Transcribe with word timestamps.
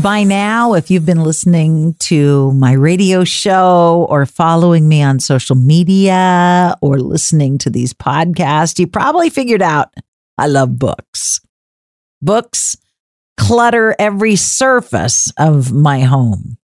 By 0.00 0.22
now, 0.22 0.74
if 0.74 0.90
you've 0.90 1.04
been 1.04 1.24
listening 1.24 1.94
to 2.00 2.52
my 2.52 2.72
radio 2.72 3.24
show 3.24 4.06
or 4.08 4.24
following 4.26 4.88
me 4.88 5.02
on 5.02 5.18
social 5.18 5.56
media 5.56 6.76
or 6.80 7.00
listening 7.00 7.58
to 7.58 7.70
these 7.70 7.92
podcasts, 7.92 8.78
you 8.78 8.86
probably 8.86 9.30
figured 9.30 9.62
out 9.62 9.92
I 10.38 10.46
love 10.46 10.78
books. 10.78 11.40
Books 12.22 12.76
clutter 13.36 13.96
every 13.98 14.36
surface 14.36 15.32
of 15.36 15.72
my 15.72 16.00
home. 16.00 16.58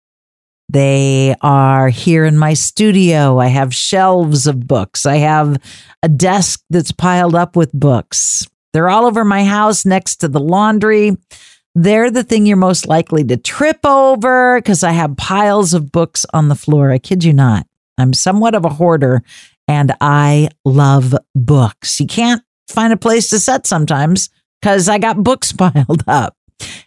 They 0.69 1.35
are 1.41 1.89
here 1.89 2.25
in 2.25 2.39
my 2.39 2.55
studio. 2.55 3.39
I 3.39 3.49
have 3.49 3.75
shelves 3.75 4.47
of 4.47 4.67
books. 4.67 5.07
I 5.07 5.17
have 5.17 5.59
a 6.03 6.09
desk 6.09 6.63
that's 6.71 6.93
piled 6.93 7.35
up 7.35 7.57
with 7.57 7.73
books. 7.73 8.47
They're 8.75 8.91
all 8.91 9.07
over 9.07 9.25
my 9.25 9.45
house 9.45 9.87
next 9.87 10.17
to 10.17 10.29
the 10.29 10.41
laundry. 10.41 11.17
They're 11.77 12.11
the 12.11 12.25
thing 12.25 12.45
you're 12.45 12.57
most 12.57 12.89
likely 12.89 13.23
to 13.25 13.37
trip 13.37 13.79
over 13.87 14.61
because 14.61 14.83
I 14.83 14.91
have 14.91 15.17
piles 15.17 15.75
of 15.75 15.93
books 15.93 16.27
on 16.35 16.49
the 16.49 16.57
floor. 16.57 16.91
I 16.91 16.99
kid 16.99 17.23
you 17.23 17.33
not. 17.33 17.67
I'm 17.99 18.13
somewhat 18.13 18.57
of 18.57 18.65
a 18.65 18.71
hoarder 18.71 19.23
and 19.69 19.95
I 20.01 20.49
love 20.65 21.15
books. 21.37 22.01
You 22.01 22.09
can't 22.09 22.43
find 22.69 22.93
a 22.93 22.97
place 22.97 23.31
to 23.31 23.39
set 23.39 23.65
sometimes 23.67 24.29
because 24.61 24.89
I 24.89 24.99
got 24.99 25.23
books 25.23 25.53
piled 25.57 26.03
up. 26.09 26.37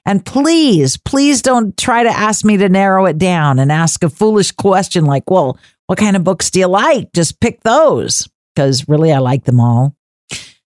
And 0.05 0.25
please, 0.25 0.97
please 0.97 1.41
don't 1.41 1.77
try 1.77 2.03
to 2.03 2.09
ask 2.09 2.43
me 2.43 2.57
to 2.57 2.67
narrow 2.67 3.05
it 3.05 3.17
down 3.17 3.59
and 3.59 3.71
ask 3.71 4.03
a 4.03 4.09
foolish 4.09 4.51
question 4.51 5.05
like, 5.05 5.29
well, 5.29 5.57
what 5.87 5.97
kind 5.97 6.17
of 6.17 6.23
books 6.25 6.51
do 6.51 6.59
you 6.59 6.67
like? 6.67 7.13
Just 7.13 7.39
pick 7.39 7.63
those 7.63 8.27
because 8.53 8.89
really 8.89 9.13
I 9.13 9.19
like 9.19 9.45
them 9.45 9.61
all. 9.61 9.96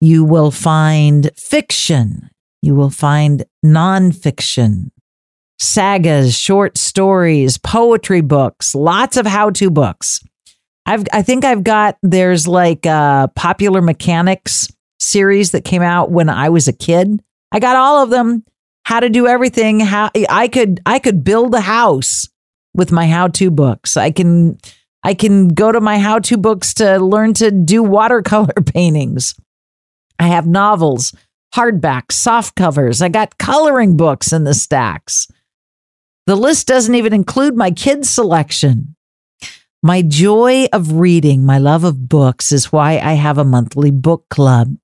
You 0.01 0.25
will 0.25 0.51
find 0.51 1.31
fiction 1.37 2.31
you 2.63 2.75
will 2.75 2.91
find 2.91 3.45
nonfiction, 3.65 4.91
sagas, 5.59 6.37
short 6.37 6.77
stories, 6.77 7.59
poetry 7.59 8.21
books, 8.21 8.75
lots 8.75 9.17
of 9.17 9.27
how 9.27 9.51
to 9.51 9.71
books. 9.71 10.23
I've, 10.87 11.05
I 11.13 11.23
think 11.23 11.45
I've 11.45 11.65
got, 11.65 11.97
there's 12.03 12.47
like 12.47 12.85
a 12.85 13.31
popular 13.35 13.81
mechanics 13.81 14.69
series 14.99 15.53
that 15.53 15.65
came 15.65 15.83
out 15.83 16.11
when 16.11 16.29
I 16.29 16.49
was 16.51 16.69
a 16.69 16.73
kid. 16.73 17.23
I 17.53 17.61
got 17.61 17.77
all 17.77 18.03
of 18.03 18.11
them. 18.11 18.45
How 18.85 19.01
to 19.01 19.09
do 19.09 19.27
everything. 19.27 19.81
How 19.81 20.11
I 20.29 20.49
could, 20.49 20.81
I 20.85 20.99
could 20.99 21.23
build 21.23 21.55
a 21.55 21.61
house 21.61 22.29
with 22.75 22.93
my 22.93 23.07
how 23.07 23.29
to 23.29 23.51
books. 23.51 23.97
I 23.97 24.11
can, 24.11 24.59
I 25.05 25.15
can 25.15 25.49
go 25.49 25.71
to 25.71 25.81
my 25.81 25.99
how 25.99 26.19
to 26.21 26.37
books 26.37 26.75
to 26.75 26.99
learn 26.99 27.35
to 27.35 27.51
do 27.51 27.83
watercolor 27.83 28.53
paintings. 28.67 29.35
I 30.21 30.29
have 30.29 30.47
novels 30.47 31.13
hardbacks, 31.55 32.13
soft 32.13 32.55
covers. 32.55 33.03
I 33.03 33.09
got 33.09 33.39
coloring 33.39 33.97
books 33.97 34.33
in 34.33 34.45
the 34.45 34.55
stacks. 34.55 35.27
The 36.27 36.37
list 36.37 36.69
doesn't 36.69 36.95
even 36.95 37.13
include 37.13 37.57
my 37.57 37.71
kids' 37.71 38.11
selection. 38.11 38.95
My 39.83 40.03
joy 40.03 40.67
of 40.73 40.93
reading, 40.93 41.45
my 41.45 41.59
love 41.59 41.85
of 41.85 42.09
books, 42.09 42.53
is 42.53 42.71
why 42.71 42.99
I 42.99 43.15
have 43.15 43.39
a 43.39 43.45
monthly 43.45 43.91
book 43.91 44.29
club 44.29 44.77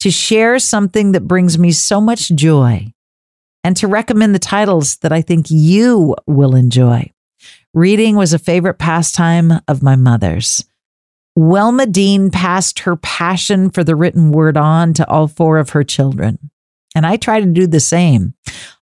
to 0.00 0.10
share 0.10 0.58
something 0.58 1.12
that 1.12 1.28
brings 1.28 1.58
me 1.58 1.72
so 1.72 2.00
much 2.00 2.28
joy 2.30 2.92
and 3.62 3.76
to 3.76 3.86
recommend 3.86 4.34
the 4.34 4.40
titles 4.40 4.96
that 4.96 5.12
I 5.12 5.22
think 5.22 5.46
you 5.50 6.16
will 6.26 6.54
enjoy. 6.54 7.12
Reading 7.72 8.16
was 8.16 8.32
a 8.32 8.38
favorite 8.38 8.78
pastime 8.78 9.52
of 9.68 9.82
my 9.82 9.94
mother's. 9.94 10.64
Welma 11.40 11.90
Dean 11.90 12.30
passed 12.30 12.80
her 12.80 12.96
passion 12.96 13.70
for 13.70 13.82
the 13.82 13.96
written 13.96 14.30
word 14.30 14.58
on 14.58 14.92
to 14.92 15.08
all 15.08 15.26
four 15.26 15.56
of 15.56 15.70
her 15.70 15.82
children. 15.82 16.50
And 16.94 17.06
I 17.06 17.16
try 17.16 17.40
to 17.40 17.46
do 17.46 17.66
the 17.66 17.80
same. 17.80 18.34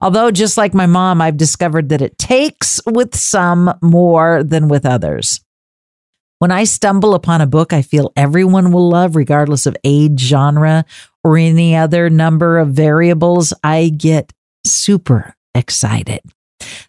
Although, 0.00 0.30
just 0.30 0.56
like 0.56 0.72
my 0.72 0.86
mom, 0.86 1.20
I've 1.20 1.36
discovered 1.36 1.90
that 1.90 2.00
it 2.00 2.16
takes 2.16 2.80
with 2.86 3.14
some 3.14 3.74
more 3.82 4.42
than 4.42 4.68
with 4.68 4.86
others. 4.86 5.40
When 6.38 6.50
I 6.50 6.64
stumble 6.64 7.14
upon 7.14 7.42
a 7.42 7.46
book 7.46 7.74
I 7.74 7.82
feel 7.82 8.12
everyone 8.16 8.72
will 8.72 8.88
love, 8.88 9.16
regardless 9.16 9.66
of 9.66 9.76
age, 9.84 10.20
genre, 10.20 10.86
or 11.22 11.36
any 11.36 11.76
other 11.76 12.08
number 12.08 12.58
of 12.58 12.68
variables, 12.68 13.52
I 13.62 13.90
get 13.90 14.32
super 14.64 15.34
excited. 15.54 16.20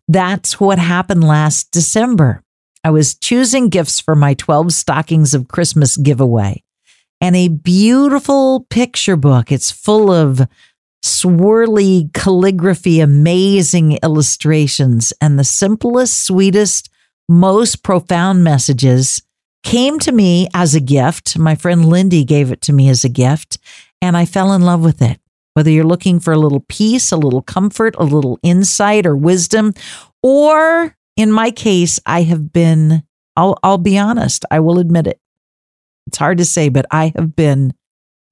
That's 0.07 0.61
what 0.61 0.79
happened 0.79 1.25
last 1.25 1.71
December. 1.71 2.41
I 2.87 2.89
was 2.89 3.15
choosing 3.15 3.67
gifts 3.67 3.99
for 3.99 4.15
my 4.15 4.33
12 4.33 4.71
stockings 4.71 5.33
of 5.33 5.49
Christmas 5.49 5.97
giveaway 5.97 6.63
and 7.19 7.35
a 7.35 7.49
beautiful 7.49 8.65
picture 8.69 9.17
book. 9.17 9.51
It's 9.51 9.69
full 9.69 10.09
of 10.09 10.47
swirly 11.03 12.13
calligraphy, 12.13 13.01
amazing 13.01 13.99
illustrations, 14.01 15.11
and 15.19 15.37
the 15.37 15.43
simplest, 15.43 16.23
sweetest, 16.23 16.89
most 17.27 17.83
profound 17.83 18.45
messages 18.45 19.21
came 19.65 19.99
to 19.99 20.13
me 20.13 20.47
as 20.53 20.73
a 20.73 20.79
gift. 20.79 21.37
My 21.37 21.55
friend 21.55 21.89
Lindy 21.89 22.23
gave 22.23 22.53
it 22.53 22.61
to 22.61 22.71
me 22.71 22.87
as 22.87 23.03
a 23.03 23.09
gift, 23.09 23.57
and 24.01 24.15
I 24.15 24.23
fell 24.23 24.53
in 24.53 24.61
love 24.61 24.81
with 24.81 25.01
it. 25.01 25.19
Whether 25.55 25.71
you're 25.71 25.83
looking 25.83 26.21
for 26.21 26.31
a 26.31 26.39
little 26.39 26.63
peace, 26.69 27.11
a 27.11 27.17
little 27.17 27.41
comfort, 27.41 27.95
a 27.97 28.05
little 28.05 28.39
insight 28.43 29.05
or 29.05 29.17
wisdom, 29.17 29.73
or 30.23 30.95
in 31.17 31.31
my 31.31 31.51
case, 31.51 31.99
I 32.05 32.21
have 32.21 32.53
been, 32.53 33.03
I'll, 33.35 33.57
I'll 33.63 33.79
be 33.79 33.97
honest, 33.97 34.45
I 34.49 34.61
will 34.61 34.79
admit 34.79 35.07
it. 35.07 35.19
It's 36.05 36.19
hard 36.19 36.37
to 36.37 36.45
say, 36.45 36.69
but 36.69 36.85
I 36.91 37.11
have 37.15 37.35
been 37.35 37.73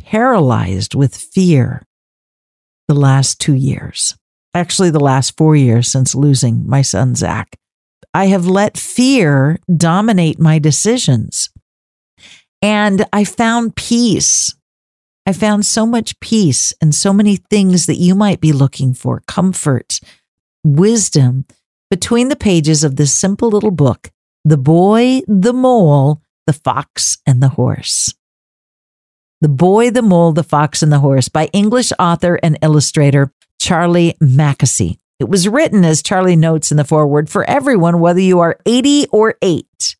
paralyzed 0.01 0.95
with 0.95 1.17
fear 1.17 1.81
the 2.87 2.93
last 2.95 3.41
two 3.41 3.55
years. 3.55 4.15
Actually, 4.53 4.91
the 4.91 4.99
last 4.99 5.35
four 5.35 5.55
years 5.55 5.91
since 5.91 6.15
losing 6.15 6.65
my 6.69 6.81
son, 6.81 7.15
Zach. 7.15 7.57
I 8.13 8.27
have 8.27 8.47
let 8.47 8.77
fear 8.77 9.59
dominate 9.75 10.39
my 10.39 10.59
decisions. 10.59 11.49
And 12.61 13.05
I 13.11 13.25
found 13.25 13.75
peace. 13.75 14.55
I 15.25 15.33
found 15.33 15.65
so 15.65 15.85
much 15.85 16.17
peace 16.19 16.73
and 16.79 16.95
so 16.95 17.11
many 17.11 17.35
things 17.35 17.87
that 17.87 17.97
you 17.97 18.15
might 18.15 18.39
be 18.39 18.53
looking 18.53 18.93
for 18.93 19.21
comfort, 19.27 19.99
wisdom 20.63 21.45
between 21.89 22.29
the 22.29 22.35
pages 22.35 22.83
of 22.83 22.95
this 22.95 23.13
simple 23.13 23.49
little 23.49 23.71
book 23.71 24.11
The 24.43 24.57
Boy, 24.57 25.21
the 25.27 25.53
Mole, 25.53 26.21
the 26.47 26.53
Fox, 26.53 27.17
and 27.25 27.41
the 27.41 27.49
Horse. 27.49 28.13
The 29.41 29.49
Boy, 29.49 29.91
the 29.91 30.01
Mole, 30.01 30.31
the 30.31 30.43
Fox, 30.43 30.81
and 30.81 30.91
the 30.91 30.99
Horse 30.99 31.29
by 31.29 31.45
English 31.47 31.91
author 31.99 32.39
and 32.41 32.57
illustrator 32.61 33.31
Charlie 33.59 34.15
Mackesy. 34.21 34.97
It 35.19 35.29
was 35.29 35.47
written, 35.47 35.85
as 35.85 36.03
Charlie 36.03 36.35
notes 36.35 36.71
in 36.71 36.77
the 36.77 36.83
foreword, 36.83 37.29
for 37.29 37.43
everyone, 37.49 37.99
whether 37.99 38.19
you 38.19 38.39
are 38.39 38.59
80 38.65 39.07
or 39.11 39.35
8. 39.41 39.65
If 39.81 39.91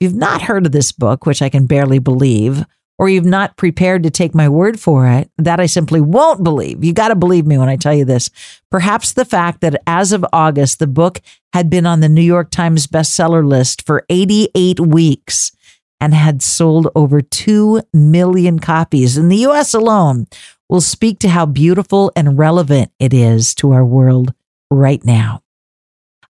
you've 0.00 0.14
not 0.14 0.42
heard 0.42 0.66
of 0.66 0.72
this 0.72 0.92
book, 0.92 1.26
which 1.26 1.42
I 1.42 1.48
can 1.50 1.66
barely 1.66 1.98
believe, 1.98 2.64
or 2.98 3.08
you've 3.08 3.24
not 3.24 3.56
prepared 3.56 4.02
to 4.02 4.10
take 4.10 4.34
my 4.34 4.48
word 4.48 4.78
for 4.78 5.08
it, 5.08 5.30
that 5.38 5.60
I 5.60 5.66
simply 5.66 6.00
won't 6.00 6.44
believe. 6.44 6.84
You 6.84 6.92
got 6.92 7.08
to 7.08 7.14
believe 7.14 7.46
me 7.46 7.58
when 7.58 7.68
I 7.68 7.76
tell 7.76 7.94
you 7.94 8.04
this. 8.04 8.30
Perhaps 8.70 9.12
the 9.12 9.24
fact 9.24 9.60
that 9.60 9.82
as 9.86 10.12
of 10.12 10.24
August, 10.32 10.78
the 10.78 10.86
book 10.86 11.20
had 11.52 11.68
been 11.68 11.86
on 11.86 12.00
the 12.00 12.08
New 12.08 12.22
York 12.22 12.50
Times 12.50 12.86
bestseller 12.86 13.46
list 13.46 13.84
for 13.84 14.04
88 14.08 14.80
weeks 14.80 15.52
and 16.00 16.14
had 16.14 16.42
sold 16.42 16.88
over 16.94 17.20
2 17.20 17.82
million 17.92 18.58
copies 18.58 19.16
in 19.16 19.28
the 19.28 19.46
US 19.46 19.74
alone 19.74 20.26
will 20.68 20.80
speak 20.80 21.18
to 21.20 21.28
how 21.28 21.46
beautiful 21.46 22.12
and 22.16 22.38
relevant 22.38 22.90
it 22.98 23.14
is 23.14 23.54
to 23.56 23.72
our 23.72 23.84
world 23.84 24.34
right 24.70 25.04
now. 25.04 25.43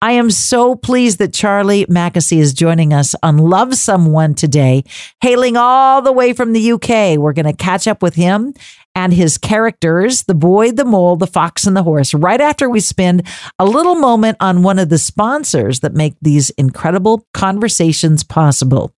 I 0.02 0.12
am 0.12 0.30
so 0.30 0.76
pleased 0.76 1.18
that 1.18 1.34
Charlie 1.34 1.84
Mackesy 1.84 2.38
is 2.38 2.54
joining 2.54 2.94
us 2.94 3.14
on 3.22 3.36
Love 3.36 3.74
Someone 3.74 4.34
today, 4.34 4.84
hailing 5.20 5.58
all 5.58 6.00
the 6.00 6.10
way 6.10 6.32
from 6.32 6.54
the 6.54 6.72
UK. 6.72 7.18
We're 7.18 7.34
going 7.34 7.44
to 7.44 7.52
catch 7.52 7.86
up 7.86 8.02
with 8.02 8.14
him 8.14 8.54
and 8.94 9.12
his 9.12 9.36
characters, 9.36 10.22
the 10.22 10.34
boy, 10.34 10.72
the 10.72 10.86
mole, 10.86 11.16
the 11.16 11.26
fox, 11.26 11.66
and 11.66 11.76
the 11.76 11.82
horse, 11.82 12.14
right 12.14 12.40
after 12.40 12.70
we 12.70 12.80
spend 12.80 13.26
a 13.58 13.66
little 13.66 13.94
moment 13.94 14.38
on 14.40 14.62
one 14.62 14.78
of 14.78 14.88
the 14.88 14.96
sponsors 14.96 15.80
that 15.80 15.92
make 15.92 16.14
these 16.22 16.48
incredible 16.50 17.26
conversations 17.34 18.24
possible. 18.24 18.94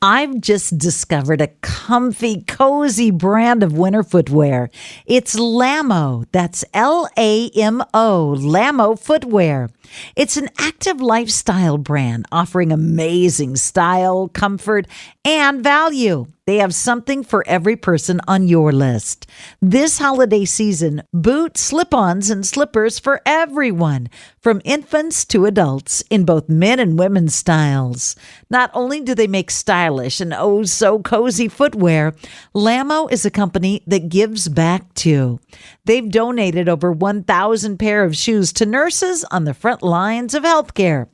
I've 0.00 0.40
just 0.40 0.78
discovered 0.78 1.40
a 1.40 1.48
comfy, 1.62 2.42
cozy 2.42 3.10
brand 3.10 3.64
of 3.64 3.76
winter 3.76 4.04
footwear. 4.04 4.70
It's 5.06 5.36
Lamo. 5.36 6.24
That's 6.30 6.64
L 6.72 7.08
A 7.16 7.50
M 7.56 7.82
O, 7.92 8.36
Lamo 8.38 8.94
footwear. 8.94 9.70
It's 10.16 10.36
an 10.36 10.48
active 10.58 11.00
lifestyle 11.00 11.78
brand 11.78 12.26
offering 12.32 12.72
amazing 12.72 13.56
style, 13.56 14.28
comfort, 14.28 14.86
and 15.24 15.62
value. 15.62 16.26
They 16.48 16.56
have 16.56 16.74
something 16.74 17.24
for 17.24 17.46
every 17.46 17.76
person 17.76 18.22
on 18.26 18.48
your 18.48 18.72
list. 18.72 19.26
This 19.60 19.98
holiday 19.98 20.46
season, 20.46 21.02
boot 21.12 21.58
slip 21.58 21.92
ons, 21.92 22.30
and 22.30 22.46
slippers 22.46 22.98
for 22.98 23.20
everyone, 23.26 24.08
from 24.40 24.62
infants 24.64 25.26
to 25.26 25.44
adults, 25.44 26.02
in 26.08 26.24
both 26.24 26.48
men 26.48 26.80
and 26.80 26.98
women's 26.98 27.34
styles. 27.34 28.16
Not 28.48 28.70
only 28.72 29.02
do 29.02 29.14
they 29.14 29.26
make 29.26 29.50
stylish 29.50 30.22
and 30.22 30.32
oh 30.32 30.62
so 30.62 31.00
cozy 31.00 31.48
footwear, 31.48 32.14
Lamo 32.54 33.08
is 33.08 33.26
a 33.26 33.30
company 33.30 33.82
that 33.86 34.08
gives 34.08 34.48
back 34.48 34.94
too. 34.94 35.40
They've 35.84 36.10
donated 36.10 36.66
over 36.66 36.90
1,000 36.90 37.76
pair 37.76 38.04
of 38.04 38.16
shoes 38.16 38.54
to 38.54 38.64
nurses 38.64 39.22
on 39.24 39.44
the 39.44 39.52
front 39.52 39.77
lines 39.82 40.34
of 40.34 40.42
healthcare. 40.44 41.08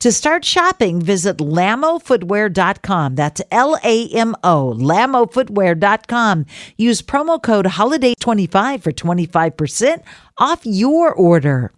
To 0.00 0.12
start 0.12 0.44
shopping, 0.44 1.00
visit 1.00 1.38
lamofootwear.com. 1.38 3.14
That's 3.14 3.42
L 3.50 3.78
A 3.84 4.08
M 4.10 4.34
O, 4.44 4.74
lamofootwear.com. 4.76 6.46
Use 6.76 7.02
promo 7.02 7.42
code 7.42 7.66
HOLIDAY25 7.66 8.82
for 8.82 8.92
25% 8.92 10.02
off 10.38 10.60
your 10.64 11.12
order. 11.12 11.72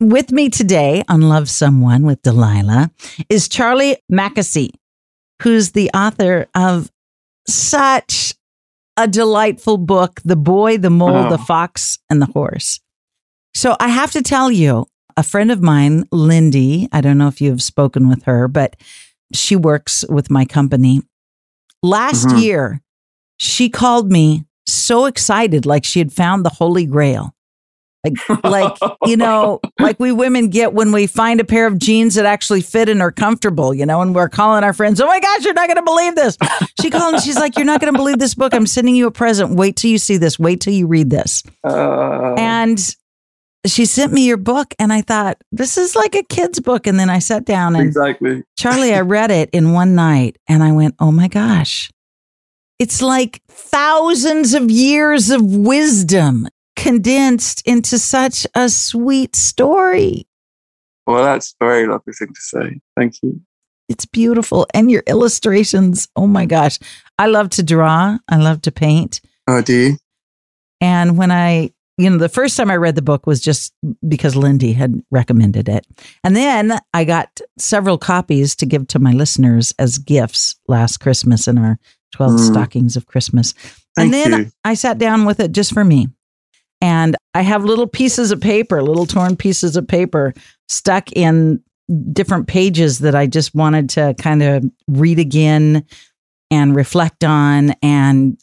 With 0.00 0.30
me 0.30 0.48
today 0.48 1.02
on 1.08 1.22
Love 1.22 1.50
Someone 1.50 2.04
with 2.04 2.22
Delilah 2.22 2.90
is 3.28 3.48
Charlie 3.48 3.96
Mackesy, 4.10 4.70
who's 5.42 5.72
the 5.72 5.90
author 5.92 6.46
of 6.54 6.90
such 7.48 8.34
a 8.96 9.08
delightful 9.08 9.76
book, 9.76 10.20
The 10.24 10.36
Boy, 10.36 10.76
the 10.78 10.90
Mole, 10.90 11.26
Oh. 11.26 11.30
the 11.30 11.38
Fox, 11.38 11.98
and 12.10 12.20
the 12.22 12.26
Horse. 12.26 12.80
So 13.54 13.76
I 13.80 13.88
have 13.88 14.12
to 14.12 14.22
tell 14.22 14.52
you, 14.52 14.86
a 15.18 15.22
friend 15.24 15.50
of 15.50 15.60
mine, 15.60 16.04
Lindy, 16.12 16.88
I 16.92 17.00
don't 17.00 17.18
know 17.18 17.26
if 17.28 17.40
you've 17.40 17.60
spoken 17.62 18.08
with 18.08 18.22
her, 18.22 18.46
but 18.46 18.76
she 19.34 19.56
works 19.56 20.04
with 20.08 20.30
my 20.30 20.44
company. 20.44 21.02
Last 21.82 22.28
Mhm. 22.28 22.40
year, 22.42 22.80
she 23.38 23.68
called 23.68 24.10
me 24.12 24.44
so 24.66 25.06
excited, 25.06 25.66
like 25.66 25.84
she 25.84 25.98
had 25.98 26.12
found 26.12 26.44
the 26.44 26.50
Holy 26.50 26.86
Grail. 26.86 27.34
Like, 28.04 28.44
like 28.44 28.78
you 29.06 29.16
know, 29.16 29.58
like 29.80 29.98
we 29.98 30.12
women 30.12 30.50
get 30.50 30.72
when 30.72 30.92
we 30.92 31.08
find 31.08 31.40
a 31.40 31.44
pair 31.44 31.66
of 31.66 31.78
jeans 31.78 32.14
that 32.14 32.26
actually 32.26 32.60
fit 32.60 32.88
and 32.88 33.02
are 33.02 33.10
comfortable, 33.10 33.74
you 33.74 33.84
know, 33.84 34.00
and 34.02 34.14
we're 34.14 34.28
calling 34.28 34.62
our 34.62 34.72
friends, 34.72 35.00
oh 35.00 35.06
my 35.06 35.18
gosh, 35.18 35.44
you're 35.44 35.52
not 35.52 35.66
going 35.66 35.76
to 35.78 35.82
believe 35.82 36.14
this. 36.14 36.38
She 36.80 36.90
called 36.90 37.14
and 37.14 37.22
she's 37.24 37.36
like, 37.36 37.56
you're 37.56 37.66
not 37.66 37.80
going 37.80 37.92
to 37.92 37.98
believe 37.98 38.20
this 38.20 38.36
book. 38.36 38.54
I'm 38.54 38.66
sending 38.68 38.94
you 38.94 39.08
a 39.08 39.10
present. 39.10 39.56
Wait 39.56 39.74
till 39.74 39.90
you 39.90 39.98
see 39.98 40.16
this. 40.16 40.38
Wait 40.38 40.60
till 40.60 40.72
you 40.74 40.86
read 40.86 41.10
this. 41.10 41.42
Uh, 41.64 42.34
And 42.38 42.78
she 43.66 43.84
sent 43.84 44.12
me 44.12 44.26
your 44.26 44.36
book, 44.36 44.74
and 44.78 44.92
I 44.92 45.02
thought, 45.02 45.42
this 45.52 45.76
is 45.76 45.96
like 45.96 46.14
a 46.14 46.22
kid's 46.22 46.60
book. 46.60 46.86
And 46.86 46.98
then 46.98 47.10
I 47.10 47.18
sat 47.18 47.44
down 47.44 47.76
and 47.76 47.86
exactly. 47.86 48.44
Charlie, 48.56 48.94
I 48.94 49.00
read 49.02 49.30
it 49.30 49.50
in 49.52 49.72
one 49.72 49.94
night, 49.94 50.38
and 50.48 50.62
I 50.62 50.72
went, 50.72 50.94
oh 51.00 51.12
my 51.12 51.28
gosh. 51.28 51.90
It's 52.78 53.02
like 53.02 53.42
thousands 53.48 54.54
of 54.54 54.70
years 54.70 55.30
of 55.30 55.42
wisdom 55.42 56.48
condensed 56.76 57.66
into 57.66 57.98
such 57.98 58.46
a 58.54 58.68
sweet 58.68 59.34
story. 59.34 60.28
Well, 61.06 61.24
that's 61.24 61.54
a 61.60 61.64
very 61.64 61.88
lovely 61.88 62.12
thing 62.12 62.28
to 62.28 62.40
say. 62.40 62.80
Thank 62.96 63.14
you. 63.22 63.40
It's 63.88 64.04
beautiful. 64.04 64.66
And 64.74 64.90
your 64.90 65.02
illustrations, 65.06 66.06
oh 66.14 66.26
my 66.26 66.46
gosh. 66.46 66.78
I 67.18 67.26
love 67.26 67.50
to 67.50 67.62
draw, 67.62 68.18
I 68.28 68.36
love 68.36 68.62
to 68.62 68.70
paint. 68.70 69.20
Oh, 69.48 69.62
do 69.62 69.72
you? 69.72 69.96
And 70.80 71.18
when 71.18 71.32
I, 71.32 71.70
you 71.98 72.08
know, 72.08 72.16
the 72.16 72.28
first 72.28 72.56
time 72.56 72.70
I 72.70 72.76
read 72.76 72.94
the 72.94 73.02
book 73.02 73.26
was 73.26 73.40
just 73.40 73.74
because 74.06 74.36
Lindy 74.36 74.72
had 74.72 75.02
recommended 75.10 75.68
it. 75.68 75.86
And 76.22 76.36
then 76.36 76.78
I 76.94 77.04
got 77.04 77.40
several 77.58 77.98
copies 77.98 78.54
to 78.56 78.66
give 78.66 78.86
to 78.88 78.98
my 78.98 79.12
listeners 79.12 79.74
as 79.78 79.98
gifts 79.98 80.54
last 80.68 80.98
Christmas 80.98 81.48
in 81.48 81.58
our 81.58 81.78
12 82.12 82.32
Mm. 82.32 82.46
stockings 82.46 82.96
of 82.96 83.06
Christmas. 83.06 83.52
Thank 83.96 84.06
and 84.06 84.14
then 84.14 84.40
you. 84.40 84.52
I 84.64 84.74
sat 84.74 84.98
down 84.98 85.24
with 85.24 85.40
it 85.40 85.52
just 85.52 85.74
for 85.74 85.84
me. 85.84 86.08
And 86.80 87.16
I 87.34 87.42
have 87.42 87.64
little 87.64 87.88
pieces 87.88 88.30
of 88.30 88.40
paper, 88.40 88.80
little 88.82 89.06
torn 89.06 89.36
pieces 89.36 89.76
of 89.76 89.88
paper 89.88 90.32
stuck 90.68 91.10
in 91.12 91.60
different 92.12 92.46
pages 92.46 93.00
that 93.00 93.16
I 93.16 93.26
just 93.26 93.54
wanted 93.54 93.90
to 93.90 94.14
kind 94.18 94.42
of 94.42 94.64
read 94.86 95.18
again 95.18 95.84
and 96.50 96.76
reflect 96.76 97.24
on 97.24 97.74
and 97.82 98.38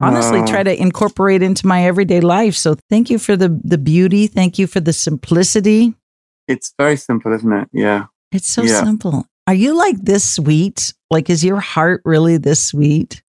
honestly 0.00 0.40
Wow. 0.40 0.46
try 0.46 0.62
to 0.62 0.80
incorporate 0.80 1.42
into 1.42 1.66
my 1.66 1.84
everyday 1.84 2.20
life. 2.20 2.54
So 2.54 2.76
thank 2.88 3.10
you 3.10 3.18
for 3.18 3.36
the 3.36 3.48
the 3.64 3.78
beauty, 3.78 4.26
thank 4.26 4.58
you 4.58 4.66
for 4.66 4.80
the 4.80 4.92
simplicity. 4.92 5.94
It's 6.48 6.72
very 6.78 6.96
simple, 6.96 7.32
isn't 7.32 7.52
it? 7.52 7.68
Yeah. 7.72 8.06
It's 8.32 8.48
so 8.48 8.62
Yeah. 8.62 8.82
simple. 8.84 9.26
Are 9.46 9.54
you 9.54 9.76
like 9.76 9.98
this 10.02 10.28
sweet? 10.28 10.92
Like 11.10 11.28
is 11.30 11.44
your 11.44 11.60
heart 11.60 12.02
really 12.04 12.36
this 12.38 12.64
sweet? 12.64 13.22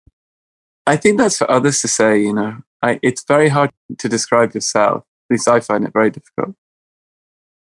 I 0.87 0.97
think 0.97 1.17
that's 1.17 1.37
for 1.37 1.49
others 1.49 1.81
to 1.81 1.87
say, 1.87 2.19
you 2.21 2.33
know. 2.33 2.57
I, 2.81 2.99
it's 3.03 3.23
very 3.27 3.49
hard 3.49 3.69
to 3.99 4.09
describe 4.09 4.53
yourself. 4.55 5.03
At 5.29 5.33
least 5.35 5.47
I 5.47 5.59
find 5.59 5.85
it 5.85 5.93
very 5.93 6.09
difficult. 6.09 6.55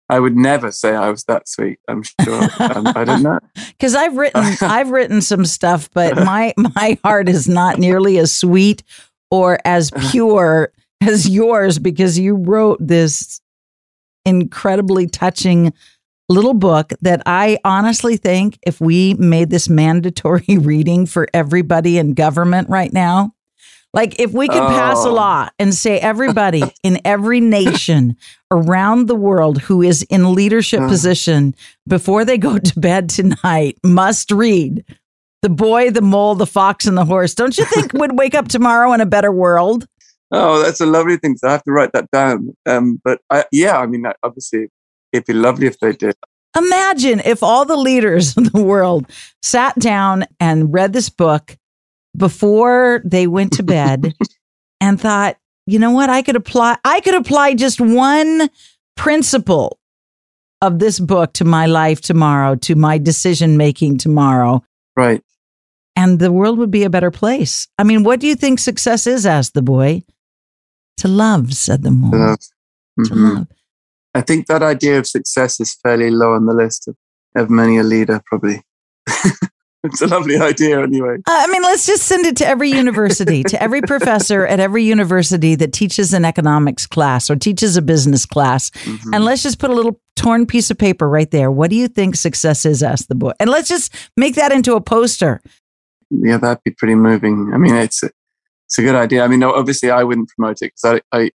I 0.10 0.20
would 0.20 0.36
never 0.36 0.72
say 0.72 0.96
I 0.96 1.10
was 1.10 1.24
that 1.26 1.48
sweet. 1.48 1.80
I'm 1.88 2.04
sure. 2.04 2.44
um, 2.60 2.88
I 2.96 3.04
don't 3.06 3.24
know. 3.24 3.40
because 3.70 3.96
I've 3.96 4.18
written 4.18 4.44
I've 4.62 4.90
written 4.90 5.22
some 5.22 5.46
stuff, 5.46 5.90
but 5.94 6.16
my 6.18 6.54
my 6.58 6.98
heart 7.04 7.30
is 7.30 7.48
not 7.48 7.80
nearly 7.80 8.18
as 8.18 8.36
sweet 8.36 8.84
or 9.32 9.60
as 9.66 9.92
pure 10.12 10.72
as 11.02 11.28
yours 11.28 11.80
because 11.80 12.20
you 12.20 12.36
wrote 12.36 12.78
this 12.80 13.42
incredibly 14.26 15.08
touching 15.08 15.74
little 16.30 16.54
book 16.54 16.94
that 17.02 17.22
I 17.26 17.58
honestly 17.66 18.18
think 18.18 18.58
if 18.66 18.80
we 18.80 19.14
made 19.16 19.50
this 19.50 19.70
mandatory 19.70 20.46
reading 20.60 21.06
for 21.06 21.28
everybody 21.34 21.98
in 21.98 22.14
government 22.14 22.70
right 22.70 22.92
now, 22.92 23.34
like 23.94 24.20
if 24.20 24.32
we 24.32 24.48
could 24.48 24.58
pass 24.62 25.04
a 25.06 25.10
Oh. 25.10 25.14
law 25.14 25.50
and 25.60 25.74
say 25.74 26.00
everybody 26.00 26.64
in 26.84 27.00
every 27.06 27.40
nation 27.40 28.16
around 28.52 29.08
the 29.08 29.16
world 29.16 29.60
who 29.62 29.82
is 29.82 30.04
in 30.04 30.34
leadership 30.34 30.82
Uh. 30.82 30.88
position 30.88 31.56
before 31.88 32.26
they 32.26 32.38
go 32.38 32.58
to 32.58 32.80
bed 32.80 33.10
tonight 33.10 33.78
must 33.84 34.32
read 34.32 34.84
The 35.42 35.50
Boy, 35.50 35.90
the 35.92 36.02
Mole, 36.02 36.36
the 36.36 36.46
Fox, 36.48 36.86
and 36.86 36.98
the 36.98 37.06
Horse. 37.06 37.36
Don't 37.36 37.58
you 37.58 37.66
think 37.66 37.94
would 37.94 38.18
wake 38.18 38.34
up 38.36 38.48
tomorrow 38.48 38.94
in 38.94 39.02
a 39.02 39.06
better 39.06 39.32
world? 39.32 39.86
Oh, 40.32 40.64
that's 40.64 40.80
a 40.82 40.86
lovely 40.86 41.18
thing. 41.18 41.36
So 41.38 41.48
I 41.48 41.52
have 41.52 41.64
to 41.66 41.72
write 41.72 41.92
that 41.94 42.10
down. 42.12 42.56
Um, 42.66 43.00
but 43.04 43.20
I, 43.30 43.44
yeah, 43.52 43.78
I 43.78 43.86
mean, 43.86 44.04
obviously, 44.24 44.70
it'd 45.12 45.26
be 45.28 45.34
lovely 45.34 45.68
if 45.68 45.78
they 45.80 45.92
did. 45.92 46.16
Imagine 46.58 47.20
if 47.20 47.44
all 47.44 47.66
the 47.66 47.76
leaders 47.76 48.36
of 48.38 48.52
the 48.52 48.64
world 48.64 49.06
sat 49.44 49.78
down 49.78 50.26
and 50.40 50.74
read 50.74 50.94
this 50.94 51.10
book 51.10 51.58
before 52.16 53.02
they 53.06 53.28
went 53.28 53.54
to 53.54 53.64
bed 53.64 54.14
and 54.82 55.00
thought, 55.00 55.38
you 55.66 55.80
know 55.80 55.92
what, 55.92 56.10
I 56.10 56.22
could 56.22 56.36
apply 56.36 56.78
I 56.84 57.00
could 57.02 57.16
apply 57.16 57.54
just 57.56 57.80
one 57.82 58.50
principle 58.96 59.80
of 60.62 60.80
this 60.80 61.00
book 61.00 61.34
to 61.34 61.46
my 61.46 61.66
life 61.66 62.02
tomorrow, 62.02 62.56
to 62.56 62.76
my 62.76 62.98
decision 62.98 63.58
making 63.58 63.98
tomorrow, 63.98 64.64
Right. 64.96 65.22
and 65.96 66.20
the 66.20 66.32
world 66.32 66.58
would 66.60 66.72
be 66.72 66.84
a 66.84 66.90
better 66.90 67.12
place. 67.12 67.68
I 67.78 67.84
mean, 67.84 68.04
what 68.04 68.20
do 68.20 68.28
you 68.28 68.36
think 68.36 68.60
success 68.60 69.06
is? 69.08 69.26
asked 69.26 69.54
the 69.56 69.62
boy. 69.62 70.04
To 70.98 71.08
love, 71.08 71.54
said 71.54 71.82
the 71.84 71.92
mole. 71.92 72.12
Love. 72.18 72.40
To 73.06 73.12
Mhm. 73.14 73.36
love. 73.36 73.48
I 74.14 74.22
think 74.22 74.46
that 74.48 74.62
idea 74.62 75.00
of 75.00 75.08
success 75.08 75.60
is 75.60 75.74
fairly 75.74 76.12
low 76.12 76.34
on 76.34 76.46
the 76.46 76.54
list 76.54 76.88
of, 76.88 76.96
of 77.36 77.50
many 77.50 77.78
a 77.78 77.84
leader, 77.84 78.22
probably. 78.26 78.62
it's 79.94 80.02
a 80.02 80.08
lovely 80.08 80.38
idea, 80.38 80.82
anyway. 80.82 81.16
Uh, 81.18 81.22
I 81.28 81.48
mean, 81.48 81.62
let's 81.62 81.86
just 81.86 82.04
send 82.04 82.26
it 82.26 82.38
to 82.38 82.48
every 82.48 82.70
university, 82.72 83.44
to 83.44 83.62
every 83.62 83.82
professor 83.88 84.46
at 84.46 84.60
every 84.60 84.84
university 84.84 85.56
that 85.56 85.74
teaches 85.74 86.14
an 86.14 86.24
economics 86.26 86.88
class 86.88 87.30
or 87.30 87.36
teaches 87.36 87.76
a 87.78 87.82
business 87.82 88.26
class. 88.26 88.70
Mhm. 88.72 89.10
And 89.14 89.26
let's 89.26 89.44
just 89.44 89.60
put 89.60 89.70
a 89.70 89.74
little 89.74 90.00
torn 90.16 90.46
piece 90.46 90.72
of 90.72 90.78
paper 90.78 91.10
right 91.10 91.30
there. 91.32 91.52
What 91.52 91.70
do 91.70 91.76
you 91.76 91.88
think 91.88 92.16
success 92.16 92.66
is? 92.66 92.82
asked 92.84 93.10
the 93.10 93.16
boy. 93.16 93.32
And 93.40 93.50
let's 93.50 93.68
just 93.68 93.94
make 94.16 94.36
that 94.36 94.52
into 94.52 94.76
a 94.76 94.82
poster. 94.82 95.42
yeah, 96.10 96.38
that'd 96.38 96.64
be 96.64 96.72
pretty 96.72 96.96
moving. 96.96 97.52
I 97.54 97.58
mean, 97.58 97.76
it's 97.76 98.04
a, 98.04 98.10
it's 98.68 98.78
a 98.80 98.82
good 98.84 98.96
idea. 98.96 99.24
I 99.24 99.28
mean, 99.28 99.44
obviously, 99.44 99.90
I 99.92 100.04
wouldn't 100.04 100.30
promote 100.30 100.62
it 100.62 100.74
because 100.76 101.02
I, 101.12 101.18
I, 101.18 101.32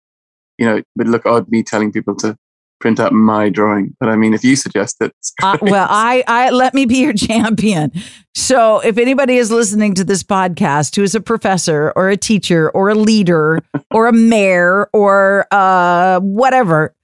you 0.56 0.66
know, 0.66 0.82
would 0.96 1.08
look 1.08 1.26
odd 1.26 1.50
me 1.50 1.62
telling 1.62 1.92
people 1.92 2.14
to 2.16 2.36
print 2.80 3.00
out 3.00 3.12
my 3.12 3.48
drawing. 3.48 3.96
But 4.00 4.08
I 4.08 4.16
mean, 4.16 4.34
if 4.34 4.44
you 4.44 4.56
suggest 4.56 4.96
it, 5.00 5.12
Uh, 5.42 5.58
well, 5.62 5.86
I, 5.90 6.22
I 6.26 6.50
let 6.50 6.74
me 6.74 6.84
be 6.86 6.98
your 6.98 7.12
champion. 7.28 7.92
So, 8.34 8.80
if 8.80 8.98
anybody 8.98 9.36
is 9.36 9.50
listening 9.50 9.94
to 9.94 10.04
this 10.04 10.22
podcast 10.22 10.94
who 10.96 11.02
is 11.02 11.14
a 11.14 11.20
professor 11.20 11.92
or 11.96 12.08
a 12.08 12.16
teacher 12.16 12.70
or 12.70 12.88
a 12.90 12.94
leader 12.94 13.62
or 13.90 14.06
a 14.06 14.12
mayor 14.12 14.88
or 14.92 15.46
uh, 15.50 16.20
whatever 16.20 16.94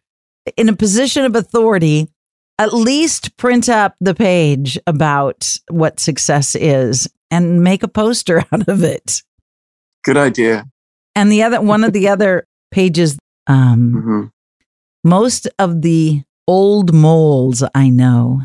in 0.56 0.68
a 0.68 0.76
position 0.76 1.24
of 1.24 1.34
authority, 1.34 2.08
at 2.58 2.72
least 2.72 3.36
print 3.36 3.68
up 3.68 3.96
the 4.00 4.14
page 4.14 4.78
about 4.86 5.56
what 5.70 5.98
success 5.98 6.54
is 6.54 7.08
and 7.30 7.64
make 7.64 7.82
a 7.82 7.88
poster 7.88 8.38
out 8.52 8.68
of 8.68 8.84
it. 8.84 9.22
good 10.04 10.16
idea. 10.16 10.66
And 11.16 11.30
the 11.32 11.42
other 11.42 11.60
one 11.60 11.82
of 11.84 11.92
the 11.92 12.08
other 12.08 12.46
pages, 12.70 13.18
um, 13.46 13.92
hmm 13.92 14.26
most 15.04 15.46
of 15.58 15.82
the 15.82 16.22
Old 16.46 16.92
moles, 16.92 17.62
I 17.74 17.88
know, 17.88 18.42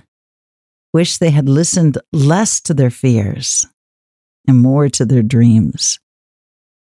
wish 0.93 1.17
they 1.17 1.31
had 1.31 1.49
listened 1.49 1.97
less 2.13 2.61
to 2.61 2.73
their 2.73 2.89
fears 2.89 3.65
and 4.47 4.57
more 4.59 4.87
to 4.87 5.03
their 5.05 5.21
dreams. 5.21 5.99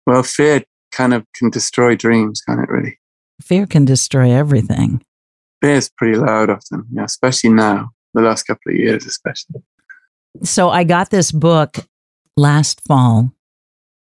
Well, 0.07 0.23
fear 0.23 0.63
kind 0.93 1.13
of 1.13 1.27
can 1.35 1.51
destroy 1.51 1.97
dreams, 1.97 2.43
can't 2.43 2.61
it, 2.61 2.69
really? 2.69 3.01
Fear 3.43 3.67
can 3.67 3.85
destroy 3.85 4.31
everything. 4.31 5.03
Fear 5.63 5.75
is 5.75 5.91
pretty 5.91 6.17
loud 6.17 6.49
often, 6.49 6.87
yeah, 6.93 7.05
especially 7.07 7.51
now, 7.51 7.91
the 8.15 8.21
last 8.23 8.45
couple 8.45 8.71
of 8.71 8.77
years, 8.79 9.05
especially. 9.05 9.63
So 10.45 10.71
I 10.71 10.85
got 10.85 11.11
this 11.11 11.33
book 11.33 11.77
last 12.37 12.81
fall 12.87 13.33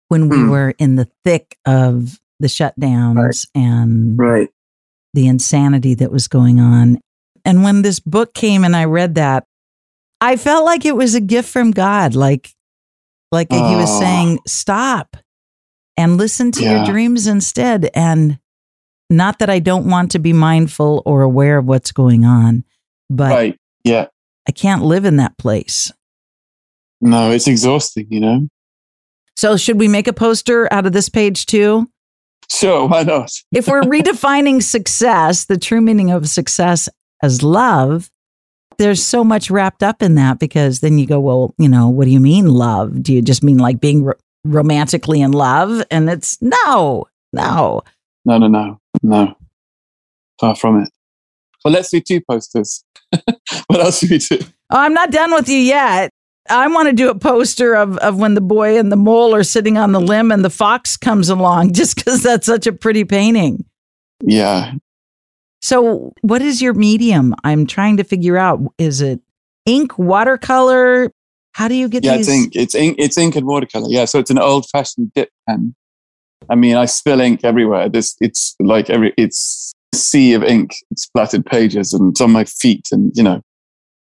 when 0.09 0.27
we 0.27 0.37
Hmm. 0.39 0.49
were 0.49 0.73
in 0.77 0.97
the 0.97 1.07
thick 1.23 1.57
of 1.65 2.19
the 2.41 2.47
shutdowns 2.49 3.15
Right. 3.15 3.45
and 3.63 4.19
Right. 4.19 4.49
The 5.13 5.27
insanity 5.27 5.95
that 5.95 6.11
was 6.11 6.27
going 6.27 6.59
on. 6.59 6.99
And 7.43 7.63
when 7.63 7.81
this 7.81 7.99
book 7.99 8.33
came 8.33 8.63
and 8.63 8.75
I 8.75 8.85
read 8.85 9.15
that, 9.15 9.45
I 10.19 10.37
felt 10.37 10.65
like 10.65 10.85
it 10.85 10.95
was 10.95 11.15
a 11.15 11.21
gift 11.21 11.49
from 11.49 11.71
God. 11.71 12.15
Like, 12.15 12.51
like 13.31 13.51
he 13.51 13.57
was 13.57 13.97
saying, 13.99 14.39
stop 14.47 15.17
and 15.97 16.17
listen 16.17 16.51
to 16.53 16.63
your 16.63 16.85
dreams 16.85 17.27
instead. 17.27 17.89
And 17.93 18.37
not 19.09 19.39
that 19.39 19.49
I 19.49 19.59
don't 19.59 19.89
want 19.89 20.11
to 20.11 20.19
be 20.19 20.33
mindful 20.33 21.01
or 21.05 21.21
aware 21.21 21.57
of 21.57 21.65
what's 21.65 21.91
going 21.91 22.25
on, 22.25 22.63
but 23.09 23.31
Right. 23.31 23.57
Yeah. 23.83 24.07
I 24.47 24.51
can't 24.51 24.83
live 24.83 25.05
in 25.05 25.17
that 25.17 25.37
place. 25.37 25.91
No, 26.99 27.31
it's 27.31 27.47
exhausting, 27.47 28.07
you 28.09 28.19
know? 28.19 28.47
So, 29.35 29.57
should 29.57 29.79
we 29.79 29.87
make 29.87 30.07
a 30.07 30.13
poster 30.13 30.71
out 30.71 30.85
of 30.85 30.93
this 30.93 31.09
page 31.09 31.45
too? 31.45 31.89
Sure, 32.51 32.85
why 32.87 33.03
not? 33.03 33.31
If 33.53 33.67
we're 33.67 33.81
redefining 33.81 34.61
success, 34.61 35.45
the 35.45 35.57
true 35.57 35.79
meaning 35.79 36.11
of 36.11 36.27
success 36.27 36.89
as 37.23 37.41
love, 37.43 38.11
there's 38.77 39.01
so 39.01 39.23
much 39.23 39.49
wrapped 39.49 39.83
up 39.83 40.01
in 40.01 40.15
that 40.15 40.37
because 40.37 40.81
then 40.81 40.97
you 40.97 41.07
go, 41.07 41.19
well, 41.19 41.55
you 41.57 41.69
know, 41.69 41.87
what 41.87 42.05
do 42.05 42.11
you 42.11 42.19
mean 42.19 42.47
love? 42.47 43.03
Do 43.03 43.13
you 43.13 43.21
just 43.21 43.41
mean 43.41 43.57
like 43.57 43.79
being 43.79 44.03
ro- 44.03 44.15
romantically 44.43 45.21
in 45.21 45.31
love? 45.31 45.83
And 45.89 46.09
it's 46.09 46.41
no, 46.41 47.05
no. 47.31 47.83
No, 48.25 48.37
no, 48.37 48.47
no, 48.47 48.79
no. 49.01 49.35
Far 50.39 50.55
from 50.55 50.81
it. 50.81 50.89
Well, 51.63 51.73
let's 51.73 51.89
do 51.89 52.01
two 52.01 52.19
posters. 52.29 52.83
what 53.67 53.79
else 53.79 54.01
do 54.01 54.07
we 54.09 54.17
do? 54.17 54.39
Oh, 54.71 54.79
I'm 54.79 54.93
not 54.93 55.11
done 55.11 55.33
with 55.33 55.47
you 55.47 55.57
yet. 55.57 56.11
I 56.49 56.67
want 56.67 56.87
to 56.89 56.93
do 56.93 57.09
a 57.09 57.15
poster 57.15 57.75
of, 57.75 57.97
of 57.99 58.17
when 58.17 58.33
the 58.33 58.41
boy 58.41 58.77
and 58.77 58.91
the 58.91 58.95
mole 58.95 59.33
are 59.35 59.43
sitting 59.43 59.77
on 59.77 59.91
the 59.91 59.99
limb 60.01 60.31
and 60.31 60.43
the 60.43 60.49
fox 60.49 60.97
comes 60.97 61.29
along 61.29 61.73
just 61.73 61.95
because 61.95 62.23
that's 62.23 62.45
such 62.45 62.67
a 62.67 62.73
pretty 62.73 63.05
painting. 63.05 63.65
Yeah. 64.23 64.73
So, 65.61 66.13
what 66.21 66.41
is 66.41 66.61
your 66.61 66.73
medium? 66.73 67.35
I'm 67.43 67.67
trying 67.67 67.97
to 67.97 68.03
figure 68.03 68.37
out. 68.37 68.59
Is 68.79 69.01
it 69.01 69.19
ink, 69.65 69.97
watercolor? 69.99 71.11
How 71.53 71.67
do 71.67 71.75
you 71.75 71.87
get 71.87 72.03
Yeah, 72.03 72.17
these? 72.17 72.27
it's 72.27 72.35
ink. 72.37 72.55
It's 72.55 72.75
ink. 72.75 72.95
It's 72.97 73.17
ink 73.17 73.35
and 73.35 73.45
watercolor. 73.45 73.87
Yeah, 73.89 74.05
so 74.05 74.17
it's 74.19 74.31
an 74.31 74.39
old-fashioned 74.39 75.13
dip 75.13 75.29
pen. 75.47 75.75
I 76.49 76.55
mean, 76.55 76.77
I 76.77 76.85
spill 76.85 77.21
ink 77.21 77.41
everywhere. 77.43 77.89
This, 77.89 78.15
it's 78.21 78.55
like 78.59 78.89
every, 78.89 79.13
it's 79.17 79.73
a 79.93 79.97
sea 79.97 80.33
of 80.33 80.43
ink, 80.43 80.73
splattered 80.95 81.45
pages, 81.45 81.93
and 81.93 82.11
it's 82.11 82.21
on 82.21 82.31
my 82.31 82.45
feet, 82.45 82.87
and 82.91 83.11
you 83.15 83.21
know, 83.21 83.41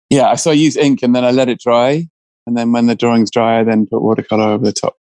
yeah. 0.10 0.36
So 0.36 0.52
I 0.52 0.56
use 0.56 0.76
ink, 0.76 1.02
and 1.02 1.16
then 1.16 1.24
I 1.24 1.32
let 1.32 1.48
it 1.48 1.60
dry, 1.62 2.08
and 2.48 2.58
then 2.58 2.72
when 2.72 2.88
the 2.88 2.96
drawing's 2.96 3.30
dry, 3.30 3.60
I 3.60 3.64
then 3.64 3.86
put 3.86 4.02
watercolor 4.02 4.46
over 4.46 4.66
the 4.66 4.74
top. 4.74 4.96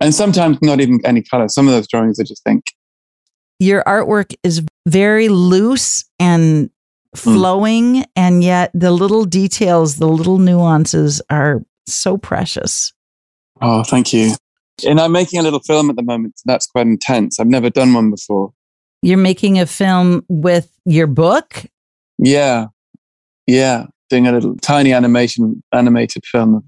And 0.00 0.14
sometimes 0.14 0.58
not 0.60 0.80
even 0.80 1.00
any 1.04 1.22
color. 1.22 1.48
Some 1.48 1.66
of 1.66 1.72
those 1.72 1.88
drawings 1.88 2.20
are 2.20 2.24
just 2.24 2.46
ink. 2.46 2.64
Your 3.58 3.82
artwork 3.84 4.34
is 4.42 4.62
very 4.86 5.28
loose 5.28 6.04
and 6.18 6.70
Hmm. 7.16 7.32
flowing, 7.32 8.04
and 8.14 8.44
yet 8.44 8.70
the 8.74 8.90
little 8.90 9.24
details, 9.24 9.96
the 9.96 10.06
little 10.06 10.36
nuances 10.38 11.22
are 11.30 11.62
so 11.86 12.18
precious. 12.18 12.92
Oh, 13.62 13.82
thank 13.82 14.12
you. 14.12 14.34
And 14.86 15.00
I'm 15.00 15.10
making 15.12 15.40
a 15.40 15.42
little 15.42 15.60
film 15.60 15.88
at 15.88 15.96
the 15.96 16.02
moment. 16.02 16.38
So 16.38 16.42
that's 16.44 16.66
quite 16.66 16.86
intense. 16.86 17.40
I've 17.40 17.46
never 17.46 17.70
done 17.70 17.94
one 17.94 18.10
before. 18.10 18.52
You're 19.00 19.16
making 19.16 19.58
a 19.58 19.64
film 19.64 20.22
with 20.28 20.70
your 20.84 21.06
book. 21.06 21.64
Yeah. 22.18 22.66
Yeah. 23.46 23.86
Doing 24.10 24.26
a 24.26 24.32
little 24.32 24.56
tiny 24.58 24.92
animation, 24.92 25.62
animated 25.72 26.24
film. 26.26 26.62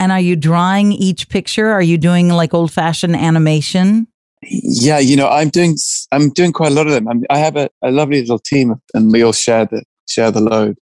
And 0.00 0.12
are 0.12 0.20
you 0.20 0.36
drawing 0.36 0.92
each 0.92 1.28
picture? 1.28 1.68
Are 1.68 1.82
you 1.82 1.98
doing 1.98 2.28
like 2.28 2.54
old 2.54 2.72
fashioned 2.72 3.16
animation? 3.16 4.06
Yeah. 4.42 4.98
You 4.98 5.16
know, 5.16 5.28
I'm 5.28 5.48
doing, 5.48 5.76
I'm 6.12 6.30
doing 6.30 6.52
quite 6.52 6.72
a 6.72 6.74
lot 6.74 6.86
of 6.86 6.92
them. 6.92 7.08
I'm, 7.08 7.24
I 7.30 7.38
have 7.38 7.56
a, 7.56 7.68
a 7.82 7.90
lovely 7.90 8.20
little 8.20 8.38
team 8.38 8.74
and 8.94 9.12
we 9.12 9.22
all 9.22 9.32
share 9.32 9.66
the, 9.66 9.82
share 10.08 10.30
the 10.30 10.40
load. 10.40 10.78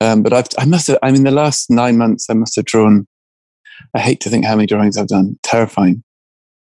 Um, 0.00 0.22
but 0.22 0.32
I've, 0.32 0.48
I 0.58 0.64
must 0.64 0.88
have, 0.88 0.98
I 1.02 1.10
mean, 1.12 1.24
the 1.24 1.30
last 1.30 1.70
nine 1.70 1.96
months, 1.96 2.28
I 2.28 2.34
must 2.34 2.56
have 2.56 2.64
drawn, 2.64 3.06
I 3.94 4.00
hate 4.00 4.20
to 4.20 4.30
think 4.30 4.44
how 4.44 4.56
many 4.56 4.66
drawings 4.66 4.96
I've 4.96 5.08
done. 5.08 5.38
Terrifying. 5.42 6.02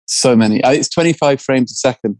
So 0.08 0.36
many. 0.36 0.64
I, 0.64 0.74
it's 0.74 0.90
25 0.90 1.42
frames 1.42 1.72
a 1.72 1.76
second. 1.76 2.20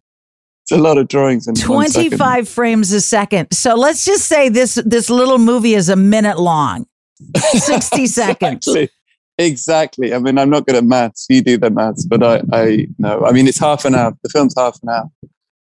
It's 0.64 0.72
a 0.72 0.82
lot 0.82 0.98
of 0.98 1.08
drawings 1.08 1.48
in 1.48 1.54
25 1.54 2.50
frames 2.50 2.92
a 2.92 3.00
second. 3.00 3.50
So 3.54 3.76
let's 3.76 4.04
just 4.04 4.26
say 4.26 4.50
this 4.50 4.74
this 4.84 5.12
little 5.12 5.38
movie 5.38 5.76
is 5.76 5.90
a 5.90 5.96
minute 5.96 6.40
long. 6.40 6.88
60 7.36 8.08
seconds. 8.08 8.68
Exactly. 8.68 8.90
Exactly. 9.38 10.14
I 10.14 10.20
mean, 10.20 10.38
I'm 10.38 10.50
not 10.50 10.66
good 10.66 10.76
at 10.76 10.84
maths. 10.84 11.26
You 11.30 11.42
do 11.42 11.58
the 11.58 11.70
maths, 11.70 12.06
but 12.06 12.24
I, 12.24 12.42
I 12.54 12.88
know. 12.98 13.26
I 13.26 13.32
mean, 13.32 13.48
it's 13.48 13.60
half 13.60 13.84
an 13.86 13.96
hour. 13.96 14.16
The 14.24 14.30
film's 14.30 14.54
half 14.58 14.80
an 14.82 14.90
hour. 14.90 15.10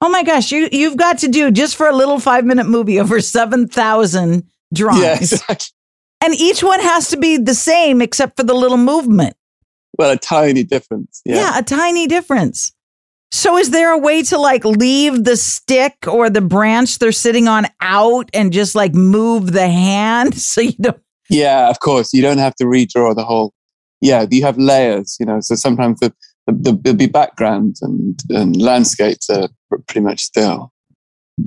Oh 0.01 0.09
my 0.09 0.23
gosh, 0.23 0.51
you 0.51 0.69
you've 0.71 0.97
got 0.97 1.17
to 1.19 1.27
do 1.27 1.49
just 1.49 1.75
for 1.75 1.87
a 1.87 1.95
little 1.95 2.17
5-minute 2.17 2.65
movie 2.65 2.99
over 2.99 3.21
7,000 3.21 4.43
drawings. 4.73 5.01
Yeah, 5.01 5.15
exactly. 5.21 5.67
And 6.21 6.33
each 6.35 6.61
one 6.61 6.79
has 6.81 7.09
to 7.09 7.17
be 7.17 7.37
the 7.37 7.55
same 7.55 8.01
except 8.01 8.37
for 8.37 8.43
the 8.43 8.53
little 8.53 8.77
movement. 8.77 9.35
Well, 9.97 10.11
a 10.11 10.17
tiny 10.17 10.63
difference. 10.63 11.21
Yeah. 11.25 11.35
Yeah. 11.35 11.59
a 11.59 11.63
tiny 11.63 12.07
difference. 12.07 12.73
So 13.31 13.57
is 13.57 13.71
there 13.71 13.91
a 13.91 13.97
way 13.97 14.21
to 14.23 14.37
like 14.37 14.63
leave 14.63 15.23
the 15.23 15.35
stick 15.35 15.95
or 16.07 16.29
the 16.29 16.39
branch 16.41 16.99
they're 16.99 17.11
sitting 17.11 17.47
on 17.47 17.65
out 17.81 18.29
and 18.31 18.53
just 18.53 18.75
like 18.75 18.93
move 18.93 19.53
the 19.53 19.67
hand 19.67 20.35
so 20.39 20.61
you 20.61 20.73
don't 20.79 21.01
Yeah, 21.29 21.69
of 21.69 21.79
course. 21.79 22.13
You 22.13 22.21
don't 22.21 22.37
have 22.37 22.55
to 22.55 22.65
redraw 22.65 23.15
the 23.15 23.25
whole. 23.25 23.53
Yeah, 24.03 24.25
you 24.29 24.43
have 24.43 24.57
layers, 24.57 25.15
you 25.17 25.25
know. 25.25 25.39
So 25.39 25.55
sometimes 25.55 26.01
the, 26.01 26.13
the, 26.45 26.51
the, 26.51 26.79
there'll 26.83 26.97
be 26.97 27.07
backgrounds 27.07 27.81
and, 27.81 28.19
and 28.29 28.61
landscapes 28.61 29.29
are 29.29 29.47
pretty 29.87 30.01
much 30.01 30.19
still. 30.19 30.73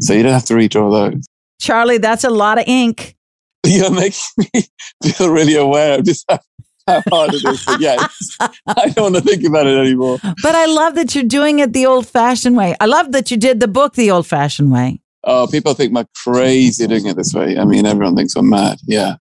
So 0.00 0.14
you 0.14 0.22
don't 0.22 0.32
have 0.32 0.46
to 0.46 0.54
redraw 0.54 1.12
those. 1.12 1.26
Charlie, 1.60 1.98
that's 1.98 2.24
a 2.24 2.30
lot 2.30 2.58
of 2.58 2.64
ink. 2.66 3.14
You're 3.66 3.90
making 3.90 4.20
me 4.38 4.62
feel 5.04 5.28
really 5.28 5.54
aware 5.54 5.98
of 5.98 6.06
just 6.06 6.24
how, 6.30 6.38
how 6.86 7.02
hard 7.10 7.34
it 7.34 7.44
is. 7.44 7.62
But 7.66 7.80
yeah, 7.80 8.06
I 8.40 8.88
don't 8.88 9.12
want 9.12 9.16
to 9.16 9.20
think 9.20 9.44
about 9.44 9.66
it 9.66 9.76
anymore. 9.76 10.18
But 10.22 10.54
I 10.54 10.64
love 10.64 10.94
that 10.94 11.14
you're 11.14 11.24
doing 11.24 11.58
it 11.58 11.74
the 11.74 11.84
old 11.84 12.06
fashioned 12.06 12.56
way. 12.56 12.74
I 12.80 12.86
love 12.86 13.12
that 13.12 13.30
you 13.30 13.36
did 13.36 13.60
the 13.60 13.68
book 13.68 13.94
the 13.94 14.10
old 14.10 14.26
fashioned 14.26 14.72
way. 14.72 15.02
Oh, 15.24 15.46
people 15.50 15.74
think 15.74 15.94
I'm 15.94 16.06
crazy 16.24 16.86
doing 16.86 17.06
it 17.06 17.16
this 17.16 17.34
way. 17.34 17.58
I 17.58 17.64
mean, 17.66 17.84
everyone 17.84 18.16
thinks 18.16 18.34
I'm 18.34 18.48
mad. 18.48 18.78
Yeah. 18.86 19.16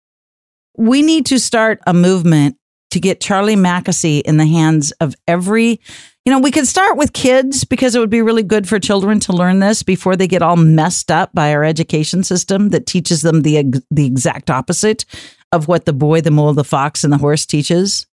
We 0.76 1.00
need 1.00 1.24
to 1.26 1.38
start 1.38 1.80
a 1.86 1.94
movement 1.94 2.56
to 2.92 3.00
get 3.00 3.20
Charlie 3.20 3.56
Mackesy 3.56 4.20
in 4.20 4.36
the 4.36 4.46
hands 4.46 4.92
of 5.00 5.14
every, 5.26 5.80
you 6.26 6.32
know, 6.32 6.38
we 6.38 6.50
could 6.50 6.66
start 6.66 6.98
with 6.98 7.14
kids 7.14 7.64
because 7.64 7.94
it 7.94 8.00
would 8.00 8.10
be 8.10 8.20
really 8.20 8.42
good 8.42 8.68
for 8.68 8.78
children 8.78 9.18
to 9.20 9.32
learn 9.32 9.60
this 9.60 9.82
before 9.82 10.14
they 10.14 10.28
get 10.28 10.42
all 10.42 10.56
messed 10.56 11.10
up 11.10 11.32
by 11.32 11.54
our 11.54 11.64
education 11.64 12.22
system 12.22 12.68
that 12.68 12.86
teaches 12.86 13.22
them 13.22 13.42
the 13.42 13.82
the 13.90 14.06
exact 14.06 14.50
opposite 14.50 15.06
of 15.52 15.68
what 15.68 15.86
the 15.86 15.92
boy, 15.94 16.20
the 16.20 16.30
mole, 16.30 16.52
the 16.52 16.64
fox, 16.64 17.02
and 17.02 17.12
the 17.12 17.18
horse 17.18 17.46
teaches. 17.46 18.06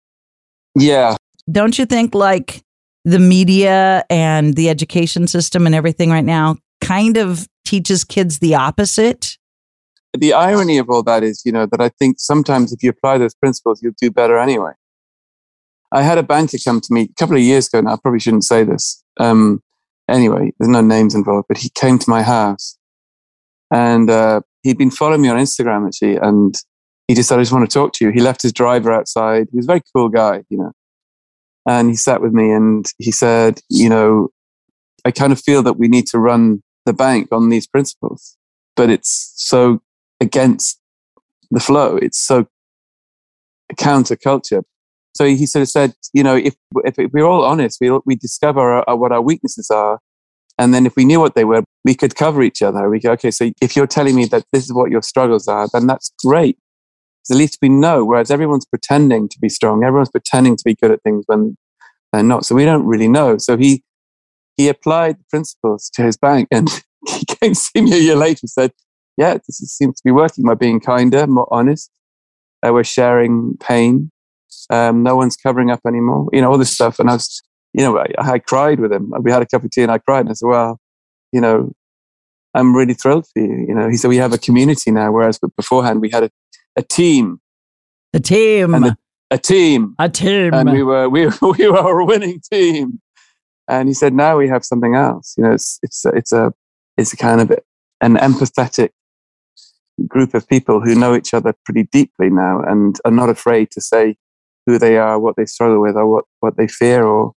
Yeah. 0.76 1.16
Don't 1.50 1.76
you 1.76 1.84
think 1.84 2.14
like 2.14 2.62
the 3.04 3.18
media 3.18 4.04
and 4.08 4.54
the 4.54 4.68
education 4.68 5.26
system 5.26 5.66
and 5.66 5.74
everything 5.74 6.10
right 6.10 6.24
now 6.24 6.56
kind 6.80 7.16
of 7.16 7.48
teaches 7.64 8.04
kids 8.04 8.38
the 8.38 8.54
opposite? 8.54 9.38
The 10.18 10.32
irony 10.32 10.78
of 10.78 10.90
all 10.90 11.02
that 11.04 11.22
is, 11.22 11.42
you 11.44 11.52
know, 11.52 11.66
that 11.66 11.80
I 11.80 11.90
think 11.90 12.16
sometimes 12.18 12.72
if 12.72 12.82
you 12.82 12.90
apply 12.90 13.18
those 13.18 13.34
principles, 13.34 13.80
you'll 13.82 13.94
do 14.00 14.10
better 14.10 14.38
anyway. 14.38 14.72
I 15.92 16.02
had 16.02 16.18
a 16.18 16.22
banker 16.22 16.58
come 16.62 16.80
to 16.80 16.92
me 16.92 17.02
a 17.02 17.14
couple 17.18 17.36
of 17.36 17.42
years 17.42 17.68
ago 17.68 17.80
now. 17.80 17.94
I 17.94 17.96
probably 18.02 18.20
shouldn't 18.20 18.44
say 18.44 18.64
this. 18.64 19.02
Um, 19.18 19.62
anyway, 20.08 20.52
there's 20.58 20.68
no 20.68 20.80
names 20.80 21.14
involved, 21.14 21.46
but 21.48 21.58
he 21.58 21.70
came 21.70 21.98
to 21.98 22.10
my 22.10 22.22
house 22.22 22.76
and 23.72 24.10
uh, 24.10 24.40
he'd 24.62 24.78
been 24.78 24.90
following 24.90 25.22
me 25.22 25.28
on 25.28 25.38
Instagram 25.38 25.86
actually. 25.86 26.16
And 26.16 26.54
he 27.06 27.14
just 27.14 27.28
said, 27.28 27.38
I 27.38 27.42
just 27.42 27.52
want 27.52 27.68
to 27.68 27.72
talk 27.72 27.92
to 27.94 28.04
you. 28.04 28.10
He 28.10 28.20
left 28.20 28.42
his 28.42 28.52
driver 28.52 28.92
outside. 28.92 29.48
He 29.50 29.56
was 29.56 29.66
a 29.66 29.72
very 29.72 29.82
cool 29.94 30.08
guy, 30.08 30.42
you 30.50 30.58
know. 30.58 30.72
And 31.66 31.88
he 31.88 31.96
sat 31.96 32.20
with 32.20 32.32
me 32.32 32.50
and 32.50 32.90
he 32.98 33.12
said, 33.12 33.60
you 33.70 33.88
know, 33.88 34.28
I 35.04 35.10
kind 35.10 35.32
of 35.32 35.40
feel 35.40 35.62
that 35.62 35.78
we 35.78 35.88
need 35.88 36.06
to 36.08 36.18
run 36.18 36.62
the 36.86 36.92
bank 36.92 37.28
on 37.30 37.50
these 37.50 37.66
principles, 37.66 38.36
but 38.74 38.90
it's 38.90 39.32
so 39.36 39.80
against 40.20 40.80
the 41.50 41.60
flow. 41.60 41.96
It's 41.96 42.18
so 42.18 42.46
counterculture. 43.74 44.62
So 45.14 45.24
he 45.24 45.46
sort 45.46 45.62
of 45.62 45.68
said, 45.68 45.94
you 46.12 46.22
know, 46.22 46.36
if 46.36 46.54
if, 46.84 46.94
we're 47.12 47.26
all 47.26 47.44
honest, 47.44 47.78
we 47.80 47.90
we 48.06 48.16
discover 48.16 48.84
our, 48.88 48.96
what 48.96 49.12
our 49.12 49.22
weaknesses 49.22 49.70
are, 49.70 49.98
And 50.58 50.74
then 50.74 50.86
if 50.86 50.96
we 50.96 51.04
knew 51.04 51.20
what 51.20 51.34
they 51.34 51.44
were, 51.44 51.62
we 51.84 51.94
could 51.94 52.16
cover 52.16 52.42
each 52.42 52.62
other. 52.62 52.90
We 52.90 53.00
go, 53.00 53.12
okay, 53.12 53.30
so 53.30 53.50
if 53.62 53.76
you're 53.76 53.86
telling 53.86 54.16
me 54.16 54.26
that 54.26 54.44
this 54.52 54.64
is 54.64 54.72
what 54.72 54.90
your 54.90 55.02
struggles 55.02 55.46
are, 55.48 55.68
then 55.72 55.86
that's 55.86 56.12
great. 56.24 56.58
At 57.30 57.36
least 57.36 57.58
we 57.60 57.68
know. 57.68 58.04
Whereas 58.04 58.30
everyone's 58.30 58.66
pretending 58.66 59.28
to 59.28 59.38
be 59.40 59.48
strong, 59.48 59.84
everyone's 59.84 60.10
pretending 60.10 60.56
to 60.56 60.62
be 60.64 60.74
good 60.74 60.90
at 60.90 61.02
things 61.02 61.24
when 61.26 61.56
they're 62.12 62.22
not. 62.22 62.44
So 62.44 62.54
we 62.54 62.64
don't 62.64 62.86
really 62.86 63.08
know. 63.08 63.38
So 63.38 63.56
he 63.56 63.82
he 64.56 64.68
applied 64.68 65.18
the 65.18 65.24
principles 65.30 65.90
to 65.94 66.02
his 66.02 66.16
bank, 66.16 66.48
and 66.50 66.68
he 67.08 67.24
came 67.24 67.54
to 67.54 67.60
see 67.60 67.80
me 67.80 67.92
a 67.92 68.00
year 68.00 68.16
later 68.16 68.40
and 68.42 68.50
said, 68.50 68.72
"Yeah, 69.18 69.34
this 69.34 69.58
seems 69.58 69.96
to 69.96 70.02
be 70.04 70.12
working. 70.12 70.44
We're 70.44 70.54
being 70.54 70.80
kinder, 70.80 71.26
more 71.26 71.48
honest. 71.50 71.90
Uh, 72.66 72.72
we're 72.72 72.84
sharing 72.84 73.56
pain. 73.58 74.10
Um, 74.70 75.02
no 75.02 75.16
one's 75.16 75.36
covering 75.36 75.70
up 75.70 75.80
anymore. 75.86 76.28
You 76.32 76.40
know 76.40 76.50
all 76.50 76.58
this 76.58 76.72
stuff." 76.72 76.98
And 76.98 77.10
I 77.10 77.14
was 77.14 77.42
you 77.72 77.84
know, 77.84 77.98
I, 77.98 78.06
I, 78.18 78.38
cried 78.38 78.80
with 78.80 78.92
him. 78.92 79.12
We 79.20 79.30
had 79.30 79.42
a 79.42 79.46
cup 79.46 79.64
of 79.64 79.70
tea 79.70 79.82
and 79.82 79.92
I 79.92 79.98
cried 79.98 80.20
and 80.20 80.30
I 80.30 80.32
said, 80.32 80.48
well, 80.48 80.80
you 81.32 81.40
know, 81.40 81.72
I'm 82.54 82.74
really 82.74 82.94
thrilled 82.94 83.26
for 83.32 83.40
you. 83.40 83.66
You 83.68 83.74
know, 83.74 83.88
he 83.88 83.96
said, 83.96 84.08
we 84.08 84.16
have 84.16 84.32
a 84.32 84.38
community 84.38 84.90
now, 84.90 85.12
whereas 85.12 85.38
beforehand 85.38 86.00
we 86.00 86.10
had 86.10 86.24
a, 86.24 86.30
a 86.76 86.82
team. 86.82 87.40
A 88.14 88.20
team. 88.20 88.74
A, 88.74 88.96
a, 89.30 89.38
team. 89.38 89.94
A 89.98 90.08
team. 90.08 90.54
And 90.54 90.72
we 90.72 90.82
were, 90.82 91.08
we, 91.08 91.26
we 91.42 91.68
were 91.68 92.00
a 92.00 92.04
winning 92.04 92.40
team. 92.50 93.00
And 93.68 93.88
he 93.88 93.94
said, 93.94 94.14
now 94.14 94.38
we 94.38 94.48
have 94.48 94.64
something 94.64 94.94
else. 94.94 95.34
You 95.36 95.44
know, 95.44 95.52
it's, 95.52 95.78
it's, 95.82 96.06
it's 96.06 96.32
a, 96.32 96.52
it's 96.96 97.12
a 97.12 97.16
kind 97.16 97.40
of 97.40 97.52
an 98.00 98.16
empathetic 98.16 98.90
group 100.06 100.34
of 100.34 100.48
people 100.48 100.80
who 100.80 100.94
know 100.94 101.14
each 101.14 101.34
other 101.34 101.54
pretty 101.64 101.84
deeply 101.84 102.30
now 102.30 102.60
and 102.60 102.96
are 103.04 103.10
not 103.10 103.28
afraid 103.28 103.70
to 103.72 103.80
say 103.80 104.16
who 104.66 104.78
they 104.78 104.98
are, 104.98 105.18
what 105.18 105.36
they 105.36 105.46
struggle 105.46 105.80
with, 105.80 105.96
or 105.96 106.06
what, 106.06 106.24
what 106.40 106.56
they 106.56 106.68
fear, 106.68 107.04
or 107.04 107.32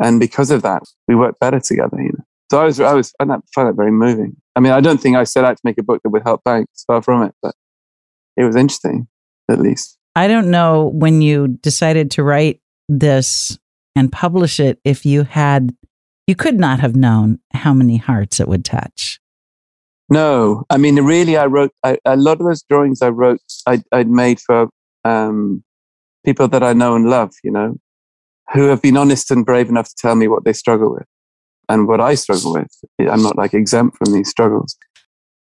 and 0.00 0.20
because 0.20 0.50
of 0.50 0.62
that, 0.62 0.82
we 1.06 1.14
work 1.14 1.38
better 1.40 1.60
together. 1.60 1.96
You 1.96 2.12
know? 2.12 2.24
So 2.50 2.60
I 2.60 2.64
was, 2.64 2.80
I 2.80 2.94
was, 2.94 3.12
I 3.20 3.24
find 3.24 3.68
that 3.68 3.76
very 3.76 3.90
moving. 3.90 4.36
I 4.56 4.60
mean, 4.60 4.72
I 4.72 4.80
don't 4.80 4.98
think 4.98 5.16
I 5.16 5.24
set 5.24 5.44
out 5.44 5.56
to 5.56 5.62
make 5.64 5.78
a 5.78 5.82
book 5.82 6.02
that 6.02 6.10
would 6.10 6.22
help 6.24 6.42
banks, 6.44 6.84
far 6.86 7.02
from 7.02 7.22
it, 7.22 7.34
but 7.42 7.54
it 8.36 8.44
was 8.44 8.56
interesting, 8.56 9.08
at 9.50 9.60
least. 9.60 9.98
I 10.16 10.26
don't 10.28 10.50
know 10.50 10.90
when 10.94 11.22
you 11.22 11.48
decided 11.48 12.10
to 12.12 12.22
write 12.22 12.60
this 12.88 13.58
and 13.94 14.10
publish 14.10 14.58
it 14.58 14.80
if 14.84 15.04
you 15.04 15.24
had, 15.24 15.74
you 16.26 16.34
could 16.34 16.58
not 16.58 16.80
have 16.80 16.96
known 16.96 17.38
how 17.52 17.72
many 17.72 17.98
hearts 17.98 18.40
it 18.40 18.48
would 18.48 18.64
touch. 18.64 19.20
No, 20.10 20.64
I 20.70 20.78
mean, 20.78 20.96
really, 20.96 21.36
I 21.36 21.46
wrote 21.46 21.72
I, 21.84 21.98
a 22.04 22.16
lot 22.16 22.40
of 22.40 22.46
those 22.46 22.62
drawings 22.62 23.02
I 23.02 23.10
wrote, 23.10 23.40
I, 23.66 23.82
would 23.92 24.08
made 24.08 24.40
for 24.40 24.68
um, 25.04 25.62
people 26.24 26.48
that 26.48 26.62
I 26.62 26.72
know 26.72 26.94
and 26.94 27.10
love, 27.10 27.32
you 27.44 27.50
know, 27.50 27.76
who 28.52 28.64
have 28.64 28.80
been 28.80 28.96
honest 28.96 29.30
and 29.30 29.44
brave 29.44 29.68
enough 29.68 29.88
to 29.88 29.94
tell 29.98 30.14
me 30.14 30.28
what 30.28 30.44
they 30.44 30.54
struggle 30.54 30.92
with 30.92 31.06
and 31.68 31.86
what 31.86 32.00
I 32.00 32.14
struggle 32.14 32.54
with. 32.54 32.70
I'm 32.98 33.22
not 33.22 33.36
like 33.36 33.52
exempt 33.52 33.98
from 33.98 34.12
these 34.12 34.28
struggles. 34.28 34.76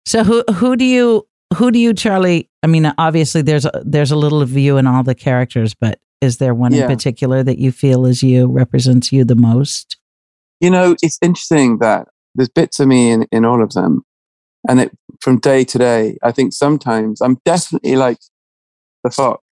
So 0.05 0.23
who 0.23 0.43
who 0.53 0.75
do 0.75 0.85
you 0.85 1.27
who 1.55 1.71
do 1.71 1.79
you 1.79 1.93
Charlie? 1.93 2.49
I 2.63 2.67
mean, 2.67 2.91
obviously 2.97 3.41
there's 3.41 3.65
a, 3.65 3.83
there's 3.85 4.11
a 4.11 4.15
little 4.15 4.41
of 4.41 4.51
you 4.57 4.77
in 4.77 4.87
all 4.87 5.03
the 5.03 5.15
characters, 5.15 5.75
but 5.75 5.99
is 6.21 6.37
there 6.37 6.53
one 6.53 6.73
yeah. 6.73 6.83
in 6.83 6.87
particular 6.87 7.43
that 7.43 7.59
you 7.59 7.71
feel 7.71 8.05
is 8.05 8.23
you 8.23 8.47
represents 8.47 9.11
you 9.11 9.23
the 9.23 9.35
most? 9.35 9.97
You 10.59 10.69
know, 10.69 10.95
it's 11.01 11.17
interesting 11.21 11.77
that 11.79 12.07
there's 12.35 12.49
bits 12.49 12.79
of 12.79 12.87
me 12.87 13.11
in, 13.11 13.27
in 13.31 13.45
all 13.45 13.63
of 13.63 13.73
them, 13.73 14.03
and 14.67 14.79
it 14.79 14.91
from 15.21 15.39
day 15.39 15.63
to 15.63 15.77
day. 15.77 16.17
I 16.23 16.31
think 16.31 16.53
sometimes 16.53 17.21
I'm 17.21 17.37
definitely 17.45 17.95
like 17.95 18.19
the 19.03 19.11
fox. 19.11 19.43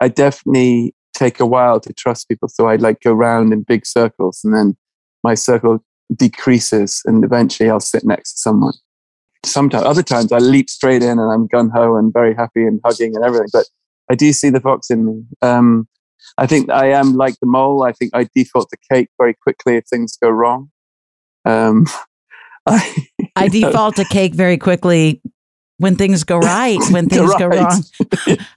I 0.00 0.08
definitely 0.08 0.94
take 1.14 1.40
a 1.40 1.46
while 1.46 1.80
to 1.80 1.92
trust 1.92 2.28
people. 2.28 2.48
So 2.48 2.68
I'd 2.68 2.82
like 2.82 3.00
go 3.00 3.12
round 3.12 3.52
in 3.52 3.62
big 3.62 3.86
circles 3.86 4.40
and 4.44 4.54
then 4.54 4.76
my 5.22 5.34
circle 5.34 5.82
decreases 6.14 7.00
and 7.04 7.24
eventually 7.24 7.70
I'll 7.70 7.80
sit 7.80 8.04
next 8.04 8.34
to 8.34 8.38
someone. 8.38 8.74
Sometimes, 9.44 9.84
other 9.84 10.02
times 10.02 10.32
I 10.32 10.38
leap 10.38 10.68
straight 10.70 11.02
in 11.02 11.18
and 11.18 11.32
I'm 11.32 11.46
gun 11.46 11.70
ho 11.70 11.96
and 11.96 12.12
very 12.12 12.34
happy 12.34 12.64
and 12.64 12.80
hugging 12.84 13.14
and 13.14 13.24
everything. 13.24 13.48
But 13.52 13.66
I 14.10 14.14
do 14.14 14.32
see 14.32 14.50
the 14.50 14.60
fox 14.60 14.90
in 14.90 15.06
me. 15.06 15.22
Um, 15.42 15.88
I 16.38 16.46
think 16.46 16.70
I 16.70 16.86
am 16.86 17.14
like 17.14 17.38
the 17.40 17.46
mole. 17.46 17.82
I 17.84 17.92
think 17.92 18.10
I 18.14 18.28
default 18.34 18.68
to 18.70 18.78
cake 18.90 19.08
very 19.18 19.34
quickly 19.34 19.76
if 19.76 19.84
things 19.86 20.16
go 20.16 20.30
wrong. 20.30 20.70
Um, 21.44 21.86
I, 22.66 23.08
I 23.36 23.48
default 23.48 23.96
to 23.96 24.04
cake 24.04 24.34
very 24.34 24.56
quickly 24.56 25.20
when 25.78 25.96
things 25.96 26.24
go 26.24 26.38
right, 26.38 26.78
when 26.90 27.08
things 27.08 27.30
right. 27.30 27.38
go 27.38 27.46
wrong. 27.48 27.82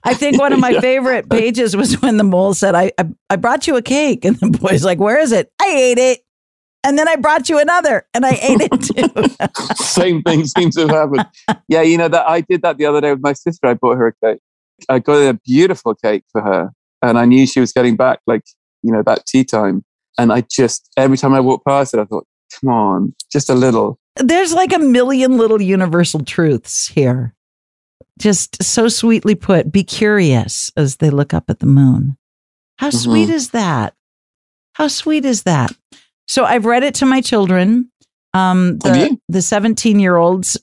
I 0.04 0.14
think 0.14 0.38
one 0.38 0.52
of 0.52 0.60
my 0.60 0.80
favorite 0.80 1.28
pages 1.28 1.76
was 1.76 2.00
when 2.00 2.16
the 2.16 2.24
mole 2.24 2.54
said, 2.54 2.74
I, 2.74 2.92
I, 2.98 3.06
I 3.30 3.36
brought 3.36 3.66
you 3.66 3.76
a 3.76 3.82
cake. 3.82 4.24
And 4.24 4.36
the 4.36 4.58
boy's 4.58 4.84
like, 4.84 4.98
Where 4.98 5.18
is 5.18 5.32
it? 5.32 5.52
I 5.60 5.68
ate 5.68 5.98
it. 5.98 6.20
And 6.84 6.96
then 6.96 7.08
I 7.08 7.16
brought 7.16 7.48
you 7.48 7.58
another 7.58 8.06
and 8.14 8.24
I 8.24 8.30
ate 8.30 8.60
it 8.60 9.44
too. 9.50 9.74
Same 9.84 10.22
thing 10.22 10.46
seems 10.46 10.76
to 10.76 10.82
have 10.82 10.90
happened. 10.90 11.26
Yeah, 11.66 11.82
you 11.82 11.98
know, 11.98 12.08
that 12.08 12.28
I 12.28 12.40
did 12.40 12.62
that 12.62 12.78
the 12.78 12.86
other 12.86 13.00
day 13.00 13.10
with 13.10 13.20
my 13.20 13.32
sister. 13.32 13.66
I 13.66 13.74
bought 13.74 13.96
her 13.96 14.06
a 14.08 14.12
cake. 14.24 14.40
I 14.88 15.00
got 15.00 15.16
a 15.16 15.34
beautiful 15.44 15.94
cake 15.96 16.22
for 16.30 16.40
her. 16.40 16.70
And 17.02 17.18
I 17.18 17.24
knew 17.24 17.46
she 17.46 17.60
was 17.60 17.72
getting 17.72 17.96
back, 17.96 18.20
like, 18.26 18.42
you 18.82 18.92
know, 18.92 19.02
that 19.02 19.26
tea 19.26 19.44
time. 19.44 19.84
And 20.18 20.32
I 20.32 20.42
just, 20.42 20.88
every 20.96 21.16
time 21.16 21.34
I 21.34 21.40
walked 21.40 21.66
past 21.66 21.94
it, 21.94 22.00
I 22.00 22.04
thought, 22.04 22.26
come 22.60 22.70
on, 22.70 23.14
just 23.30 23.50
a 23.50 23.54
little 23.54 23.98
there's 24.18 24.52
like 24.52 24.72
a 24.72 24.78
million 24.78 25.36
little 25.36 25.60
universal 25.60 26.24
truths 26.24 26.88
here. 26.88 27.34
Just 28.18 28.62
so 28.62 28.88
sweetly 28.88 29.34
put. 29.34 29.70
Be 29.70 29.84
curious 29.84 30.72
as 30.76 30.96
they 30.96 31.10
look 31.10 31.32
up 31.32 31.48
at 31.48 31.60
the 31.60 31.66
moon. 31.66 32.16
How 32.78 32.88
mm-hmm. 32.88 32.98
sweet 32.98 33.30
is 33.30 33.50
that? 33.50 33.94
How 34.72 34.88
sweet 34.88 35.24
is 35.24 35.44
that? 35.44 35.72
So 36.26 36.44
I've 36.44 36.64
read 36.64 36.82
it 36.82 36.94
to 36.96 37.06
my 37.06 37.20
children. 37.20 37.90
Um, 38.34 38.78
the, 38.78 39.16
the 39.28 39.40
17 39.40 39.98
year 39.98 40.16
olds 40.16 40.58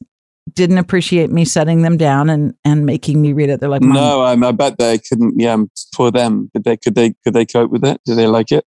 didn't 0.54 0.78
appreciate 0.78 1.32
me 1.32 1.44
setting 1.44 1.82
them 1.82 1.98
down 1.98 2.30
and, 2.30 2.54
and 2.64 2.86
making 2.86 3.22
me 3.22 3.34
read 3.34 3.50
it. 3.50 3.60
They're 3.60 3.70
like, 3.70 3.82
no, 3.82 4.22
I, 4.22 4.34
I 4.34 4.52
bet 4.52 4.78
they 4.78 5.00
couldn't. 5.00 5.40
Yeah, 5.40 5.58
for 5.96 6.12
them, 6.12 6.50
could 6.54 6.64
they 6.66 6.78
could 6.78 6.96
they 6.96 7.16
could 7.24 7.34
they 7.34 7.46
cope 7.46 7.72
with 7.72 7.84
it? 7.84 8.00
Do 8.06 8.16
they 8.16 8.28
like 8.28 8.52
it? 8.52 8.66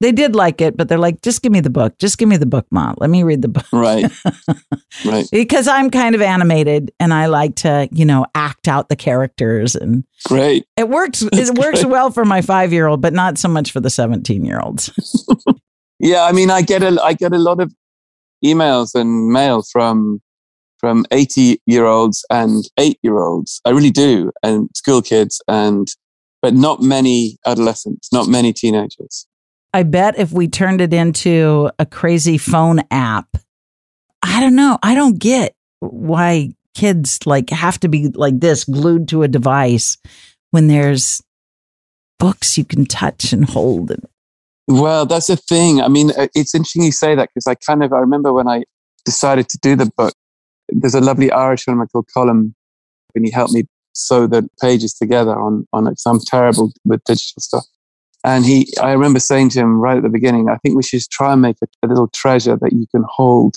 They 0.00 0.12
did 0.12 0.34
like 0.34 0.60
it, 0.60 0.76
but 0.76 0.88
they're 0.88 0.98
like, 0.98 1.22
just 1.22 1.42
give 1.42 1.52
me 1.52 1.60
the 1.60 1.70
book. 1.70 1.98
Just 1.98 2.18
give 2.18 2.28
me 2.28 2.36
the 2.36 2.46
book, 2.46 2.66
mom. 2.70 2.96
Let 2.98 3.08
me 3.08 3.22
read 3.22 3.40
the 3.42 3.48
book. 3.48 3.66
Right. 3.72 4.04
right. 5.06 5.26
because 5.30 5.66
I'm 5.66 5.90
kind 5.90 6.14
of 6.14 6.20
animated 6.20 6.92
and 7.00 7.14
I 7.14 7.26
like 7.26 7.56
to, 7.56 7.88
you 7.90 8.04
know, 8.04 8.26
act 8.34 8.68
out 8.68 8.88
the 8.88 8.96
characters 8.96 9.74
and 9.74 10.04
Great. 10.26 10.66
It 10.76 10.88
works 10.88 11.20
That's 11.20 11.50
it 11.50 11.58
works 11.58 11.82
great. 11.82 11.90
well 11.90 12.10
for 12.10 12.24
my 12.24 12.40
5-year-old, 12.40 13.00
but 13.00 13.14
not 13.14 13.38
so 13.38 13.48
much 13.48 13.72
for 13.72 13.80
the 13.80 13.88
17-year-olds. 13.88 14.90
yeah, 15.98 16.24
I 16.24 16.32
mean, 16.32 16.50
I 16.50 16.62
get 16.62 16.82
a 16.82 17.00
I 17.02 17.14
get 17.14 17.32
a 17.32 17.38
lot 17.38 17.60
of 17.60 17.72
emails 18.44 18.94
and 18.94 19.28
mail 19.28 19.62
from 19.62 20.20
from 20.78 21.06
80 21.10 21.62
year 21.64 21.86
olds 21.86 22.24
and 22.30 22.64
8 22.78 22.98
year 23.02 23.18
olds. 23.18 23.62
I 23.64 23.70
really 23.70 23.90
do 23.90 24.30
and 24.42 24.68
school 24.74 25.00
kids 25.00 25.40
and 25.48 25.88
but 26.42 26.52
not 26.52 26.82
many 26.82 27.38
adolescents, 27.46 28.12
not 28.12 28.28
many 28.28 28.52
teenagers. 28.52 29.26
I 29.76 29.82
bet 29.82 30.18
if 30.18 30.32
we 30.32 30.48
turned 30.48 30.80
it 30.80 30.94
into 30.94 31.70
a 31.78 31.84
crazy 31.84 32.38
phone 32.38 32.80
app, 32.90 33.36
I 34.22 34.40
don't 34.40 34.56
know. 34.56 34.78
I 34.82 34.94
don't 34.94 35.18
get 35.18 35.54
why 35.80 36.54
kids 36.74 37.18
like 37.26 37.50
have 37.50 37.78
to 37.80 37.88
be 37.88 38.08
like 38.08 38.40
this 38.40 38.64
glued 38.64 39.06
to 39.08 39.22
a 39.22 39.28
device 39.28 39.98
when 40.50 40.68
there's 40.68 41.22
books 42.18 42.56
you 42.56 42.64
can 42.64 42.86
touch 42.86 43.34
and 43.34 43.44
hold 43.50 43.94
well 44.66 45.04
that's 45.06 45.26
the 45.26 45.36
thing 45.36 45.80
i 45.80 45.88
mean 45.88 46.10
uh, 46.18 46.26
it's 46.34 46.54
interesting 46.54 46.82
you 46.82 46.92
say 46.92 47.14
that 47.14 47.28
because 47.28 47.46
i 47.46 47.54
kind 47.54 47.82
of 47.82 47.92
i 47.92 47.98
remember 47.98 48.32
when 48.32 48.48
i 48.48 48.62
decided 49.04 49.48
to 49.48 49.58
do 49.58 49.76
the 49.76 49.90
book 49.96 50.14
there's 50.70 50.94
a 50.94 51.00
lovely 51.00 51.30
irish 51.30 51.66
woman 51.66 51.86
called 51.88 52.08
colin 52.12 52.54
and 53.14 53.24
he 53.24 53.30
helped 53.30 53.52
me 53.52 53.64
sew 53.94 54.26
the 54.26 54.48
pages 54.60 54.94
together 54.94 55.38
on 55.38 55.66
on 55.74 55.86
it 55.86 56.00
i'm 56.06 56.20
terrible 56.20 56.72
with 56.84 57.02
digital 57.04 57.40
stuff 57.40 57.64
and 58.26 58.44
he, 58.44 58.66
I 58.82 58.90
remember 58.90 59.20
saying 59.20 59.50
to 59.50 59.60
him 59.60 59.80
right 59.80 59.96
at 59.96 60.02
the 60.02 60.08
beginning, 60.08 60.50
I 60.50 60.56
think 60.56 60.74
we 60.74 60.82
should 60.82 61.00
try 61.12 61.32
and 61.32 61.40
make 61.40 61.58
a, 61.62 61.68
a 61.84 61.86
little 61.86 62.08
treasure 62.08 62.56
that 62.56 62.72
you 62.72 62.86
can 62.90 63.04
hold 63.08 63.56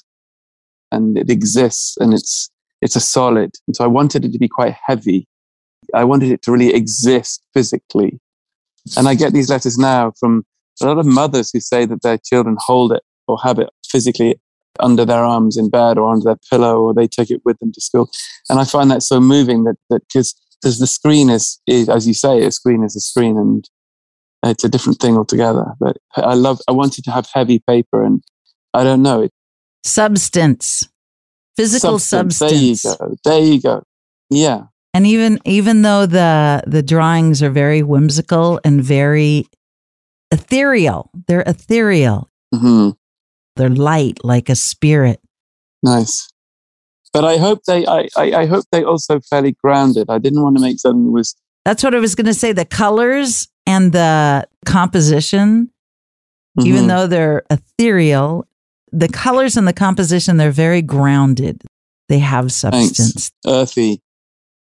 and 0.91 1.17
it 1.17 1.31
exists 1.31 1.97
and 1.97 2.13
it's, 2.13 2.51
it's 2.79 2.95
a 2.95 2.99
solid. 2.99 3.49
And 3.67 3.75
so 3.75 3.83
I 3.83 3.87
wanted 3.87 4.25
it 4.25 4.31
to 4.31 4.37
be 4.37 4.47
quite 4.47 4.75
heavy. 4.85 5.27
I 5.95 6.03
wanted 6.03 6.31
it 6.31 6.43
to 6.43 6.51
really 6.51 6.71
exist 6.71 7.41
physically. 7.51 8.19
And 8.95 9.07
I 9.07 9.15
get 9.15 9.33
these 9.33 9.49
letters 9.49 9.79
now 9.79 10.13
from 10.19 10.45
a 10.83 10.85
lot 10.85 10.99
of 10.99 11.05
mothers 11.07 11.49
who 11.51 11.59
say 11.59 11.85
that 11.85 12.03
their 12.03 12.19
children 12.19 12.55
hold 12.59 12.91
it 12.91 13.01
or 13.27 13.39
have 13.43 13.57
it 13.57 13.69
physically 13.89 14.39
under 14.79 15.03
their 15.03 15.23
arms 15.23 15.57
in 15.57 15.71
bed 15.71 15.97
or 15.97 16.11
under 16.11 16.25
their 16.25 16.39
pillow 16.47 16.79
or 16.83 16.93
they 16.93 17.07
take 17.07 17.31
it 17.31 17.41
with 17.43 17.57
them 17.57 17.71
to 17.71 17.81
school. 17.81 18.07
And 18.49 18.59
I 18.59 18.65
find 18.65 18.91
that 18.91 19.01
so 19.01 19.19
moving 19.19 19.63
that, 19.63 19.77
that 19.89 20.03
because 20.07 20.35
the 20.61 20.85
screen 20.85 21.31
is, 21.31 21.59
is, 21.65 21.89
as 21.89 22.07
you 22.07 22.13
say, 22.13 22.43
a 22.43 22.51
screen 22.51 22.83
is 22.83 22.95
a 22.95 22.99
screen 22.99 23.35
and 23.35 23.67
it's 24.43 24.63
a 24.63 24.69
different 24.69 24.99
thing 24.99 25.17
altogether. 25.17 25.73
But 25.79 25.97
I 26.15 26.33
love, 26.33 26.59
I 26.67 26.71
wanted 26.71 27.03
to 27.05 27.11
have 27.11 27.27
heavy 27.33 27.59
paper 27.67 28.03
and 28.03 28.23
I 28.73 28.83
don't 28.83 29.01
know. 29.01 29.23
It, 29.23 29.31
substance, 29.83 30.87
physical 31.55 31.99
substance. 31.99 32.81
substance. 32.81 33.19
There 33.23 33.39
you 33.39 33.61
go. 33.61 33.79
There 33.79 33.79
you 33.79 33.81
go. 33.81 33.83
Yeah. 34.29 34.63
And 34.93 35.05
even, 35.05 35.39
even 35.45 35.81
though 35.81 36.05
the, 36.05 36.63
the 36.67 36.81
drawings 36.81 37.43
are 37.43 37.49
very 37.49 37.83
whimsical 37.83 38.59
and 38.63 38.83
very 38.83 39.45
ethereal, 40.31 41.11
they're 41.27 41.43
ethereal. 41.45 42.29
Mm-hmm. 42.53 42.91
They're 43.55 43.69
light 43.69 44.23
like 44.23 44.49
a 44.49 44.55
spirit. 44.55 45.19
Nice. 45.83 46.29
But 47.11 47.25
I 47.25 47.37
hope 47.37 47.63
they 47.65 47.85
I, 47.87 48.07
I, 48.15 48.31
I 48.33 48.45
hope 48.45 48.65
they 48.71 48.83
also 48.83 49.19
fairly 49.19 49.55
grounded. 49.63 50.09
I 50.09 50.19
didn't 50.19 50.43
want 50.43 50.57
to 50.57 50.61
make 50.61 50.79
something 50.79 51.05
that 51.05 51.11
was 51.11 51.35
That's 51.65 51.83
what 51.83 51.95
I 51.95 51.99
was 51.99 52.15
going 52.15 52.27
to 52.27 52.33
say. 52.33 52.51
The 52.51 52.65
colors 52.65 53.47
and 53.69 53.91
the 53.91 54.47
composition, 54.65 55.69
even 56.65 56.85
Mhm. 56.85 56.87
though 56.87 57.07
they're 57.07 57.43
ethereal, 57.49 58.45
the 58.91 59.07
colors 59.07 59.55
and 59.55 59.67
the 59.67 59.73
composition, 59.73 60.37
they're 60.37 60.51
very 60.51 60.81
grounded. 60.81 61.61
They 62.09 62.19
have 62.19 62.51
substance 62.51 63.31
earthy. 63.45 64.01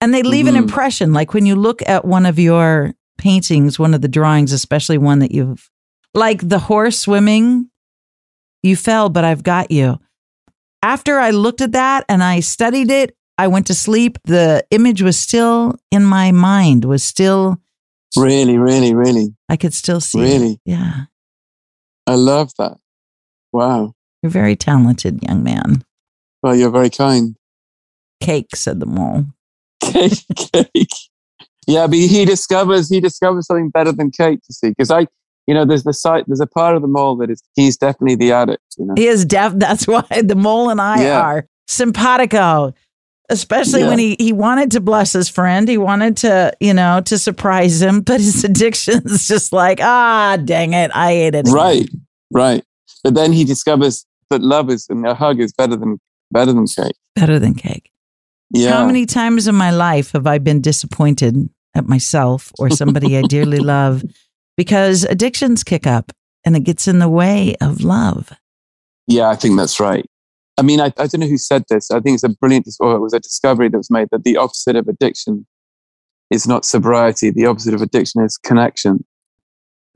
and 0.02 0.14
they 0.14 0.24
leave 0.24 0.48
an 0.48 0.56
Mhm. 0.56 0.64
impression. 0.64 1.14
Like 1.14 1.34
when 1.34 1.46
you 1.46 1.56
look 1.56 1.82
at 1.88 2.04
one 2.06 2.26
of 2.26 2.38
your 2.40 2.94
paintings, 3.18 3.78
one 3.80 3.94
of 3.94 4.02
the 4.02 4.08
drawings, 4.08 4.52
especially 4.52 4.98
one 4.98 5.20
that 5.20 5.32
you've, 5.32 5.70
like 6.14 6.48
the 6.50 6.60
horse 6.60 7.00
swimming, 7.00 7.70
you 8.64 8.76
fell, 8.76 9.10
but 9.10 9.24
I've 9.24 9.44
got 9.44 9.72
you. 9.72 10.00
After 10.84 11.20
I 11.20 11.30
looked 11.32 11.62
at 11.62 11.72
that 11.72 12.04
and 12.10 12.24
I 12.24 12.40
studied 12.42 12.92
it, 12.92 13.16
I 13.38 13.48
went 13.48 13.68
to 13.68 13.74
sleep. 13.74 14.18
The 14.26 14.66
image 14.72 15.02
was 15.02 15.18
still 15.18 15.76
in 15.92 16.04
my 16.04 16.32
mind, 16.32 16.84
was 16.86 17.04
still, 17.04 17.58
Really, 18.18 18.58
really, 18.58 18.94
really, 18.94 19.36
I 19.50 19.58
could 19.58 19.74
still 19.74 20.00
see 20.00 20.20
it. 20.20 20.24
really. 20.24 20.60
Yeah. 20.66 21.06
I 22.08 22.16
love 22.16 22.52
that. 22.60 22.78
Wow. 23.52 23.94
You're 24.22 24.30
a 24.30 24.32
very 24.32 24.56
talented 24.56 25.22
young 25.24 25.44
man. 25.44 25.84
Well, 26.44 26.56
you're 26.56 26.70
very 26.72 26.90
kind. 26.90 27.36
Cake, 28.22 28.56
said 28.56 28.80
the 28.80 28.86
mole. 28.86 29.26
Cake, 29.82 30.24
cake. 30.54 30.90
Yeah, 31.68 31.88
but 31.88 31.98
he 31.98 32.26
discovers 32.26 32.90
he 32.90 33.00
discovers 33.00 33.48
something 33.48 33.70
better 33.70 33.92
than 33.92 34.12
cake 34.12 34.42
to 34.44 34.54
see. 34.54 34.70
Because 34.70 34.92
I, 34.92 35.08
you 35.48 35.54
know, 35.54 35.66
there's 35.66 35.84
the 35.84 35.94
site, 35.94 36.26
there's 36.28 36.40
a 36.40 36.48
part 36.48 36.76
of 36.76 36.82
the 36.84 36.88
mole 36.88 37.16
that 37.18 37.30
is 37.32 37.42
he's 37.56 37.76
definitely 37.78 38.16
the 38.16 38.32
addict. 38.32 38.64
You 38.78 38.86
know. 38.86 38.94
He 38.96 39.08
is 39.08 39.26
deaf. 39.26 39.54
That's 39.56 39.88
why 39.88 40.04
the 40.24 40.36
mole 40.36 40.70
and 40.70 40.80
I 40.80 41.02
Yeah. 41.04 41.22
are 41.22 41.48
simpatico. 41.68 42.74
Especially 43.30 43.82
Yeah. 43.82 43.90
when 43.90 44.00
he, 44.00 44.16
he 44.20 44.32
wanted 44.34 44.72
to 44.72 44.80
bless 44.80 45.14
his 45.14 45.30
friend. 45.30 45.68
He 45.68 45.78
wanted 45.78 46.16
to, 46.18 46.54
you 46.60 46.74
know, 46.74 47.02
to 47.06 47.18
surprise 47.18 47.82
him, 47.82 48.02
but 48.02 48.20
his 48.22 48.44
addiction 48.50 49.02
is 49.06 49.28
just 49.28 49.52
like, 49.52 49.80
ah, 49.82 50.38
dang 50.44 50.74
it. 50.74 50.92
I 50.94 51.12
ate 51.12 51.36
it. 51.36 51.48
Right, 51.50 51.90
right. 52.32 52.64
But 53.04 53.16
then 53.16 53.34
he 53.34 53.44
discovers 53.44 54.06
that 54.30 54.42
love 54.42 54.70
is 54.70 54.88
and 54.90 55.06
a 55.08 55.16
hug 55.16 55.40
is 55.40 55.54
better 55.54 55.76
than 55.76 56.00
better 56.32 56.54
than 56.54 56.66
cake. 56.68 56.96
Better 57.16 57.40
than 57.40 57.54
cake. 57.56 57.92
Yeah. 58.52 58.74
How 58.74 58.86
many 58.86 59.06
times 59.06 59.48
in 59.48 59.56
my 59.56 59.72
life 59.72 60.12
have 60.12 60.28
I 60.28 60.38
been 60.38 60.62
disappointed 60.62 61.50
at 61.76 61.88
myself 61.88 62.52
or 62.60 62.70
somebody 62.70 63.18
I 63.18 63.24
dearly 63.24 63.58
love 63.76 64.04
because 64.56 65.04
addictions 65.04 65.64
kick 65.64 65.86
up 65.88 66.12
and 66.44 66.56
it 66.56 66.62
gets 66.62 66.88
in 66.88 67.00
the 67.00 67.10
way 67.10 67.56
of 67.60 67.82
love? 67.84 68.32
Yeah, 69.08 69.30
I 69.30 69.36
think 69.36 69.58
that's 69.58 69.80
right. 69.80 70.06
I 70.58 70.62
mean, 70.62 70.80
I, 70.80 70.86
I 70.98 71.08
don't 71.08 71.20
know 71.20 71.28
who 71.28 71.38
said 71.38 71.64
this. 71.70 71.92
I 71.92 72.00
think 72.00 72.16
it's 72.16 72.24
a 72.24 72.30
brilliant, 72.30 72.68
or 72.80 72.96
it 72.96 73.00
was 73.00 73.14
a 73.14 73.20
discovery 73.20 73.70
that 73.70 73.78
was 73.78 73.92
made 73.92 74.08
that 74.12 74.24
the 74.24 74.38
opposite 74.38 74.76
of 74.76 74.88
addiction 74.88 75.46
is 76.32 76.48
not 76.48 76.66
sobriety. 76.66 77.30
The 77.30 77.46
opposite 77.46 77.74
of 77.74 77.82
addiction 77.82 78.24
is 78.24 78.38
connection. 78.38 79.06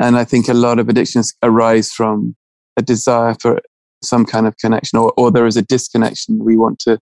And 0.01 0.17
I 0.17 0.25
think 0.25 0.47
a 0.47 0.53
lot 0.53 0.79
of 0.79 0.89
addictions 0.89 1.33
arise 1.43 1.91
from 1.91 2.35
a 2.77 2.81
desire 2.81 3.35
for 3.39 3.61
some 4.03 4.25
kind 4.25 4.47
of 4.47 4.57
connection, 4.57 4.97
or, 4.97 5.13
or 5.17 5.31
there 5.31 5.45
is 5.45 5.57
a 5.57 5.61
disconnection. 5.61 6.43
We 6.43 6.55
want 6.55 6.79
to, 6.79 6.99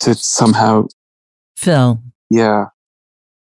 to 0.00 0.14
somehow, 0.14 0.86
fill. 1.56 2.02
yeah, 2.30 2.66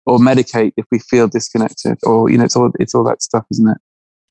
or 0.06 0.18
medicate 0.18 0.72
if 0.76 0.87
we 0.90 0.98
feel 0.98 1.28
disconnected, 1.28 1.98
or 2.02 2.30
you 2.30 2.38
know, 2.38 2.44
it's 2.44 2.56
all 2.56 2.70
it's 2.80 2.94
all 2.94 3.04
that 3.04 3.22
stuff, 3.22 3.44
isn't 3.50 3.68
it? 3.68 3.78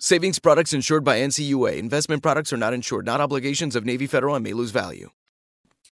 Savings 0.00 0.38
products 0.38 0.72
insured 0.72 1.02
by 1.02 1.18
NCUA. 1.18 1.76
Investment 1.76 2.22
products 2.22 2.52
are 2.52 2.56
not 2.56 2.72
insured, 2.72 3.04
not 3.04 3.20
obligations 3.20 3.74
of 3.74 3.84
Navy 3.84 4.06
Federal 4.06 4.36
and 4.36 4.44
may 4.44 4.52
lose 4.52 4.70
value. 4.70 5.10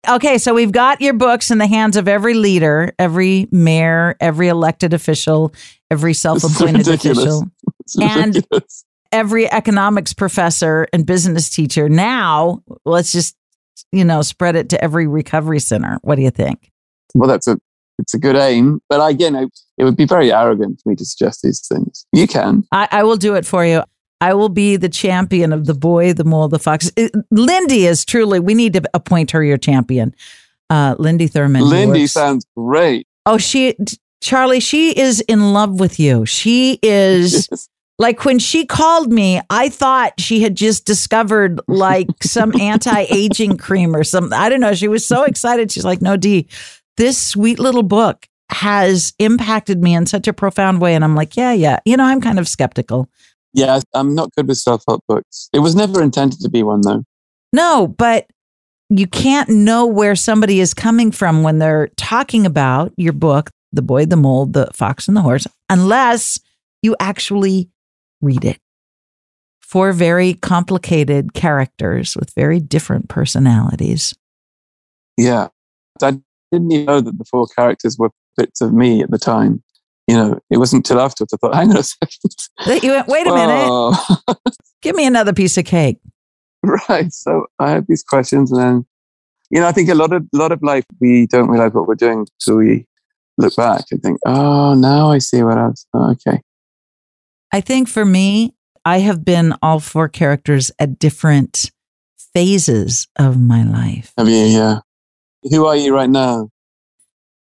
Okay, 0.06 0.36
so 0.36 0.52
we've 0.52 0.72
got 0.72 1.00
your 1.00 1.14
books 1.14 1.50
in 1.50 1.56
the 1.56 1.66
hands 1.66 1.96
of 1.96 2.06
every 2.06 2.34
leader, 2.34 2.92
every 2.98 3.48
mayor, 3.50 4.16
every 4.20 4.48
elected 4.48 4.92
official, 4.92 5.54
every 5.90 6.12
self 6.12 6.44
appointed 6.44 6.86
official, 6.86 7.44
And- 8.00 8.46
every 9.12 9.50
economics 9.50 10.12
professor 10.12 10.86
and 10.92 11.06
business 11.06 11.48
teacher. 11.48 11.88
Now, 11.88 12.62
let's 12.84 13.12
just, 13.12 13.36
you 13.92 14.04
know, 14.04 14.20
spread 14.22 14.56
it 14.56 14.68
to 14.70 14.84
every 14.84 15.06
recovery 15.06 15.60
center. 15.60 15.98
What 16.02 16.16
do 16.16 16.22
you 16.22 16.30
think? 16.30 16.70
well, 17.14 17.28
that's 17.28 17.46
a 17.46 17.56
it's 18.00 18.12
a 18.12 18.18
good 18.18 18.34
aim, 18.34 18.80
but 18.88 19.00
I, 19.00 19.10
again, 19.10 19.36
I, 19.36 19.46
it 19.78 19.84
would 19.84 19.96
be 19.96 20.04
very 20.04 20.32
arrogant 20.32 20.80
for 20.82 20.88
me 20.88 20.96
to 20.96 21.04
suggest 21.04 21.42
these 21.42 21.64
things. 21.66 22.04
You 22.12 22.26
can. 22.26 22.64
I, 22.72 22.88
I 22.90 23.02
will 23.04 23.16
do 23.16 23.36
it 23.36 23.46
for 23.46 23.64
you. 23.64 23.84
I 24.20 24.34
will 24.34 24.48
be 24.48 24.76
the 24.76 24.88
champion 24.88 25.52
of 25.52 25.66
the 25.66 25.74
boy, 25.74 26.12
the 26.12 26.24
mole, 26.24 26.48
the 26.48 26.58
fox. 26.58 26.90
It- 26.96 27.12
Lindy 27.30 27.86
is 27.86 28.04
truly, 28.04 28.40
we 28.40 28.54
need 28.54 28.72
to 28.74 28.82
appoint 28.94 29.30
her 29.32 29.42
your 29.42 29.58
champion. 29.58 30.14
Uh, 30.70 30.94
Lindy 30.98 31.26
Thurman. 31.26 31.62
Lindy 31.62 32.06
sounds 32.06 32.46
great. 32.56 33.06
Oh, 33.26 33.38
she, 33.38 33.76
Charlie, 34.20 34.60
she 34.60 34.98
is 34.98 35.20
in 35.20 35.52
love 35.52 35.78
with 35.78 36.00
you. 36.00 36.24
She 36.24 36.78
is 36.82 37.48
like 37.98 38.24
when 38.24 38.38
she 38.38 38.64
called 38.66 39.12
me, 39.12 39.40
I 39.50 39.68
thought 39.68 40.14
she 40.18 40.42
had 40.42 40.56
just 40.56 40.86
discovered 40.86 41.60
like 41.68 42.08
some 42.22 42.52
anti 42.60 43.06
aging 43.10 43.58
cream 43.58 43.94
or 43.94 44.04
something. 44.04 44.32
I 44.32 44.48
don't 44.48 44.60
know. 44.60 44.74
She 44.74 44.88
was 44.88 45.06
so 45.06 45.24
excited. 45.24 45.70
She's 45.70 45.84
like, 45.84 46.00
no, 46.00 46.16
D, 46.16 46.48
this 46.96 47.20
sweet 47.20 47.58
little 47.58 47.82
book 47.82 48.26
has 48.50 49.12
impacted 49.18 49.82
me 49.82 49.94
in 49.94 50.06
such 50.06 50.28
a 50.28 50.32
profound 50.32 50.80
way. 50.80 50.94
And 50.94 51.04
I'm 51.04 51.14
like, 51.14 51.36
yeah, 51.36 51.52
yeah. 51.52 51.80
You 51.84 51.96
know, 51.96 52.04
I'm 52.04 52.20
kind 52.20 52.38
of 52.38 52.48
skeptical. 52.48 53.08
Yeah, 53.54 53.80
I'm 53.94 54.14
not 54.14 54.30
good 54.36 54.48
with 54.48 54.58
self 54.58 54.82
help 54.86 55.02
books. 55.08 55.48
It 55.52 55.60
was 55.60 55.74
never 55.74 56.02
intended 56.02 56.40
to 56.40 56.50
be 56.50 56.62
one, 56.62 56.80
though. 56.82 57.04
No, 57.52 57.86
but 57.86 58.26
you 58.90 59.06
can't 59.06 59.48
know 59.48 59.86
where 59.86 60.16
somebody 60.16 60.60
is 60.60 60.74
coming 60.74 61.12
from 61.12 61.42
when 61.42 61.58
they're 61.58 61.88
talking 61.96 62.46
about 62.46 62.92
your 62.96 63.12
book, 63.12 63.50
The 63.72 63.80
Boy, 63.80 64.06
the 64.06 64.16
Mole, 64.16 64.46
the 64.46 64.68
Fox, 64.72 65.06
and 65.06 65.16
the 65.16 65.22
Horse, 65.22 65.46
unless 65.70 66.40
you 66.82 66.96
actually 66.98 67.70
read 68.20 68.44
it. 68.44 68.58
Four 69.60 69.92
very 69.92 70.34
complicated 70.34 71.32
characters 71.32 72.16
with 72.16 72.34
very 72.34 72.60
different 72.60 73.08
personalities. 73.08 74.14
Yeah. 75.16 75.48
I 76.02 76.18
didn't 76.52 76.72
even 76.72 76.84
know 76.86 77.00
that 77.00 77.18
the 77.18 77.24
four 77.24 77.46
characters 77.46 77.96
were 77.98 78.10
bits 78.36 78.60
of 78.60 78.72
me 78.72 79.02
at 79.02 79.10
the 79.10 79.18
time. 79.18 79.62
You 80.06 80.16
know, 80.16 80.38
it 80.50 80.58
wasn't 80.58 80.84
till 80.84 81.00
afterwards 81.00 81.32
I 81.32 81.36
thought, 81.38 81.54
hang 81.54 81.70
on 81.70 81.78
a 81.78 81.82
second. 81.82 82.30
That 82.66 82.82
you 82.82 82.90
went, 82.90 83.08
wait 83.08 83.26
a 83.26 83.32
minute, 83.34 83.66
Oh. 83.68 84.16
give 84.82 84.94
me 84.94 85.06
another 85.06 85.32
piece 85.32 85.56
of 85.56 85.64
cake. 85.64 85.98
right. 86.88 87.12
So 87.12 87.46
I 87.58 87.70
had 87.70 87.86
these 87.88 88.02
questions 88.02 88.52
and 88.52 88.60
then, 88.60 88.86
you 89.50 89.60
know, 89.60 89.66
I 89.66 89.72
think 89.72 89.88
a 89.88 89.94
lot 89.94 90.12
of, 90.12 90.26
lot 90.32 90.52
of 90.52 90.62
life, 90.62 90.84
we 91.00 91.26
don't 91.26 91.48
realize 91.48 91.72
what 91.72 91.86
we're 91.88 91.94
doing 91.94 92.26
until 92.40 92.56
we 92.58 92.86
look 93.38 93.56
back 93.56 93.84
and 93.90 94.02
think, 94.02 94.18
oh, 94.26 94.74
now 94.74 95.10
I 95.10 95.18
see 95.18 95.42
what 95.42 95.56
I 95.58 95.68
was. 95.68 95.86
Oh, 95.94 96.10
okay. 96.12 96.40
I 97.52 97.60
think 97.60 97.88
for 97.88 98.04
me, 98.04 98.54
I 98.84 98.98
have 98.98 99.24
been 99.24 99.54
all 99.62 99.80
four 99.80 100.08
characters 100.08 100.70
at 100.78 100.98
different 100.98 101.70
phases 102.34 103.08
of 103.18 103.40
my 103.40 103.62
life. 103.64 104.12
Have 104.18 104.28
you, 104.28 104.36
yeah. 104.36 104.80
Who 105.50 105.66
are 105.66 105.76
you 105.76 105.94
right 105.94 106.10
now? 106.10 106.50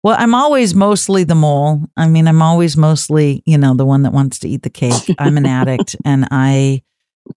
Well, 0.02 0.16
I'm 0.18 0.34
always 0.34 0.74
mostly 0.74 1.24
the 1.24 1.34
mole. 1.34 1.82
I 1.96 2.08
mean, 2.08 2.26
I'm 2.26 2.40
always 2.40 2.76
mostly, 2.76 3.42
you 3.44 3.58
know, 3.58 3.74
the 3.74 3.84
one 3.84 4.02
that 4.04 4.12
wants 4.12 4.38
to 4.40 4.48
eat 4.48 4.62
the 4.62 4.70
cake. 4.70 4.94
I'm 5.18 5.36
an 5.36 5.46
addict 5.46 5.94
and 6.04 6.26
I 6.30 6.82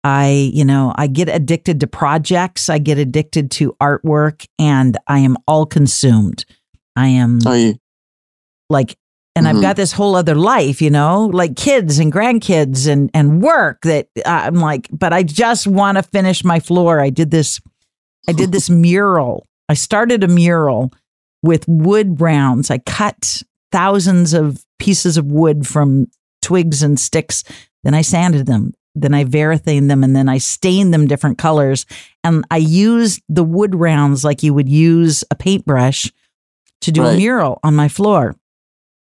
I, 0.04 0.50
you 0.54 0.64
know, 0.64 0.92
I 0.96 1.06
get 1.08 1.28
addicted 1.28 1.80
to 1.80 1.86
projects, 1.86 2.68
I 2.70 2.78
get 2.78 2.98
addicted 2.98 3.50
to 3.52 3.76
artwork 3.82 4.46
and 4.58 4.96
I 5.08 5.18
am 5.18 5.36
all 5.46 5.66
consumed. 5.66 6.44
I 6.96 7.08
am 7.08 7.40
like 8.70 8.96
and 9.34 9.48
I've 9.48 9.56
Mhm. 9.56 9.62
got 9.62 9.76
this 9.76 9.92
whole 9.92 10.14
other 10.14 10.34
life, 10.34 10.80
you 10.82 10.90
know, 10.90 11.26
like 11.32 11.56
kids 11.56 11.98
and 11.98 12.12
grandkids 12.12 12.86
and 12.86 13.10
and 13.12 13.42
work 13.42 13.80
that 13.82 14.08
I'm 14.24 14.56
like, 14.56 14.88
but 14.92 15.12
I 15.12 15.22
just 15.24 15.66
want 15.66 15.96
to 15.96 16.02
finish 16.02 16.44
my 16.44 16.60
floor. 16.60 17.00
I 17.00 17.10
did 17.10 17.30
this 17.30 17.60
I 18.28 18.32
did 18.32 18.52
this 18.52 18.70
mural. 18.70 19.46
I 19.68 19.74
started 19.74 20.22
a 20.22 20.28
mural 20.28 20.92
with 21.42 21.66
wood 21.66 22.20
rounds. 22.20 22.70
I 22.70 22.78
cut 22.78 23.42
thousands 23.70 24.34
of 24.34 24.64
pieces 24.78 25.16
of 25.16 25.26
wood 25.26 25.66
from 25.66 26.08
twigs 26.40 26.82
and 26.82 26.98
sticks. 26.98 27.44
Then 27.84 27.94
I 27.94 28.02
sanded 28.02 28.46
them. 28.46 28.74
Then 28.94 29.14
I 29.14 29.24
varathaned 29.24 29.88
them 29.88 30.04
and 30.04 30.14
then 30.14 30.28
I 30.28 30.38
stained 30.38 30.92
them 30.92 31.06
different 31.06 31.38
colors. 31.38 31.86
And 32.22 32.44
I 32.50 32.58
used 32.58 33.22
the 33.28 33.44
wood 33.44 33.74
rounds 33.74 34.24
like 34.24 34.42
you 34.42 34.52
would 34.52 34.68
use 34.68 35.24
a 35.30 35.34
paintbrush 35.34 36.12
to 36.82 36.92
do 36.92 37.04
a 37.04 37.16
mural 37.16 37.58
on 37.62 37.74
my 37.74 37.88
floor. 37.88 38.36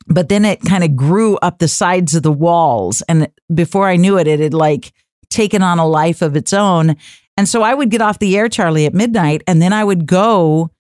But 0.08 0.30
then 0.30 0.46
it 0.46 0.62
kind 0.62 0.84
of 0.84 0.96
grew 0.96 1.38
up 1.38 1.60
the 1.60 1.68
sides 1.68 2.16
of 2.16 2.24
the 2.24 2.32
walls. 2.32 3.02
And 3.04 3.30
before 3.54 3.88
I 3.88 3.98
knew 3.98 4.18
it, 4.18 4.28
it 4.28 4.40
had 4.40 4.54
like 4.54 4.94
taken 5.30 5.62
on 5.62 5.80
a 5.80 5.88
life 5.88 6.22
of 6.22 6.36
its 6.36 6.54
own. 6.54 6.96
And 7.38 7.48
so 7.48 7.62
I 7.62 7.74
would 7.74 7.92
get 7.92 8.02
off 8.02 8.20
the 8.20 8.38
air, 8.38 8.50
Charlie, 8.50 8.86
at 8.86 8.94
midnight, 8.94 9.44
and 9.48 9.62
then 9.62 9.74
I 9.74 9.84
would 9.84 10.06
go 10.08 10.72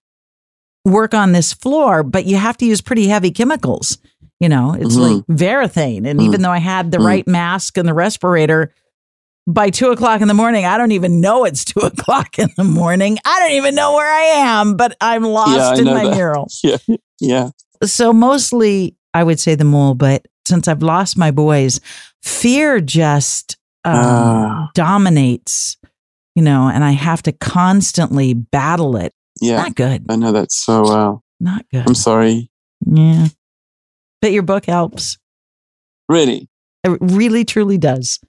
work 0.87 1.13
on 1.13 1.31
this 1.31 1.53
floor, 1.53 2.03
but 2.03 2.25
you 2.25 2.37
have 2.37 2.57
to 2.57 2.65
use 2.65 2.81
pretty 2.81 3.07
heavy 3.07 3.31
chemicals. 3.31 3.97
You 4.39 4.49
know, 4.49 4.73
it's 4.73 4.95
Mhm. 4.95 5.15
like 5.15 5.25
Varathane. 5.37 6.07
And 6.07 6.21
even 6.21 6.41
though 6.41 6.51
I 6.51 6.59
had 6.59 6.91
the 6.91 6.97
Mhm. 6.99 7.05
right 7.05 7.27
mask 7.27 7.77
and 7.77 7.87
the 7.87 7.93
respirator, 7.93 8.71
by 9.47 9.69
two 9.69 9.89
o'clock 9.91 10.21
in 10.21 10.27
the 10.27 10.33
morning, 10.33 10.65
I 10.65 10.77
don't 10.77 10.91
even 10.91 11.21
know 11.21 11.45
it's 11.45 11.63
two 11.65 11.79
o'clock 11.91 12.37
in 12.37 12.49
the 12.57 12.63
morning. 12.63 13.17
I 13.25 13.39
don't 13.39 13.53
even 13.57 13.73
know 13.75 13.93
where 13.93 14.11
I 14.13 14.39
am, 14.41 14.75
but 14.75 14.95
I'm 15.01 15.23
lost 15.23 15.59
I 15.59 15.79
in 15.79 15.85
my 15.85 16.03
that. 16.05 16.15
mural. 16.15 16.47
Yeah. 16.63 16.77
Yeah. 17.19 17.49
So 17.83 18.13
mostly 18.13 18.95
I 19.13 19.23
would 19.23 19.39
say 19.39 19.55
the 19.55 19.63
mole, 19.63 19.95
but 19.95 20.25
since 20.45 20.67
I've 20.67 20.83
lost 20.83 21.17
my 21.17 21.31
boys, 21.31 21.79
fear 22.21 22.79
just 22.79 23.57
um, 23.85 23.95
Ah. 23.95 24.69
dominates, 24.75 25.77
you 26.35 26.43
know, 26.43 26.67
and 26.67 26.83
I 26.83 26.91
have 26.91 27.23
to 27.23 27.31
constantly 27.31 28.33
battle 28.33 28.97
it. 28.97 29.13
Yeah. 29.41 29.57
Not 29.57 29.75
good. 29.75 30.05
I 30.09 30.15
know 30.15 30.31
that 30.31 30.51
so 30.51 30.83
well. 30.83 31.23
Not 31.39 31.65
good. 31.71 31.87
I'm 31.87 31.95
sorry. 31.95 32.49
Yeah. 32.85 33.27
But 34.21 34.31
your 34.31 34.43
book 34.43 34.65
helps. 34.65 35.17
Really. 36.09 36.49
It 36.83 36.97
really, 37.01 37.43
truly 37.45 37.77
does. 37.77 38.19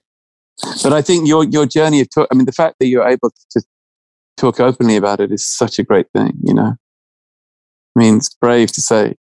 But 0.83 0.91
I 0.93 1.01
think 1.01 1.27
your 1.27 1.45
your 1.45 1.65
journey 1.65 2.01
of 2.01 2.09
talk, 2.13 2.27
I 2.31 2.35
mean, 2.35 2.45
the 2.45 2.51
fact 2.51 2.75
that 2.79 2.87
you're 2.87 3.07
able 3.07 3.31
to 3.51 3.61
talk 4.35 4.59
openly 4.59 4.97
about 4.97 5.21
it 5.21 5.31
is 5.31 5.45
such 5.45 5.79
a 5.79 5.83
great 5.83 6.07
thing. 6.13 6.33
You 6.43 6.53
know, 6.53 6.75
I 7.95 7.99
mean, 7.99 8.17
it's 8.17 8.29
brave 8.29 8.71
to 8.73 8.81
say. 8.81 9.15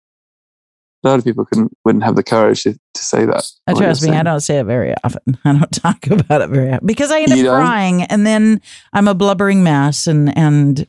A 1.03 1.07
lot 1.07 1.19
of 1.19 1.25
people 1.25 1.45
couldn't 1.45 1.71
wouldn't 1.85 2.03
have 2.03 2.15
the 2.15 2.23
courage 2.23 2.63
to, 2.63 2.73
to 2.73 3.03
say 3.03 3.23
that. 3.25 3.45
Uh, 3.67 3.75
Trust 3.75 4.03
me, 4.03 4.09
I 4.15 4.23
don't 4.23 4.39
say 4.39 4.57
it 4.57 4.63
very 4.63 4.95
often. 5.03 5.37
I 5.45 5.53
don't 5.53 5.71
talk 5.71 6.07
about 6.07 6.41
it 6.41 6.49
very 6.49 6.73
often 6.73 6.87
because 6.87 7.11
I 7.11 7.21
end 7.21 7.31
up 7.31 7.37
You 7.37 7.43
don't? 7.43 7.61
crying 7.61 8.03
and 8.03 8.25
then 8.25 8.61
I'm 8.93 9.07
a 9.07 9.13
blubbering 9.13 9.63
mess 9.63 10.07
and, 10.07 10.35
and, 10.35 10.87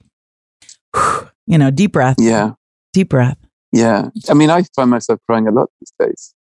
you 1.46 1.58
know, 1.58 1.70
deep 1.70 1.92
breath, 1.92 2.16
Yeah, 2.18 2.52
deep 2.92 3.08
breath. 3.11 3.38
yeah. 3.72 4.08
I 4.28 4.34
mean, 4.34 4.50
I 4.50 4.62
find 4.76 4.90
myself 4.90 5.20
crying 5.26 5.46
a 5.48 5.50
lot 5.52 5.70
these 5.80 5.92
days. 5.98 6.34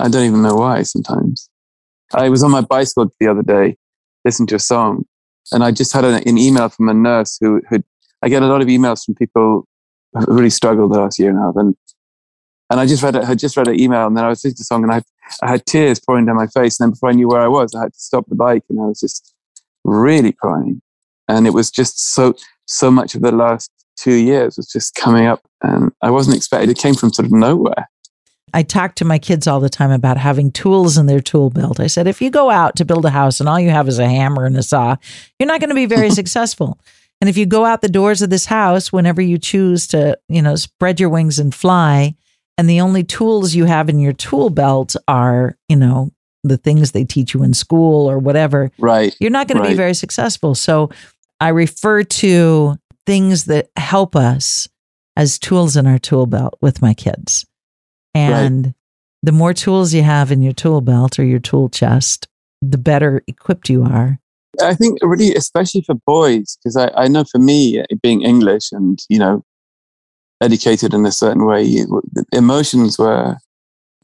I 0.00 0.08
don't 0.08 0.24
even 0.26 0.42
know 0.42 0.56
why. 0.56 0.82
Sometimes 0.82 1.48
I 2.14 2.28
was 2.28 2.42
on 2.42 2.50
my 2.50 2.60
bicycle 2.60 3.10
the 3.20 3.28
other 3.28 3.42
day, 3.42 3.76
listening 4.24 4.46
to 4.48 4.56
a 4.56 4.60
song, 4.60 5.04
and 5.52 5.62
I 5.64 5.70
just 5.70 5.92
had 5.92 6.04
an, 6.04 6.22
an 6.26 6.38
email 6.38 6.68
from 6.68 6.88
a 6.88 6.94
nurse 6.94 7.38
who 7.40 7.62
who 7.68 7.82
I 8.22 8.28
get 8.28 8.42
a 8.42 8.46
lot 8.46 8.60
of 8.62 8.68
emails 8.68 9.04
from 9.04 9.14
people 9.14 9.66
who 10.12 10.24
really 10.34 10.50
struggled 10.50 10.92
the 10.92 11.00
last 11.00 11.18
year 11.18 11.30
and 11.30 11.38
a 11.38 11.42
half, 11.42 11.56
and 11.56 11.74
and 12.70 12.80
I 12.80 12.86
just 12.86 13.02
read 13.02 13.16
it. 13.16 13.24
I 13.24 13.34
just 13.34 13.56
read 13.56 13.68
an 13.68 13.78
email, 13.80 14.06
and 14.06 14.16
then 14.16 14.24
I 14.24 14.28
was 14.28 14.38
listening 14.38 14.54
to 14.56 14.60
the 14.60 14.64
song, 14.64 14.82
and 14.82 14.92
I 14.92 15.02
I 15.42 15.50
had 15.50 15.66
tears 15.66 16.00
pouring 16.00 16.26
down 16.26 16.36
my 16.36 16.46
face, 16.46 16.78
and 16.78 16.86
then 16.86 16.90
before 16.92 17.08
I 17.10 17.12
knew 17.12 17.28
where 17.28 17.40
I 17.40 17.48
was, 17.48 17.74
I 17.74 17.82
had 17.82 17.92
to 17.94 17.98
stop 18.00 18.26
the 18.28 18.34
bike, 18.34 18.64
and 18.68 18.80
I 18.80 18.84
was 18.86 19.00
just 19.00 19.34
really 19.84 20.32
crying, 20.32 20.82
and 21.28 21.46
it 21.46 21.50
was 21.54 21.70
just 21.70 21.98
so 22.14 22.34
so 22.66 22.90
much 22.90 23.14
of 23.14 23.22
the 23.22 23.32
last 23.32 23.70
two 23.96 24.14
years 24.14 24.56
was 24.56 24.66
just 24.66 24.94
coming 24.94 25.26
up, 25.26 25.40
and 25.62 25.92
I 26.02 26.10
wasn't 26.10 26.36
expecting. 26.36 26.70
It 26.70 26.78
came 26.78 26.94
from 26.94 27.12
sort 27.12 27.26
of 27.26 27.32
nowhere. 27.32 27.88
I 28.54 28.62
talk 28.62 28.94
to 28.96 29.04
my 29.04 29.18
kids 29.18 29.46
all 29.46 29.60
the 29.60 29.68
time 29.68 29.90
about 29.90 30.16
having 30.16 30.50
tools 30.52 30.96
in 30.96 31.06
their 31.06 31.20
tool 31.20 31.50
belt. 31.50 31.80
I 31.80 31.88
said, 31.88 32.06
if 32.06 32.22
you 32.22 32.30
go 32.30 32.48
out 32.50 32.76
to 32.76 32.84
build 32.84 33.04
a 33.04 33.10
house 33.10 33.40
and 33.40 33.48
all 33.48 33.60
you 33.60 33.70
have 33.70 33.88
is 33.88 33.98
a 33.98 34.08
hammer 34.08 34.46
and 34.46 34.56
a 34.56 34.62
saw, 34.62 34.96
you're 35.38 35.48
not 35.48 35.60
going 35.60 35.70
to 35.70 35.74
be 35.74 35.86
very 35.86 36.10
successful. 36.20 36.78
And 37.20 37.28
if 37.28 37.36
you 37.36 37.44
go 37.44 37.64
out 37.64 37.82
the 37.82 37.88
doors 37.88 38.22
of 38.22 38.30
this 38.30 38.46
house 38.46 38.92
whenever 38.92 39.20
you 39.20 39.36
choose 39.38 39.86
to, 39.88 40.18
you 40.28 40.40
know, 40.42 40.54
spread 40.54 41.00
your 41.00 41.08
wings 41.10 41.38
and 41.38 41.54
fly, 41.54 42.14
and 42.56 42.70
the 42.70 42.80
only 42.80 43.04
tools 43.04 43.54
you 43.54 43.64
have 43.66 43.88
in 43.88 43.98
your 43.98 44.12
tool 44.14 44.48
belt 44.48 44.96
are, 45.08 45.56
you 45.68 45.76
know, 45.76 46.10
the 46.42 46.56
things 46.56 46.92
they 46.92 47.04
teach 47.04 47.34
you 47.34 47.42
in 47.42 47.52
school 47.52 48.08
or 48.08 48.18
whatever, 48.18 48.70
Right. 48.78 49.14
you're 49.18 49.30
not 49.30 49.48
going 49.48 49.62
to 49.62 49.68
be 49.68 49.74
very 49.74 49.94
successful. 49.94 50.54
So 50.54 50.90
I 51.40 51.48
refer 51.48 52.04
to 52.04 52.76
things 53.06 53.44
that 53.44 53.70
help 53.76 54.14
us 54.14 54.68
as 55.16 55.38
tools 55.38 55.76
in 55.76 55.86
our 55.86 55.98
tool 55.98 56.26
belt 56.26 56.58
with 56.60 56.82
my 56.82 56.92
kids. 56.92 57.46
And 58.14 58.74
the 59.22 59.32
more 59.32 59.52
tools 59.52 59.92
you 59.92 60.02
have 60.02 60.30
in 60.30 60.42
your 60.42 60.52
tool 60.52 60.80
belt 60.80 61.18
or 61.18 61.24
your 61.24 61.38
tool 61.38 61.68
chest, 61.68 62.28
the 62.62 62.78
better 62.78 63.22
equipped 63.26 63.68
you 63.68 63.82
are. 63.82 64.18
I 64.62 64.74
think 64.74 64.98
really, 65.02 65.34
especially 65.34 65.82
for 65.82 65.94
boys, 66.06 66.56
because 66.56 66.76
I, 66.76 66.88
I 66.96 67.08
know 67.08 67.24
for 67.24 67.38
me, 67.38 67.84
being 68.02 68.22
English 68.22 68.72
and, 68.72 68.98
you 69.08 69.18
know, 69.18 69.44
educated 70.40 70.94
in 70.94 71.04
a 71.04 71.12
certain 71.12 71.44
way, 71.44 71.84
emotions 72.32 72.98
were 72.98 73.36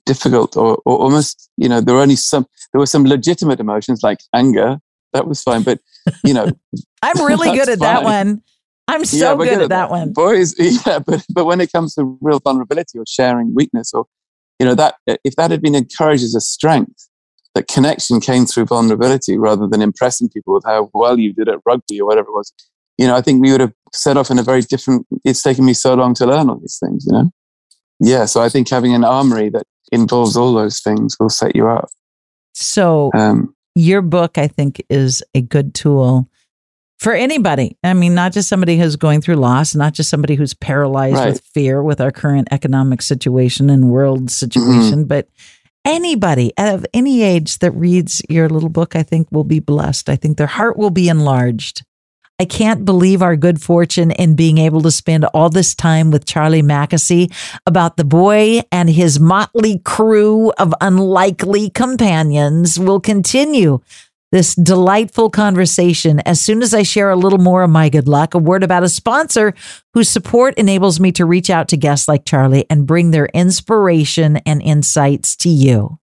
difficult 0.05 0.57
or, 0.57 0.77
or 0.85 0.99
almost, 0.99 1.49
you 1.57 1.69
know, 1.69 1.81
there 1.81 1.95
were 1.95 2.03
only 2.03 2.17
some, 2.17 2.47
there 2.73 2.81
were 2.81 2.87
some 2.87 3.05
legitimate 3.05 3.61
emotions 3.61 4.03
like 4.03 4.19
anger. 4.35 4.79
That 5.15 5.27
was 5.27 5.43
fine. 5.43 5.63
But, 5.63 5.81
you 6.25 6.35
know, 6.35 6.51
I'm 7.03 7.25
really 7.25 7.57
good 7.57 7.69
at 7.69 7.81
that 7.81 8.03
one. 8.03 8.43
I'm 8.89 9.05
so 9.05 9.37
we're 9.37 9.47
good, 9.47 9.63
at 9.63 9.69
that 9.71 9.91
one. 9.91 10.13
Boys, 10.13 10.55
yeah, 10.87 10.99
but, 10.99 11.25
but 11.33 11.45
when 11.45 11.61
it 11.61 11.73
comes 11.73 11.95
to 11.95 12.19
real 12.21 12.41
vulnerability 12.41 12.99
or 12.99 13.05
sharing 13.07 13.55
weakness 13.55 13.93
or, 13.95 14.07
you 14.59 14.67
know, 14.67 14.75
that, 14.75 14.97
if 15.07 15.37
that 15.37 15.51
had 15.51 15.63
been 15.63 15.75
encouraged 15.75 16.25
as 16.25 16.35
a 16.35 16.41
strength, 16.41 17.09
that 17.55 17.69
connection 17.69 18.21
came 18.21 18.47
through 18.47 18.67
vulnerability 18.67 19.37
rather 19.39 19.67
than 19.67 19.83
impressing 19.83 20.29
people 20.29 20.55
with 20.55 20.65
how 20.65 20.91
well 20.95 21.19
you 21.19 21.33
did 21.33 21.49
at 21.49 21.59
rugby 21.67 22.01
or 22.01 22.07
whatever 22.07 22.29
it 22.29 22.33
was. 22.33 22.53
You 22.99 23.07
know, 23.07 23.17
I 23.17 23.21
think 23.21 23.43
we 23.43 23.53
would 23.53 23.61
have 23.61 23.73
set 23.93 24.17
off 24.17 24.31
in 24.31 24.39
a 24.39 24.43
very 24.43 24.63
different. 24.63 25.07
It's 25.25 25.43
taken 25.43 25.65
me 25.65 25.75
so 25.75 25.95
long 25.95 26.15
to 26.15 26.27
learn 26.27 26.49
all 26.49 26.59
these 26.59 26.79
things. 26.83 27.05
You 27.07 27.13
know, 27.13 27.31
yeah. 28.01 28.25
So 28.27 28.43
I 28.43 28.49
think 28.49 28.69
having 28.69 28.95
an 28.95 29.05
armory 29.05 29.51
that 29.51 29.65
involves 29.91 30.37
all 30.37 30.55
those 30.55 30.81
things 30.81 31.17
will 31.19 31.31
set 31.31 31.55
you 31.55 31.69
up. 31.69 31.91
So 32.55 33.11
Um, 33.15 33.55
your 33.75 34.03
book, 34.03 34.39
I 34.39 34.47
think, 34.49 34.83
is 34.89 35.23
a 35.35 35.41
good 35.41 35.75
tool 35.75 36.29
for 37.03 37.15
anybody. 37.15 37.77
I 37.83 37.95
mean, 37.95 38.15
not 38.15 38.33
just 38.33 38.49
somebody 38.49 38.79
who's 38.79 38.95
going 38.95 39.23
through 39.23 39.35
loss, 39.35 39.75
not 39.75 39.93
just 39.93 40.09
somebody 40.09 40.37
who's 40.37 40.55
paralyzed 40.55 41.17
Right. 41.17 41.33
with 41.33 41.41
fear 41.53 41.83
with 41.83 42.01
our 42.01 42.13
current 42.13 42.47
economic 42.53 43.03
situation 43.03 43.69
and 43.71 43.91
world 43.91 44.31
situation, 44.31 45.01
mm-hmm. 45.01 45.03
but 45.05 45.29
anybody 45.85 46.53
of 46.57 46.87
any 46.95 47.23
age 47.23 47.59
that 47.59 47.73
reads 47.73 48.23
your 48.29 48.49
little 48.49 48.69
book, 48.69 48.95
I 48.95 49.03
think 49.03 49.27
will 49.33 49.43
be 49.43 49.59
blessed. 49.59 50.09
I 50.09 50.15
think 50.15 50.39
their 50.39 50.47
heart 50.47 50.77
will 50.77 50.91
be 50.91 51.09
enlarged. 51.09 51.83
I 52.39 52.45
can't 52.45 52.85
believe 52.85 53.21
our 53.21 53.37
good 53.37 53.61
fortune 53.61 54.11
in 54.13 54.35
being 54.37 54.59
able 54.59 54.81
to 54.83 54.91
spend 54.91 55.25
all 55.27 55.51
this 55.51 55.75
time 55.75 56.11
with 56.11 56.25
Charlie 56.25 56.63
Mackesy 56.63 57.33
about 57.67 57.97
the 57.97 58.05
boy 58.05 58.63
and 58.71 58.89
his 58.89 59.21
motley 59.21 59.81
crew 59.81 60.51
of 60.59 60.73
unlikely 60.81 61.71
companions 61.71 62.79
will 62.79 63.01
continue 63.01 63.81
this 64.33 64.55
delightful 64.55 65.31
conversation 65.31 66.21
as 66.21 66.41
soon 66.41 66.63
as 66.63 66.75
I 66.75 66.83
share 66.83 67.11
a 67.11 67.17
little 67.17 67.39
more 67.39 67.63
of 67.63 67.71
my 67.71 67.91
good 67.91 68.09
luck, 68.09 68.35
a 68.35 68.39
word 68.39 68.65
about 68.65 68.83
a 68.83 68.89
sponsor 68.89 69.55
whose 69.93 70.09
support 70.09 70.55
enables 70.55 70.99
me 70.99 71.13
to 71.13 71.27
reach 71.27 71.51
out 71.51 71.69
to 71.69 71.77
guests 71.77 72.09
like 72.09 72.25
Charlie 72.25 72.65
and 72.69 72.87
bring 72.87 73.11
their 73.11 73.27
inspiration 73.27 74.39
and 74.39 74.63
insights 74.63 75.37
to 75.37 75.51
you. 75.51 75.99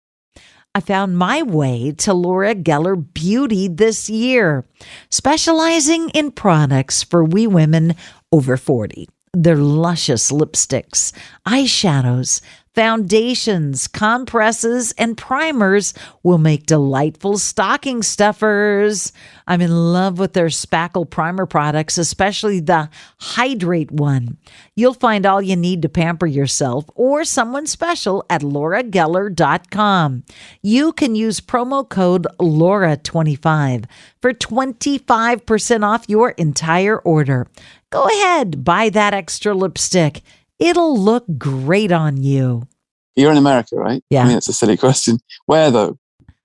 I 0.74 0.82
found 0.82 1.18
my 1.18 1.44
way 1.44 1.94
to 2.00 2.14
Laura 2.14 2.54
Geller 2.56 3.02
Beauty 3.14 3.70
this 3.70 4.10
year, 4.10 4.66
specializing 5.10 6.10
in 6.10 6.32
products 6.32 7.04
for 7.04 7.24
we 7.24 7.48
women 7.48 7.96
over 8.32 8.58
40. 8.58 9.08
Their 9.34 9.56
luscious 9.56 10.32
lipsticks, 10.32 11.14
eyeshadows, 11.48 12.42
foundations, 12.76 13.88
compresses, 13.88 14.92
and 14.98 15.18
primers 15.18 15.94
will 16.24 16.38
make 16.38 16.66
delightful 16.66 17.38
stocking 17.38 18.04
stuffers. 18.04 19.14
I'm 19.48 19.62
in 19.62 19.72
love 19.72 20.20
with 20.20 20.34
their 20.34 20.48
Spackle 20.48 21.10
primer 21.10 21.46
products, 21.46 21.98
especially 21.98 22.60
the 22.60 22.90
Hydrate 23.18 23.92
one. 23.92 24.38
You'll 24.76 24.94
find 24.94 25.26
all 25.26 25.42
you 25.42 25.56
need 25.56 25.82
to 25.84 25.90
pamper 25.90 26.26
yourself 26.26 26.86
or 26.96 27.24
someone 27.24 27.66
special 27.66 28.26
at 28.30 28.42
laurageller.com. 28.42 30.24
You 30.62 30.92
can 30.92 31.16
use 31.16 31.40
promo 31.40 31.88
code 31.88 32.28
LAURA25 32.40 33.86
for 34.22 34.34
25% 34.34 35.84
off 35.84 36.06
your 36.10 36.32
entire 36.32 37.00
order. 37.00 37.48
Go 37.90 38.04
ahead, 38.04 38.66
buy 38.66 38.90
that 38.90 39.14
extra 39.14 39.54
lipstick. 39.54 40.22
It'll 40.60 40.98
look 40.98 41.26
great 41.38 41.92
on 41.92 42.18
you. 42.18 42.68
You're 43.16 43.32
in 43.32 43.38
America, 43.38 43.76
right? 43.76 44.04
Yeah. 44.10 44.24
I 44.24 44.28
mean, 44.28 44.38
it's 44.38 44.50
a 44.50 44.54
silly 44.54 44.78
question. 44.86 45.20
Where 45.46 45.72
though? 45.72 45.98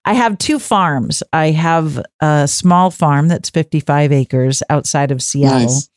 I 0.05 0.15
have 0.15 0.39
two 0.39 0.59
farms. 0.59 1.23
I 1.33 1.51
have 1.51 2.03
a 2.21 2.49
small 2.49 2.91
farm 2.91 3.29
that's 3.29 3.51
55 3.51 4.13
acres 4.13 4.63
outside 4.71 5.11
of 5.11 5.23
Seattle. 5.23 5.61
Nice. 5.61 5.91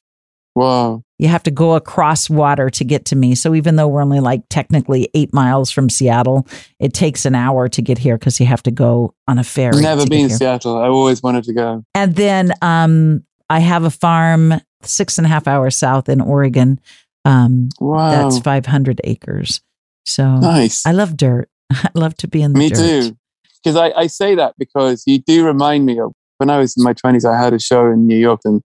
Wow. 0.56 1.04
You 1.18 1.30
have 1.30 1.44
to 1.44 1.52
go 1.52 1.74
across 1.74 2.30
water 2.30 2.70
to 2.70 2.84
get 2.84 3.06
to 3.06 3.16
me. 3.16 3.34
So 3.34 3.56
even 3.56 3.76
though 3.76 3.88
we're 3.88 4.04
only 4.04 4.20
like 4.20 4.44
technically 4.50 5.10
eight 5.14 5.34
miles 5.34 5.72
from 5.72 5.90
Seattle, 5.90 6.48
it 6.80 6.94
takes 6.94 7.26
an 7.26 7.34
hour 7.34 7.68
to 7.70 7.82
get 7.82 7.98
here 7.98 8.18
because 8.18 8.40
you 8.40 8.46
have 8.46 8.62
to 8.64 8.72
go 8.72 9.16
on 9.28 9.40
a 9.40 9.44
ferry. 9.44 9.82
Never 9.82 10.06
been 10.06 10.30
to. 10.30 10.36
Seattle. 10.36 10.78
I 10.78 10.88
always 10.88 11.24
wanted 11.24 11.46
to 11.46 11.54
go. 11.54 11.84
And 11.96 12.16
then 12.16 12.54
um, 12.62 13.24
I 13.50 13.60
have 13.60 13.84
a 13.84 13.90
farm 13.90 14.54
six 14.82 15.18
and 15.18 15.26
a 15.26 15.30
half 15.30 15.48
hours 15.48 15.78
south 15.78 16.10
in 16.10 16.22
Oregon. 16.22 16.80
Um, 17.26 17.70
Wow. 17.80 18.30
That's 18.30 18.40
500 18.40 19.02
acres. 19.04 19.62
So 20.06 20.36
nice. 20.38 20.86
I 20.86 20.92
love 20.92 21.16
dirt. 21.18 21.50
I 21.72 21.90
love 21.94 22.16
to 22.18 22.28
be 22.28 22.42
in 22.42 22.54
the 22.54 22.60
Me 22.60 22.70
dirt. 22.70 22.78
too. 22.78 23.18
Because 23.64 23.78
I, 23.78 23.92
I 23.92 24.08
say 24.08 24.36
that 24.36 24.56
because 24.58 25.04
you 25.08 25.20
do 25.20 25.46
remind 25.46 25.86
me 25.86 26.00
of 26.00 26.12
when 26.38 26.50
I 26.50 26.58
was 26.58 26.76
in 26.76 26.84
my 26.84 26.94
20s, 26.94 27.24
I 27.26 27.42
had 27.42 27.54
a 27.54 27.60
show 27.60 27.86
in 27.90 28.08
New 28.08 28.18
York 28.18 28.42
and 28.44 28.62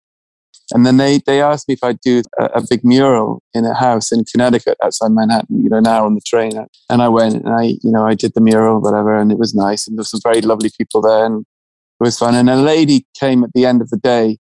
and 0.74 0.84
then 0.84 0.96
they, 0.96 1.20
they 1.24 1.40
asked 1.40 1.68
me 1.68 1.74
if 1.74 1.84
I'd 1.84 2.00
do 2.00 2.22
a, 2.40 2.44
a 2.46 2.62
big 2.68 2.84
mural 2.84 3.40
in 3.54 3.64
a 3.64 3.72
house 3.74 4.10
in 4.10 4.24
Connecticut 4.24 4.76
outside 4.82 5.12
Manhattan, 5.12 5.62
you 5.62 5.68
know, 5.68 5.80
hour 5.86 6.04
on 6.04 6.14
the 6.16 6.20
train. 6.20 6.52
And 6.90 7.02
I 7.02 7.08
went 7.08 7.34
and 7.36 7.48
I, 7.48 7.62
you 7.84 7.92
know, 7.92 8.04
I 8.04 8.14
did 8.14 8.34
the 8.34 8.40
mural, 8.40 8.80
whatever, 8.80 9.16
and 9.16 9.30
it 9.30 9.38
was 9.38 9.54
nice. 9.54 9.86
And 9.86 9.96
there 9.96 10.00
were 10.00 10.04
some 10.06 10.20
very 10.24 10.40
lovely 10.40 10.70
people 10.76 11.02
there 11.02 11.24
and 11.24 11.42
it 11.42 12.04
was 12.04 12.18
fun. 12.18 12.34
And 12.34 12.50
a 12.50 12.56
lady 12.56 13.06
came 13.18 13.44
at 13.44 13.52
the 13.54 13.64
end 13.64 13.80
of 13.80 13.90
the 13.90 13.96
day 13.96 14.38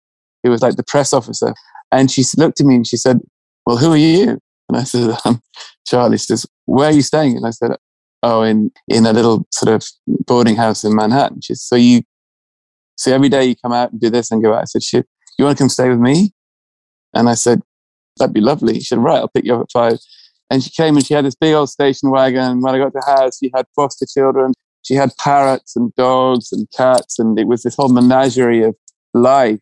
who 0.43 0.51
was 0.51 0.61
like 0.61 0.75
the 0.75 0.83
press 0.83 1.11
officer. 1.11 1.55
And 1.91 2.11
she 2.11 2.23
looked 2.37 2.59
at 2.59 2.67
me 2.67 2.75
and 2.75 2.85
she 2.85 2.97
said, 2.97 3.19
Well, 3.65 3.77
who 3.77 3.93
are 3.93 3.97
you? 3.97 4.39
And 4.69 4.77
I 4.77 4.83
said, 4.83 5.15
I'm 5.25 5.41
Charlie. 5.85 6.17
She 6.17 6.25
says, 6.25 6.45
Where 6.65 6.89
are 6.89 6.93
you 6.93 7.01
staying? 7.01 7.37
And 7.37 7.45
I 7.45 7.51
said, 7.51 7.71
Oh, 8.23 8.43
in, 8.43 8.71
in 8.87 9.05
a 9.05 9.13
little 9.13 9.47
sort 9.51 9.73
of 9.73 9.87
boarding 10.25 10.55
house 10.55 10.83
in 10.83 10.95
Manhattan. 10.95 11.41
She 11.41 11.55
said, 11.55 11.61
So 11.61 11.75
you, 11.75 12.01
so 12.95 13.13
every 13.13 13.29
day 13.29 13.45
you 13.45 13.55
come 13.55 13.73
out 13.73 13.91
and 13.91 13.99
do 13.99 14.09
this 14.09 14.31
and 14.31 14.43
go 14.43 14.53
out. 14.53 14.61
I 14.61 14.65
said, 14.65 14.83
Shit, 14.83 15.07
you 15.37 15.45
want 15.45 15.57
to 15.57 15.61
come 15.61 15.69
stay 15.69 15.89
with 15.89 15.99
me? 15.99 16.31
And 17.13 17.29
I 17.29 17.33
said, 17.33 17.61
That'd 18.17 18.33
be 18.33 18.41
lovely. 18.41 18.75
She 18.75 18.85
said, 18.85 18.99
Right, 18.99 19.17
I'll 19.17 19.27
pick 19.27 19.45
you 19.45 19.55
up 19.55 19.61
at 19.61 19.71
five. 19.71 19.99
And 20.49 20.61
she 20.61 20.69
came 20.69 20.97
and 20.97 21.05
she 21.05 21.13
had 21.13 21.25
this 21.25 21.35
big 21.35 21.53
old 21.53 21.69
station 21.69 22.09
wagon. 22.09 22.61
When 22.61 22.75
I 22.75 22.77
got 22.77 22.91
to 22.91 22.99
the 23.05 23.05
house, 23.05 23.37
she 23.39 23.49
had 23.55 23.65
foster 23.73 24.05
children. 24.05 24.51
She 24.83 24.95
had 24.95 25.15
parrots 25.17 25.75
and 25.77 25.95
dogs 25.95 26.51
and 26.51 26.67
cats. 26.75 27.19
And 27.19 27.39
it 27.39 27.47
was 27.47 27.63
this 27.63 27.75
whole 27.75 27.87
menagerie 27.87 28.63
of 28.63 28.75
life. 29.13 29.61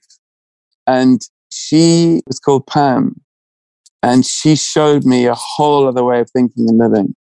And 0.88 1.22
she 1.52 2.22
was 2.26 2.40
called 2.40 2.66
Pam. 2.66 3.22
And 4.02 4.26
she 4.26 4.56
showed 4.56 5.06
me 5.06 5.26
a 5.26 5.36
whole 5.36 5.88
other 5.88 6.04
way 6.04 6.22
of 6.22 6.30
thinking 6.32 6.70
and 6.70 6.78
living. 6.78 7.16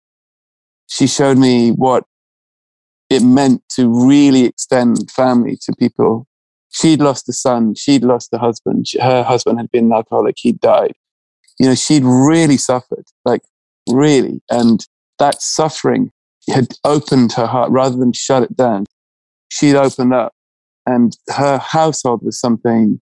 She 0.87 1.07
showed 1.07 1.37
me 1.37 1.71
what 1.71 2.05
it 3.09 3.21
meant 3.21 3.63
to 3.71 4.07
really 4.07 4.45
extend 4.45 5.09
family 5.11 5.57
to 5.63 5.73
people. 5.77 6.25
She'd 6.69 7.01
lost 7.01 7.27
a 7.27 7.33
son. 7.33 7.75
She'd 7.75 8.03
lost 8.03 8.29
a 8.33 8.37
husband. 8.37 8.85
Her 9.01 9.23
husband 9.23 9.59
had 9.59 9.71
been 9.71 9.85
an 9.85 9.93
alcoholic. 9.93 10.35
He'd 10.37 10.59
died. 10.59 10.93
You 11.59 11.67
know, 11.67 11.75
she'd 11.75 12.03
really 12.03 12.57
suffered, 12.57 13.05
like 13.25 13.41
really. 13.89 14.41
And 14.49 14.85
that 15.17 15.41
suffering 15.41 16.11
had 16.49 16.67
opened 16.83 17.33
her 17.33 17.47
heart 17.47 17.71
rather 17.71 17.97
than 17.97 18.13
shut 18.13 18.43
it 18.43 18.55
down. 18.55 18.85
She'd 19.49 19.75
opened 19.75 20.13
up. 20.13 20.33
And 20.85 21.15
her 21.29 21.57
household 21.57 22.21
was 22.23 22.39
something 22.39 23.01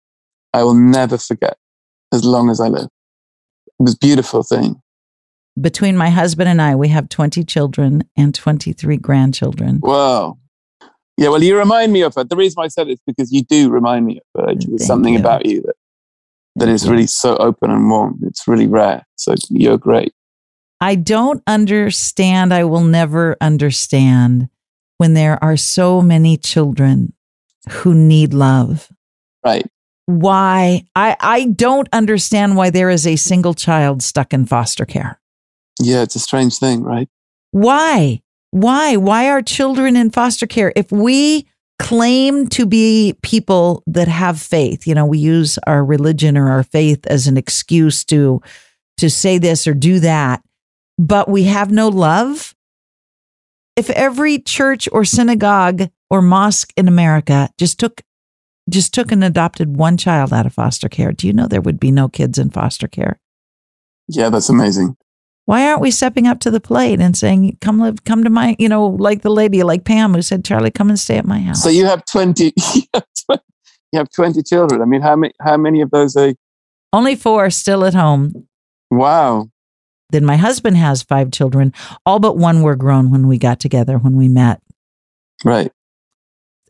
I 0.53 0.62
will 0.62 0.75
never 0.75 1.19
forget 1.19 1.57
as 2.12 2.25
long 2.25 2.51
as 2.51 2.61
I 2.61 2.69
live. 2.69 2.89
It 3.79 3.83
was 3.83 3.95
a 3.95 3.99
beautiful 3.99 4.43
thing. 4.43 4.81
Between 5.61 5.97
my 5.97 6.11
husband 6.11 6.49
and 6.49 6.61
I, 6.61 6.75
we 6.75 6.89
have 6.89 7.09
20 7.09 7.43
children 7.45 8.05
and 8.17 8.35
23 8.35 8.97
grandchildren. 8.99 9.81
Wow. 9.83 10.39
Yeah, 11.17 11.31
well, 11.31 11.43
you 11.43 11.57
remind 11.57 11.93
me 11.93 12.03
of 12.03 12.15
her. 12.15 12.25
The 12.25 12.37
reason 12.37 12.62
I 12.62 12.69
said 12.69 12.89
it 12.89 12.93
is 12.93 13.01
because 13.07 13.33
you 13.33 13.43
do 13.43 13.71
remind 13.71 14.05
me 14.05 14.21
of 14.35 14.49
her. 14.49 14.55
There's 14.55 14.87
something 14.87 15.15
you. 15.15 15.21
about 15.21 15.47
you 15.47 15.62
that, 15.62 15.75
that 16.57 16.69
is 16.69 16.89
really 16.89 17.07
so 17.07 17.37
open 17.39 17.71
and 17.71 17.89
warm. 17.89 18.21
It's 18.23 18.47
really 18.47 18.67
rare. 18.67 19.07
So 19.17 19.35
you're 19.49 19.79
great. 19.79 20.12
I 20.81 20.95
don't 20.95 21.43
understand, 21.47 22.53
I 22.53 22.65
will 22.65 22.85
never 22.85 23.37
understand 23.41 24.51
when 24.99 25.15
there 25.15 25.43
are 25.43 25.57
so 25.57 26.03
many 26.03 26.37
children 26.37 27.15
who 27.71 27.95
need 27.95 28.35
love. 28.35 28.91
Right. 29.45 29.67
Why? 30.07 30.85
I, 30.95 31.16
I 31.21 31.45
don't 31.47 31.88
understand 31.92 32.57
why 32.57 32.71
there 32.71 32.90
is 32.90 33.07
a 33.07 33.16
single 33.16 33.55
child 33.55 34.03
stuck 34.03 34.33
in 34.33 34.47
foster 34.47 34.87
care. 34.87 35.21
Yeah, 35.81 36.03
it's 36.03 36.16
a 36.16 36.21
strange 36.21 36.59
thing, 36.59 36.83
right? 36.83 37.09
Why? 37.51 38.23
Why? 38.53 38.97
Why 38.97 39.29
are 39.29 39.42
children 39.42 39.97
in 39.97 40.11
foster 40.11 40.47
care? 40.47 40.73
If 40.77 40.90
we 40.90 41.47
claim 41.79 42.47
to 42.49 42.64
be 42.64 43.14
people 43.23 43.83
that 43.87 44.09
have 44.09 44.40
faith, 44.40 44.87
you 44.87 44.95
know, 44.95 45.05
we 45.05 45.19
use 45.19 45.59
our 45.66 45.85
religion 45.85 46.38
or 46.38 46.51
our 46.51 46.62
faith 46.62 47.07
as 47.07 47.27
an 47.27 47.37
excuse 47.37 48.05
to 48.05 48.40
to 48.99 49.11
say 49.11 49.37
this 49.37 49.66
or 49.66 49.75
do 49.75 50.01
that, 50.01 50.42
but 50.97 51.29
we 51.29 51.45
have 51.45 51.71
no 51.71 51.88
love. 51.88 52.55
If 53.77 53.90
every 53.90 54.38
church 54.38 54.88
or 54.90 55.05
synagogue 55.05 55.90
or 56.09 56.23
mosque 56.23 56.73
in 56.77 56.88
America 56.88 57.51
just 57.59 57.79
took 57.79 58.01
just 58.68 58.92
took 58.92 59.12
and 59.12 59.22
adopted 59.22 59.76
one 59.76 59.96
child 59.96 60.33
out 60.33 60.46
of 60.46 60.55
foster 60.55 60.88
care, 60.88 61.12
do 61.12 61.26
you 61.26 61.33
know 61.33 61.46
there 61.46 61.61
would 61.61 61.79
be 61.81 61.90
no 61.90 62.09
kids 62.09 62.38
in 62.38 62.50
foster 62.50 62.88
care? 62.88 63.20
Yeah, 64.09 64.29
that's 64.31 64.48
amazing. 64.48 64.96
Why 65.44 65.68
aren't 65.68 65.81
we 65.81 65.92
stepping 65.92 66.26
up 66.26 66.40
to 66.40 66.50
the 66.50 66.61
plate 66.61 67.00
and 67.00 67.16
saying, 67.16 67.59
"Come 67.61 67.79
live, 67.79 68.02
come 68.05 68.24
to 68.24 68.31
my," 68.31 68.57
you 68.59 68.68
know, 68.68 68.87
like 68.87 69.22
the 69.22 69.31
lady, 69.31 69.62
like 69.62 69.85
Pam, 69.85 70.14
who 70.14 70.22
said, 70.22 70.44
"Charlie, 70.44 70.72
come 70.72 70.88
and 70.88 70.98
stay 70.98 71.16
at 71.18 71.24
my 71.26 71.38
house." 71.40 71.62
So 71.62 71.68
you 71.68 71.87
have 71.87 72.05
20, 72.07 72.52
you 72.74 72.83
have 72.94 73.05
20 73.26 73.42
you 73.92 73.98
have 74.00 74.11
20 74.11 74.42
children. 74.42 74.83
I 74.83 74.85
mean, 74.85 75.00
how 75.00 75.14
many, 75.14 75.33
how 75.40 75.57
many 75.57 75.81
of 75.81 75.90
those 75.92 76.16
are, 76.16 76.35
Only 76.92 77.14
four 77.14 77.48
still 77.50 77.85
at 77.85 77.94
home. 77.94 78.48
wow. 78.90 79.48
Then 80.11 80.24
my 80.24 80.37
husband 80.37 80.76
has 80.76 81.02
five 81.02 81.31
children. 81.33 81.72
All 82.05 82.18
but 82.20 82.37
one 82.37 82.62
were 82.62 82.76
grown 82.76 83.11
when 83.11 83.26
we 83.29 83.38
got 83.38 83.59
together, 83.61 83.98
when 83.98 84.16
we 84.16 84.29
met, 84.29 84.61
Right. 85.44 85.70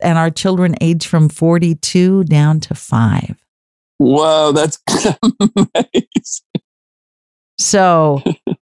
And 0.01 0.19
our 0.19 0.31
children 0.31 0.75
age 0.81 1.07
from 1.07 1.29
forty-two 1.29 2.25
down 2.25 2.61
to 2.61 2.75
five. 2.75 3.37
Wow, 3.99 4.53
that's 4.53 4.79
amazing. 5.23 6.63
So 7.59 8.23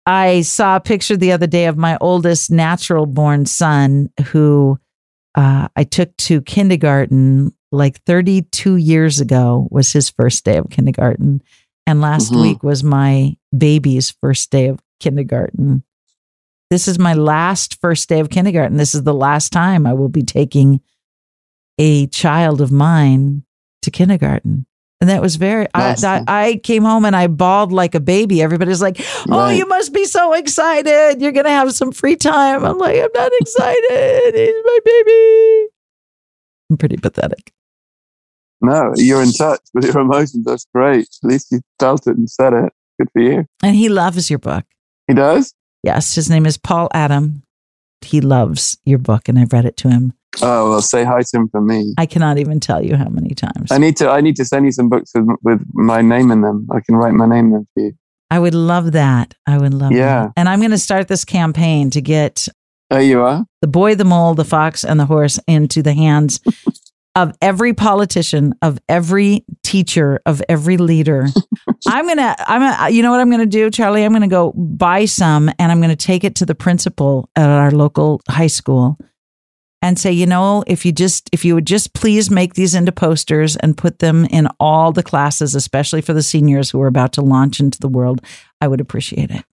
I 0.05 0.41
saw 0.41 0.77
a 0.77 0.79
picture 0.81 1.15
the 1.15 1.31
other 1.31 1.47
day 1.47 1.65
of 1.65 1.77
my 1.77 1.97
oldest 2.01 2.49
natural 2.49 3.05
born 3.05 3.45
son 3.45 4.09
who 4.29 4.79
uh, 5.35 5.67
I 5.75 5.83
took 5.83 6.15
to 6.17 6.41
kindergarten 6.41 7.53
like 7.71 8.01
32 8.05 8.77
years 8.77 9.19
ago 9.19 9.67
was 9.69 9.91
his 9.93 10.09
first 10.09 10.43
day 10.43 10.57
of 10.57 10.71
kindergarten. 10.71 11.43
And 11.85 12.01
last 12.01 12.31
Mhm. 12.31 12.41
week 12.41 12.63
was 12.63 12.83
my 12.83 13.37
baby's 13.55 14.09
first 14.09 14.49
day 14.49 14.67
of 14.69 14.79
kindergarten. 14.99 15.83
This 16.71 16.87
is 16.87 16.97
my 16.97 17.13
last 17.13 17.79
first 17.79 18.09
day 18.09 18.19
of 18.19 18.29
kindergarten. 18.31 18.77
This 18.77 18.95
is 18.95 19.03
the 19.03 19.13
last 19.13 19.51
time 19.53 19.85
I 19.85 19.93
will 19.93 20.09
be 20.09 20.23
taking 20.23 20.81
a 21.79 22.05
child 22.07 22.61
of 22.61 22.71
mine 22.71 23.43
to 23.81 23.89
kindergarten. 23.89 24.67
And 25.01 25.09
that 25.09 25.21
was 25.21 25.37
very, 25.37 25.65
I, 25.73 25.95
I, 26.03 26.23
I 26.27 26.55
came 26.61 26.83
home 26.83 27.05
and 27.05 27.15
I 27.15 27.27
bawled 27.27 27.71
like 27.71 27.95
a 27.95 28.01
baby. 28.01 28.41
Everybody's 28.41 28.81
like, 28.81 28.97
oh, 28.99 29.25
Right. 29.29 29.53
you 29.53 29.65
must 29.65 29.93
be 29.93 30.03
so 30.03 30.33
excited. 30.33 31.21
You're 31.21 31.31
going 31.31 31.45
to 31.45 31.51
have 31.51 31.71
some 31.71 31.93
free 31.93 32.17
time. 32.17 32.65
I'm 32.65 32.77
like, 32.77 32.97
I'm 32.97 33.09
not 33.15 33.31
excited. 33.39 34.35
He's 34.35 34.55
my 34.65 34.79
baby. 34.83 35.67
I'm 36.69 36.77
pretty 36.77 36.97
pathetic. 36.97 37.53
No, 38.61 38.91
you're 38.97 39.23
in 39.23 39.31
touch 39.31 39.61
with 39.73 39.85
your 39.85 39.99
emotions. 39.99 40.43
That's 40.45 40.65
great. 40.75 41.07
At 41.23 41.29
least 41.29 41.47
you 41.51 41.61
felt 41.79 42.05
it 42.05 42.17
and 42.17 42.29
said 42.29 42.51
it. 42.51 42.73
Good 42.99 43.07
for 43.13 43.21
you. 43.21 43.45
And 43.63 43.77
he 43.77 43.87
loves 43.87 44.29
your 44.29 44.39
book. 44.39 44.65
He 45.07 45.13
does? 45.13 45.53
Yes, 45.81 46.13
his 46.15 46.29
name 46.29 46.45
is 46.45 46.57
Paul 46.57 46.89
Adam. 46.93 47.43
He 48.01 48.19
loves 48.19 48.77
your 48.83 48.99
book, 48.99 49.29
and 49.29 49.39
I've 49.39 49.53
read 49.53 49.63
it 49.65 49.77
to 49.77 49.89
him. 49.89 50.11
Oh, 50.41 50.69
well, 50.71 50.81
say 50.81 51.03
hi 51.03 51.21
to 51.21 51.37
him 51.37 51.49
for 51.49 51.59
me. 51.61 51.93
I 51.97 52.05
cannot 52.05 52.37
even 52.37 52.59
tell 52.59 52.83
you 52.83 52.95
how 52.95 53.09
many 53.09 53.33
times. 53.33 53.71
I 53.71 53.77
need 53.77 53.97
to. 53.97 54.09
I 54.09 54.21
need 54.21 54.35
to 54.37 54.45
send 54.45 54.65
you 54.65 54.71
some 54.71 54.87
books 54.89 55.11
with, 55.15 55.27
with 55.43 55.61
my 55.73 56.01
name 56.01 56.31
in 56.31 56.41
them. 56.41 56.67
I 56.71 56.79
can 56.81 56.95
write 56.95 57.13
my 57.13 57.25
name 57.25 57.45
in 57.47 57.51
them 57.51 57.67
for 57.73 57.83
you. 57.83 57.93
I 58.31 58.37
would 58.39 58.53
love 58.53 58.91
that. 58.91 59.33
I 59.47 59.57
would 59.57 59.73
love 59.73 59.91
Yeah. 59.91 60.25
that. 60.25 60.33
And 60.37 60.47
I'm 60.47 60.59
going 60.59 60.69
to 60.71 60.77
start 60.77 61.07
this 61.07 61.25
campaign 61.25 61.89
to 61.89 61.99
get 62.01 62.47
There 62.91 63.01
you 63.01 63.21
are. 63.21 63.43
the 63.61 63.67
boy, 63.67 63.95
the 63.95 64.05
mole, 64.05 64.35
the 64.35 64.45
fox, 64.45 64.83
and 64.85 64.99
the 64.99 65.05
horse 65.07 65.39
into 65.47 65.81
the 65.81 65.93
hands 65.95 66.39
of 67.15 67.35
every 67.41 67.73
politician, 67.73 68.53
of 68.61 68.77
every 68.87 69.43
teacher, 69.63 70.21
of 70.27 70.43
every 70.47 70.77
leader. 70.77 71.25
I'm 71.87 72.07
gonna, 72.07 72.35
I'm, 72.47 72.61
gonna, 72.61 72.89
you 72.91 73.01
know 73.01 73.09
what 73.09 73.19
I'm 73.19 73.31
gonna 73.31 73.47
do, 73.47 73.71
Charlie? 73.71 74.03
I'm 74.05 74.13
gonna 74.13 74.27
go 74.27 74.51
buy 74.55 75.05
some, 75.05 75.49
and 75.57 75.71
I'm 75.71 75.81
gonna 75.81 75.95
take 75.95 76.23
it 76.23 76.35
to 76.35 76.45
the 76.45 76.53
principal 76.55 77.29
at 77.35 77.49
our 77.49 77.71
local 77.71 78.21
high 78.29 78.45
school, 78.47 78.99
and 79.81 79.97
say, 79.97 80.11
you 80.11 80.25
know, 80.25 80.63
if 80.67 80.85
you 80.85 80.91
just, 80.91 81.29
if 81.31 81.45
you 81.45 81.55
would 81.55 81.67
just 81.67 81.93
please 81.93 82.29
make 82.29 82.53
these 82.55 82.75
into 82.75 82.91
posters 82.91 83.55
and 83.55 83.77
put 83.77 83.99
them 83.99 84.25
in 84.25 84.47
all 84.59 84.91
the 84.91 85.03
classes, 85.03 85.55
especially 85.55 86.01
for 86.01 86.13
the 86.13 86.23
seniors 86.23 86.69
who 86.69 86.81
are 86.81 86.87
about 86.87 87.13
to 87.13 87.21
launch 87.21 87.59
into 87.59 87.79
the 87.79 87.87
world, 87.87 88.21
I 88.59 88.67
would 88.67 88.81
appreciate 88.81 89.31
it. 89.31 89.45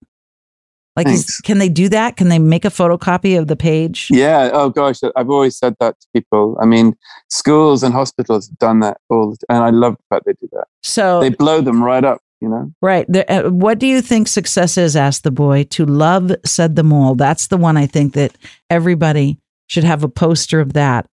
Like, 0.97 1.07
is- 1.07 1.37
can 1.43 1.59
they 1.59 1.69
do 1.69 1.89
that? 1.89 2.17
Can 2.17 2.27
they 2.29 2.39
make 2.39 2.65
a 2.65 2.69
photocopy 2.69 3.37
of 3.39 3.47
the 3.47 3.55
page? 3.55 4.07
Yeah. 4.09 4.49
Oh 4.51 4.69
gosh, 4.69 4.97
I've 5.15 5.29
always 5.29 5.55
said 5.55 5.75
that 5.79 5.99
to 6.01 6.07
people. 6.13 6.57
I 6.59 6.65
mean, 6.65 6.95
schools 7.29 7.83
and 7.83 7.93
hospitals 7.93 8.47
have 8.49 8.57
done 8.57 8.79
that 8.79 8.97
all, 9.09 9.29
the 9.31 9.37
and 9.47 9.63
I 9.63 9.69
love 9.69 9.95
the 9.97 10.03
fact 10.15 10.25
they 10.25 10.33
do 10.41 10.49
that. 10.53 10.65
So, 10.81 11.19
They 11.21 11.29
blow 11.29 11.61
them 11.61 11.83
right 11.83 12.03
up. 12.03 12.19
You 12.39 12.49
know. 12.49 12.71
right. 12.83 13.05
There, 13.09 13.25
uh, 13.29 13.49
what 13.49 13.79
do 13.79 13.87
you 13.87 13.99
think 13.99 14.27
success 14.27 14.77
is? 14.77 14.95
asked 14.95 15.23
the 15.23 15.31
boy. 15.31 15.63
To 15.71 15.85
love, 15.87 16.31
said 16.45 16.75
the 16.75 16.83
mole. 16.83 17.15
That's 17.15 17.47
the 17.47 17.57
one 17.57 17.77
I 17.77 17.87
think 17.87 18.13
that 18.13 18.35
everybody 18.69 19.39
should 19.67 19.83
have 19.83 20.03
a 20.03 20.09
poster 20.09 20.59
of 20.59 20.73
that. 20.73 21.07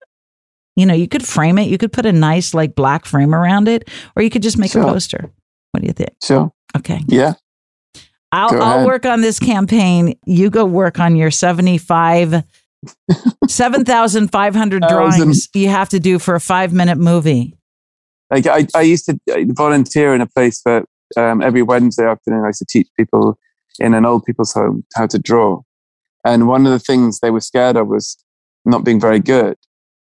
You 0.76 0.86
know, 0.86 0.94
you 0.94 1.06
could 1.06 1.24
frame 1.24 1.58
it. 1.58 1.68
You 1.68 1.78
could 1.78 1.92
put 1.92 2.06
a 2.06 2.12
nice, 2.12 2.52
like, 2.52 2.74
black 2.74 3.06
frame 3.06 3.34
around 3.34 3.68
it, 3.68 3.88
or 4.16 4.22
you 4.22 4.30
could 4.30 4.42
just 4.42 4.58
make 4.58 4.74
a 4.74 4.80
poster. 4.80 5.30
What 5.70 5.80
do 5.80 5.86
you 5.86 5.92
think? 5.92 6.10
Sure. 6.22 6.52
Okay. 6.76 7.00
Yeah. 7.06 7.34
I'll, 8.32 8.60
I'll 8.60 8.86
work 8.86 9.06
on 9.06 9.20
this 9.20 9.38
campaign. 9.38 10.18
You 10.26 10.50
go 10.50 10.64
work 10.64 10.98
on 10.98 11.14
your 11.14 11.30
75, 11.30 12.42
7,500 13.48 14.82
Thousand. 14.82 14.88
drawings 14.88 15.48
you 15.54 15.68
have 15.68 15.88
to 15.90 16.00
do 16.00 16.18
for 16.18 16.34
a 16.34 16.40
five 16.40 16.72
minute 16.72 16.98
movie. 16.98 17.56
Like 18.30 18.48
I, 18.48 18.66
I 18.74 18.82
used 18.82 19.06
to 19.06 19.18
volunteer 19.54 20.12
in 20.14 20.20
a 20.20 20.26
place 20.26 20.60
where 20.64 20.84
um, 21.16 21.42
every 21.42 21.62
Wednesday 21.62 22.06
afternoon. 22.06 22.44
I 22.44 22.48
used 22.48 22.58
to 22.60 22.66
teach 22.66 22.88
people 22.96 23.38
in 23.78 23.94
an 23.94 24.04
old 24.04 24.24
people's 24.24 24.52
home 24.52 24.84
how 24.94 25.06
to 25.06 25.18
draw, 25.18 25.62
and 26.24 26.48
one 26.48 26.66
of 26.66 26.72
the 26.72 26.78
things 26.78 27.20
they 27.20 27.30
were 27.30 27.40
scared 27.40 27.76
of 27.76 27.88
was 27.88 28.16
not 28.64 28.84
being 28.84 29.00
very 29.00 29.20
good, 29.20 29.56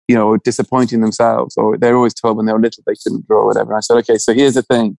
you 0.06 0.14
know, 0.14 0.36
disappointing 0.38 1.00
themselves, 1.00 1.56
or 1.56 1.76
they're 1.76 1.96
always 1.96 2.14
told 2.14 2.36
when 2.36 2.46
they 2.46 2.52
were 2.52 2.60
little 2.60 2.82
they 2.86 2.94
couldn't 3.02 3.26
draw, 3.26 3.40
or 3.40 3.46
whatever. 3.46 3.76
I 3.76 3.80
said, 3.80 3.96
okay, 3.98 4.16
so 4.18 4.32
here's 4.32 4.54
the 4.54 4.62
thing: 4.62 4.96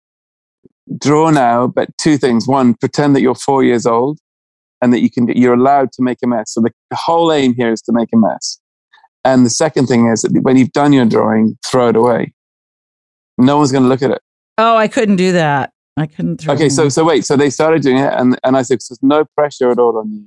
draw 0.98 1.30
now, 1.30 1.68
but 1.68 1.90
two 1.98 2.18
things. 2.18 2.48
One, 2.48 2.74
pretend 2.74 3.16
that 3.16 3.22
you're 3.22 3.36
four 3.36 3.64
years 3.64 3.86
old, 3.86 4.20
and 4.82 4.94
that 4.94 5.02
you 5.02 5.10
can 5.10 5.28
you're 5.28 5.56
allowed 5.56 5.92
to 5.94 6.02
make 6.02 6.20
a 6.24 6.28
mess. 6.28 6.54
So 6.54 6.62
the, 6.62 6.72
the 6.90 6.96
whole 6.96 7.32
aim 7.32 7.54
here 7.56 7.72
is 7.72 7.82
to 7.84 7.92
make 7.94 8.10
a 8.14 8.18
mess. 8.18 8.60
And 9.26 9.46
the 9.46 9.50
second 9.50 9.88
thing 9.88 10.08
is 10.08 10.22
that 10.22 10.32
when 10.44 10.56
you've 10.58 10.72
done 10.72 10.94
your 10.94 11.06
drawing, 11.06 11.58
throw 11.66 11.90
it 11.90 11.96
away. 11.96 12.34
No 13.38 13.58
one's 13.58 13.72
going 13.72 13.84
to 13.84 13.90
look 13.90 14.02
at 14.02 14.12
it. 14.12 14.22
Oh, 14.58 14.76
I 14.78 14.88
couldn't 14.88 15.18
do 15.18 15.34
that. 15.34 15.72
I 15.98 16.06
couldn't 16.06 16.38
throw 16.38 16.54
Okay, 16.54 16.70
so 16.70 16.88
so 16.88 17.04
wait, 17.04 17.26
so 17.26 17.36
they 17.36 17.50
started 17.50 17.82
doing 17.82 17.98
it, 17.98 18.14
and 18.14 18.40
and 18.44 18.56
I 18.56 18.62
said, 18.62 18.82
so 18.82 18.94
there's 18.94 19.04
no 19.04 19.26
pressure 19.36 19.70
at 19.72 19.80
all 19.80 19.98
on 19.98 20.12
you 20.12 20.26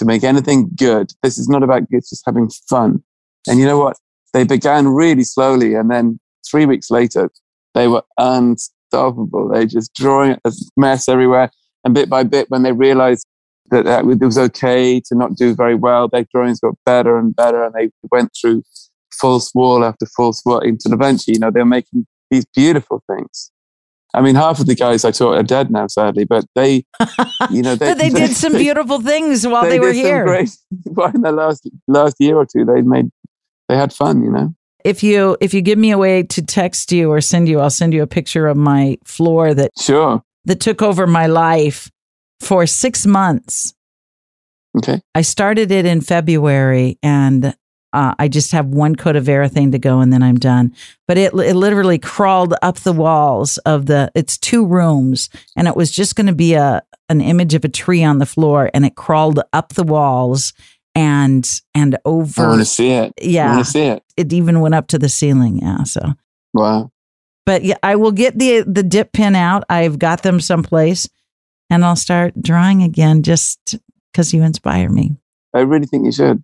to 0.00 0.06
make 0.06 0.24
anything 0.24 0.70
good. 0.74 1.12
This 1.22 1.38
is 1.38 1.48
not 1.48 1.62
about 1.62 1.82
it's 1.90 2.10
just 2.10 2.24
having 2.26 2.50
fun. 2.68 3.04
And 3.46 3.60
you 3.60 3.66
know 3.66 3.78
what? 3.78 3.96
They 4.32 4.44
began 4.44 4.88
really 4.88 5.24
slowly, 5.24 5.74
and 5.74 5.90
then 5.90 6.18
three 6.50 6.66
weeks 6.66 6.90
later, 6.90 7.30
they 7.74 7.86
were 7.86 8.02
unstoppable. 8.18 9.48
They 9.48 9.66
just 9.66 9.94
drawing 9.94 10.38
a 10.44 10.52
mess 10.76 11.08
everywhere, 11.08 11.50
and 11.84 11.94
bit 11.94 12.08
by 12.08 12.24
bit, 12.24 12.50
when 12.50 12.62
they 12.62 12.72
realized 12.72 13.26
that, 13.70 13.86
it 13.86 14.24
was 14.24 14.38
okay 14.38 15.00
to 15.00 15.14
not 15.14 15.36
do 15.36 15.54
very 15.54 15.74
well, 15.74 16.08
their 16.08 16.26
drawings 16.32 16.60
got 16.60 16.74
better 16.84 17.18
and 17.18 17.36
better, 17.36 17.62
and 17.62 17.74
they 17.74 17.90
went 18.10 18.30
through 18.40 18.62
false 19.20 19.54
wall 19.54 19.84
after 19.84 20.06
false 20.16 20.42
wall 20.44 20.60
until 20.60 20.94
eventually, 20.94 21.34
you 21.34 21.40
know, 21.40 21.50
they're 21.50 21.64
making 21.64 22.06
these 22.30 22.46
beautiful 22.54 23.02
things. 23.06 23.52
I 24.14 24.20
mean, 24.22 24.34
half 24.34 24.58
of 24.58 24.66
the 24.66 24.74
guys 24.74 25.04
I 25.04 25.12
taught 25.12 25.36
are 25.36 25.42
dead 25.42 25.70
now, 25.70 25.86
sadly, 25.86 26.24
but 26.24 26.44
they, 26.54 26.84
you 27.50 27.62
know, 27.62 27.76
they, 27.76 27.90
but 27.90 27.98
they 27.98 28.08
did 28.10 28.34
some 28.36 28.52
beautiful 28.64 29.00
things 29.00 29.46
while 29.46 29.62
they, 29.62 29.70
they 29.70 29.80
were 29.80 29.92
did 29.92 30.02
some 30.02 30.06
here. 30.06 30.24
Great, 30.24 30.50
well, 30.86 31.10
in 31.14 31.22
the 31.22 31.32
last 31.32 31.68
last 31.86 32.16
year 32.18 32.36
or 32.36 32.46
two, 32.46 32.64
they 32.64 32.82
made 32.82 33.10
they 33.68 33.76
had 33.76 33.92
fun, 33.92 34.22
you 34.22 34.30
know. 34.32 34.54
If 34.84 35.02
you 35.02 35.36
if 35.40 35.54
you 35.54 35.60
give 35.62 35.78
me 35.78 35.90
a 35.90 35.98
way 35.98 36.22
to 36.24 36.42
text 36.42 36.90
you 36.90 37.10
or 37.10 37.20
send 37.20 37.48
you, 37.48 37.60
I'll 37.60 37.70
send 37.70 37.94
you 37.94 38.02
a 38.02 38.06
picture 38.06 38.46
of 38.46 38.56
my 38.56 38.98
floor 39.04 39.54
that 39.54 39.70
Sure. 39.78 40.22
that 40.46 40.60
took 40.60 40.82
over 40.82 41.06
my 41.06 41.26
life 41.26 41.90
for 42.40 42.66
six 42.66 43.06
months. 43.06 43.74
Okay. 44.76 45.00
I 45.14 45.22
started 45.22 45.70
it 45.70 45.84
in 45.84 46.00
February 46.00 46.98
and 47.02 47.54
uh, 47.92 48.14
I 48.18 48.28
just 48.28 48.52
have 48.52 48.66
one 48.66 48.94
coat 48.96 49.16
of 49.16 49.24
Varathane 49.24 49.72
to 49.72 49.78
go 49.78 50.00
and 50.00 50.12
then 50.12 50.22
I'm 50.22 50.36
done. 50.36 50.74
But 51.08 51.18
it, 51.18 51.32
it 51.34 51.56
literally 51.56 51.98
crawled 51.98 52.54
up 52.62 52.76
the 52.80 52.92
walls 52.92 53.58
of 53.58 53.86
the, 53.86 54.12
it's 54.14 54.38
two 54.38 54.64
rooms 54.64 55.28
and 55.56 55.66
it 55.66 55.76
was 55.76 55.90
just 55.90 56.14
going 56.16 56.28
to 56.28 56.34
be 56.34 56.54
a, 56.54 56.82
an 57.08 57.20
image 57.20 57.54
of 57.54 57.64
a 57.64 57.68
tree 57.68 58.04
on 58.04 58.18
the 58.18 58.26
floor 58.26 58.70
and 58.72 58.86
it 58.86 58.94
crawled 58.94 59.40
up 59.52 59.70
the 59.74 59.82
walls 59.82 60.52
and, 60.94 61.48
and 61.74 61.96
I 61.96 61.98
over. 62.04 62.48
want 62.48 62.60
to 62.60 62.64
see 62.64 62.90
it. 62.90 63.12
I 63.20 63.24
yeah. 63.24 63.54
want 63.54 63.64
to 63.64 63.70
see 63.70 63.82
it. 63.84 64.02
It 64.16 64.32
even 64.32 64.60
went 64.60 64.74
up 64.74 64.88
to 64.88 64.98
the 64.98 65.08
ceiling. 65.08 65.58
Yeah. 65.58 65.82
So, 65.84 66.14
Wow. 66.54 66.90
but 67.46 67.64
yeah, 67.64 67.78
I 67.82 67.96
will 67.96 68.12
get 68.12 68.38
the, 68.38 68.62
the 68.62 68.82
dip 68.82 69.12
pen 69.12 69.34
out. 69.34 69.64
I've 69.68 69.98
got 69.98 70.22
them 70.22 70.40
someplace 70.40 71.08
and 71.68 71.84
I'll 71.84 71.96
start 71.96 72.40
drawing 72.40 72.82
again 72.82 73.22
just 73.22 73.76
because 74.12 74.32
you 74.34 74.42
inspire 74.42 74.88
me. 74.88 75.16
I 75.54 75.60
really 75.60 75.86
think 75.86 76.04
you 76.04 76.12
should. 76.12 76.42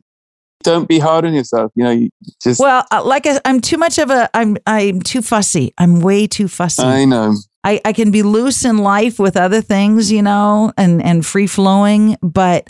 Don't 0.62 0.88
be 0.88 0.98
hard 0.98 1.24
on 1.24 1.34
yourself. 1.34 1.70
You 1.74 1.84
know, 1.84 1.90
you 1.90 2.10
just. 2.42 2.60
Well, 2.60 2.84
uh, 2.90 3.04
like 3.04 3.26
I, 3.26 3.40
I'm 3.44 3.60
too 3.60 3.76
much 3.76 3.98
of 3.98 4.10
a 4.10 4.28
I'm 4.34 4.56
I'm 4.66 5.00
too 5.00 5.22
fussy. 5.22 5.72
I'm 5.78 6.00
way 6.00 6.26
too 6.26 6.48
fussy. 6.48 6.82
I 6.82 7.04
know. 7.04 7.34
I, 7.62 7.80
I 7.84 7.92
can 7.92 8.10
be 8.12 8.22
loose 8.22 8.64
in 8.64 8.78
life 8.78 9.18
with 9.18 9.36
other 9.36 9.60
things, 9.60 10.10
you 10.12 10.22
know, 10.22 10.72
and 10.76 11.02
and 11.02 11.24
free 11.26 11.46
flowing, 11.46 12.16
but 12.22 12.68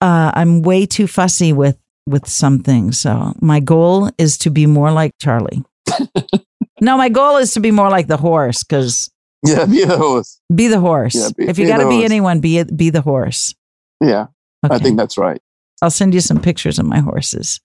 uh, 0.00 0.32
I'm 0.34 0.62
way 0.62 0.86
too 0.86 1.06
fussy 1.06 1.52
with 1.52 1.78
with 2.06 2.28
some 2.28 2.60
things. 2.60 2.98
So 2.98 3.32
my 3.40 3.60
goal 3.60 4.10
is 4.18 4.36
to 4.38 4.50
be 4.50 4.66
more 4.66 4.90
like 4.90 5.12
Charlie. 5.20 5.62
no, 6.80 6.96
my 6.96 7.08
goal 7.08 7.36
is 7.36 7.54
to 7.54 7.60
be 7.60 7.70
more 7.70 7.90
like 7.90 8.08
the 8.08 8.16
horse 8.16 8.62
because 8.64 9.08
Yeah, 9.44 9.64
be 9.66 9.84
the 9.84 9.96
horse. 9.98 10.40
be 10.54 10.66
the 10.68 10.80
horse. 10.80 11.14
Yeah, 11.14 11.28
be- 11.36 11.48
if 11.48 11.58
you 11.58 11.66
got 11.68 11.78
to 11.78 11.88
be 11.88 12.04
anyone, 12.04 12.40
be 12.40 12.58
it, 12.58 12.76
be 12.76 12.90
the 12.90 13.02
horse. 13.02 13.54
Yeah, 14.00 14.26
Okay. 14.64 14.74
I 14.74 14.78
think 14.78 14.96
that's 14.96 15.16
right. 15.16 15.40
I'll 15.82 15.90
send 15.90 16.14
you 16.14 16.20
some 16.20 16.40
pictures 16.40 16.78
of 16.78 16.86
my 16.86 17.00
horses. 17.00 17.60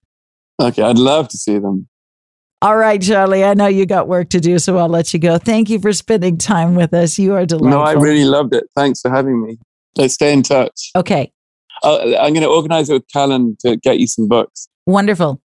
Okay, 0.61 0.81
I'd 0.81 0.97
love 0.97 1.27
to 1.29 1.37
see 1.37 1.57
them. 1.59 1.87
All 2.63 2.75
right, 2.75 2.99
Charlie. 2.99 3.43
I 3.45 3.53
know 3.53 3.67
you 3.67 3.85
got 3.85 4.07
work 4.07 4.29
to 4.29 4.39
do, 4.39 4.57
so 4.57 4.77
I'll 4.79 4.89
let 4.89 5.13
you 5.13 5.19
go. 5.19 5.37
Thank 5.37 5.69
you 5.69 5.79
for 5.79 5.93
spending 5.93 6.39
time 6.39 6.73
with 6.73 6.91
us. 6.95 7.19
You 7.19 7.35
are 7.35 7.45
delightful. 7.45 7.69
No, 7.69 7.81
I 7.81 7.91
really 7.93 8.25
loved 8.25 8.55
it. 8.55 8.63
Thanks 8.75 8.99
for 9.01 9.11
having 9.11 9.43
me. 9.43 9.59
Let's 9.95 10.15
stay 10.15 10.33
in 10.33 10.41
touch. 10.41 10.89
Okay, 10.95 11.31
Uh, 11.83 11.99
I'm 12.19 12.33
going 12.33 12.41
to 12.41 12.47
organize 12.49 12.89
it 12.89 12.93
with 12.93 13.07
Callan 13.13 13.55
to 13.59 13.77
get 13.77 13.99
you 13.99 14.07
some 14.07 14.27
books. 14.27 14.67
wonderful. 14.87 15.39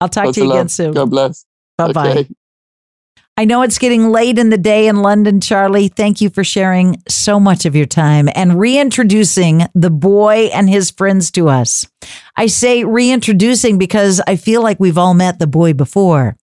I'll 0.00 0.08
talk 0.08 0.26
Lots 0.26 0.34
to 0.38 0.44
you 0.44 0.50
again 0.50 0.64
love. 0.64 0.70
soon. 0.72 0.92
God 0.92 1.10
bless. 1.10 1.46
Bye 1.78 1.92
bye. 1.92 2.10
Okay. 2.10 2.28
I 3.38 3.44
know 3.44 3.60
it's 3.60 3.76
getting 3.76 4.08
late 4.08 4.38
in 4.38 4.48
the 4.48 4.56
day 4.56 4.88
in 4.88 5.02
London, 5.02 5.42
Charlie. 5.42 5.88
Thank 5.88 6.22
you 6.22 6.30
for 6.30 6.42
sharing 6.42 7.02
so 7.06 7.38
much 7.38 7.66
of 7.66 7.76
your 7.76 7.84
time 7.84 8.30
and 8.34 8.58
reintroducing 8.58 9.66
the 9.74 9.90
boy 9.90 10.48
and 10.54 10.70
his 10.70 10.90
friends 10.90 11.30
to 11.32 11.50
us. 11.50 11.86
I 12.34 12.46
say 12.46 12.84
reintroducing 12.84 13.76
because 13.76 14.22
I 14.26 14.36
feel 14.36 14.62
like 14.62 14.80
we've 14.80 14.96
all 14.96 15.12
met 15.12 15.38
the 15.38 15.46
boy 15.46 15.74
before. 15.74 16.38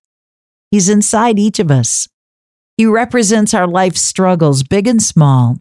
He's 0.70 0.88
inside 0.88 1.40
each 1.40 1.58
of 1.58 1.72
us. 1.72 2.08
He 2.78 2.86
represents 2.86 3.56
our 3.56 3.68
life 3.68 3.98
struggles, 3.98 4.62
big 4.62 4.88
and 4.88 5.02
small. 5.02 5.58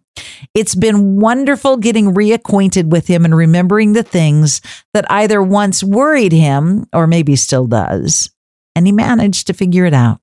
It's 0.52 0.74
been 0.74 1.18
wonderful 1.18 1.78
getting 1.78 2.12
reacquainted 2.12 2.90
with 2.90 3.06
him 3.06 3.24
and 3.24 3.34
remembering 3.34 3.94
the 3.94 4.02
things 4.02 4.60
that 4.92 5.10
either 5.10 5.42
once 5.42 5.82
worried 5.82 6.32
him 6.32 6.84
or 6.92 7.06
maybe 7.06 7.36
still 7.36 7.66
does. 7.66 8.30
And 8.76 8.84
he 8.86 8.92
managed 8.92 9.46
to 9.46 9.54
figure 9.54 9.86
it 9.86 9.94
out 9.94 10.20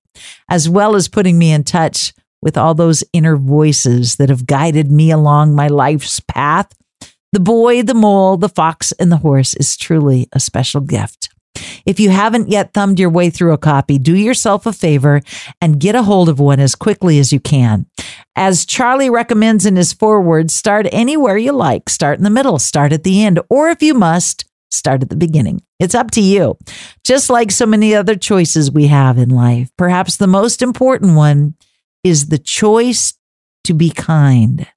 as 0.50 0.70
well 0.70 0.96
as 0.96 1.08
putting 1.08 1.38
me 1.38 1.52
in 1.52 1.64
touch 1.64 2.14
with 2.42 2.58
all 2.58 2.74
those 2.74 3.04
inner 3.14 3.36
voices 3.36 4.16
that 4.16 4.30
have 4.30 4.48
guided 4.48 4.92
me 4.92 5.12
along 5.12 5.56
my 5.56 5.68
life's 5.68 6.20
path. 6.20 6.72
The 7.32 7.40
boy, 7.40 7.84
the 7.84 7.94
mole, 7.94 8.38
the 8.38 8.50
fox, 8.50 8.92
and 8.94 9.12
the 9.12 9.18
horse 9.18 9.54
is 9.54 9.78
truly 9.78 10.28
a 10.34 10.40
special 10.40 10.82
gift. 10.82 11.30
If 11.86 12.00
you 12.00 12.10
haven't 12.10 12.50
yet 12.50 12.74
thumbed 12.74 13.00
your 13.00 13.10
way 13.10 13.30
through 13.30 13.54
a 13.54 13.58
copy, 13.58 13.98
do 13.98 14.16
yourself 14.16 14.66
a 14.66 14.74
favor 14.74 15.22
and 15.62 15.80
get 15.80 15.96
a 15.96 16.04
hold 16.04 16.30
of 16.30 16.40
one 16.40 16.60
as 16.60 16.76
quickly 16.76 17.20
as 17.20 17.34
you 17.34 17.40
can. 17.40 17.86
As 18.36 18.66
Charlie 18.66 19.10
recommends 19.10 19.66
in 19.66 19.76
his 19.76 19.92
foreword, 19.92 20.52
start 20.52 20.88
anywhere 20.92 21.38
you 21.38 21.52
like. 21.52 21.90
Start 21.90 22.18
in 22.18 22.24
the 22.24 22.30
middle, 22.30 22.60
start 22.60 22.94
at 22.94 23.04
the 23.04 23.24
end, 23.24 23.40
or 23.50 23.70
if 23.70 23.82
you 23.82 23.94
must, 23.94 24.46
start 24.72 25.02
at 25.02 25.10
the 25.10 25.16
beginning. 25.16 25.62
It's 25.80 25.96
up 25.96 26.12
to 26.12 26.22
you. 26.22 26.58
Just 27.04 27.30
like 27.30 27.52
so 27.52 27.66
many 27.66 27.96
other 27.96 28.16
choices 28.16 28.72
we 28.72 28.88
have 28.88 29.18
in 29.18 29.30
life, 29.30 29.72
perhaps 29.78 30.18
the 30.18 30.28
most 30.28 30.62
important 30.62 31.16
one 31.16 31.56
is 32.04 32.28
the 32.28 32.38
choice 32.38 33.14
to 33.66 33.74
be 33.74 33.90
kind. 33.90 34.68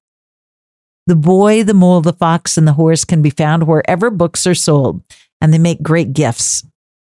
The 1.07 1.15
boy, 1.15 1.63
the 1.63 1.73
mole, 1.73 2.01
the 2.01 2.13
fox, 2.13 2.57
and 2.57 2.67
the 2.67 2.73
horse 2.73 3.03
can 3.03 3.21
be 3.21 3.29
found 3.29 3.67
wherever 3.67 4.09
books 4.09 4.47
are 4.47 4.55
sold, 4.55 5.03
and 5.41 5.53
they 5.53 5.57
make 5.57 5.83
great 5.83 6.13
gifts. 6.13 6.63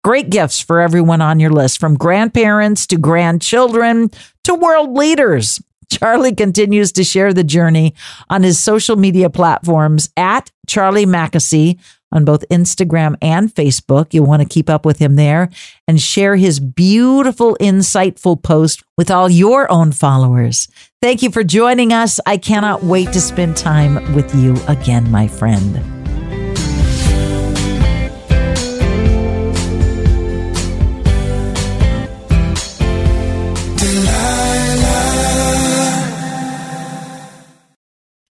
Great 0.03 0.29
gifts 0.29 0.59
for 0.59 0.79
everyone 0.79 1.21
on 1.21 1.39
your 1.39 1.51
list, 1.51 1.79
from 1.79 1.95
grandparents 1.95 2.87
to 2.87 2.97
grandchildren 2.97 4.09
to 4.45 4.55
world 4.55 4.97
leaders. 4.97 5.61
Charlie 5.91 6.33
continues 6.33 6.93
to 6.93 7.03
share 7.03 7.33
the 7.33 7.43
journey 7.43 7.93
on 8.29 8.43
his 8.43 8.57
social 8.57 8.95
media 8.95 9.29
platforms 9.29 10.09
at 10.15 10.49
Charlie 10.65 11.05
Mackesy 11.05 11.79
on 12.11 12.25
both 12.25 12.47
Instagram 12.49 13.15
and 13.21 13.53
Facebook. 13.53 14.13
You'll 14.13 14.25
want 14.25 14.41
to 14.41 14.47
keep 14.47 14.69
up 14.69 14.85
with 14.85 14.99
him 14.99 15.15
there 15.15 15.49
and 15.87 16.01
share 16.01 16.35
his 16.35 16.59
beautiful, 16.59 17.55
insightful 17.59 18.41
post 18.41 18.83
with 18.97 19.11
all 19.11 19.29
your 19.29 19.71
own 19.71 19.91
followers. 19.91 20.67
Thank 21.01 21.23
you 21.23 21.31
for 21.31 21.43
joining 21.43 21.93
us. 21.93 22.19
I 22.25 22.37
cannot 22.37 22.83
wait 22.83 23.11
to 23.13 23.21
spend 23.21 23.57
time 23.57 24.13
with 24.13 24.33
you 24.35 24.55
again, 24.67 25.09
my 25.11 25.27
friend. 25.27 26.00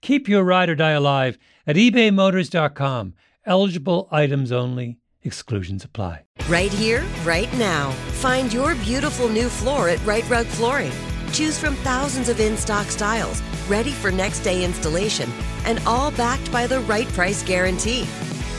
Keep 0.00 0.28
your 0.28 0.44
ride 0.44 0.68
or 0.68 0.74
die 0.74 0.92
alive 0.92 1.38
at 1.66 1.76
ebaymotors.com. 1.76 3.14
Eligible 3.44 4.08
items 4.10 4.52
only, 4.52 4.98
exclusions 5.22 5.84
apply. 5.84 6.24
Right 6.48 6.72
here, 6.72 7.04
right 7.24 7.52
now. 7.54 7.90
Find 8.20 8.52
your 8.52 8.74
beautiful 8.76 9.28
new 9.28 9.48
floor 9.48 9.88
at 9.88 10.04
Rite 10.06 10.28
Rug 10.28 10.46
Flooring. 10.46 10.92
Choose 11.32 11.58
from 11.58 11.74
thousands 11.76 12.28
of 12.28 12.40
in 12.40 12.56
stock 12.56 12.86
styles, 12.86 13.42
ready 13.68 13.90
for 13.90 14.10
next 14.10 14.40
day 14.40 14.64
installation, 14.64 15.30
and 15.64 15.80
all 15.86 16.10
backed 16.12 16.50
by 16.52 16.66
the 16.66 16.80
right 16.80 17.08
price 17.08 17.42
guarantee. 17.42 18.04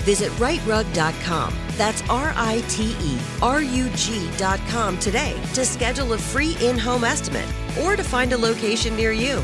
Visit 0.03 0.31
riterug.com. 0.33 1.53
That's 1.71 2.01
R 2.09 2.33
I 2.35 2.63
T 2.69 2.95
E 3.01 3.19
R 3.41 3.61
U 3.61 3.89
G.com 3.95 4.99
today 4.99 5.39
to 5.53 5.65
schedule 5.65 6.13
a 6.13 6.17
free 6.17 6.57
in 6.61 6.77
home 6.77 7.03
estimate 7.03 7.47
or 7.81 7.95
to 7.95 8.03
find 8.03 8.33
a 8.33 8.37
location 8.37 8.95
near 8.95 9.11
you. 9.11 9.43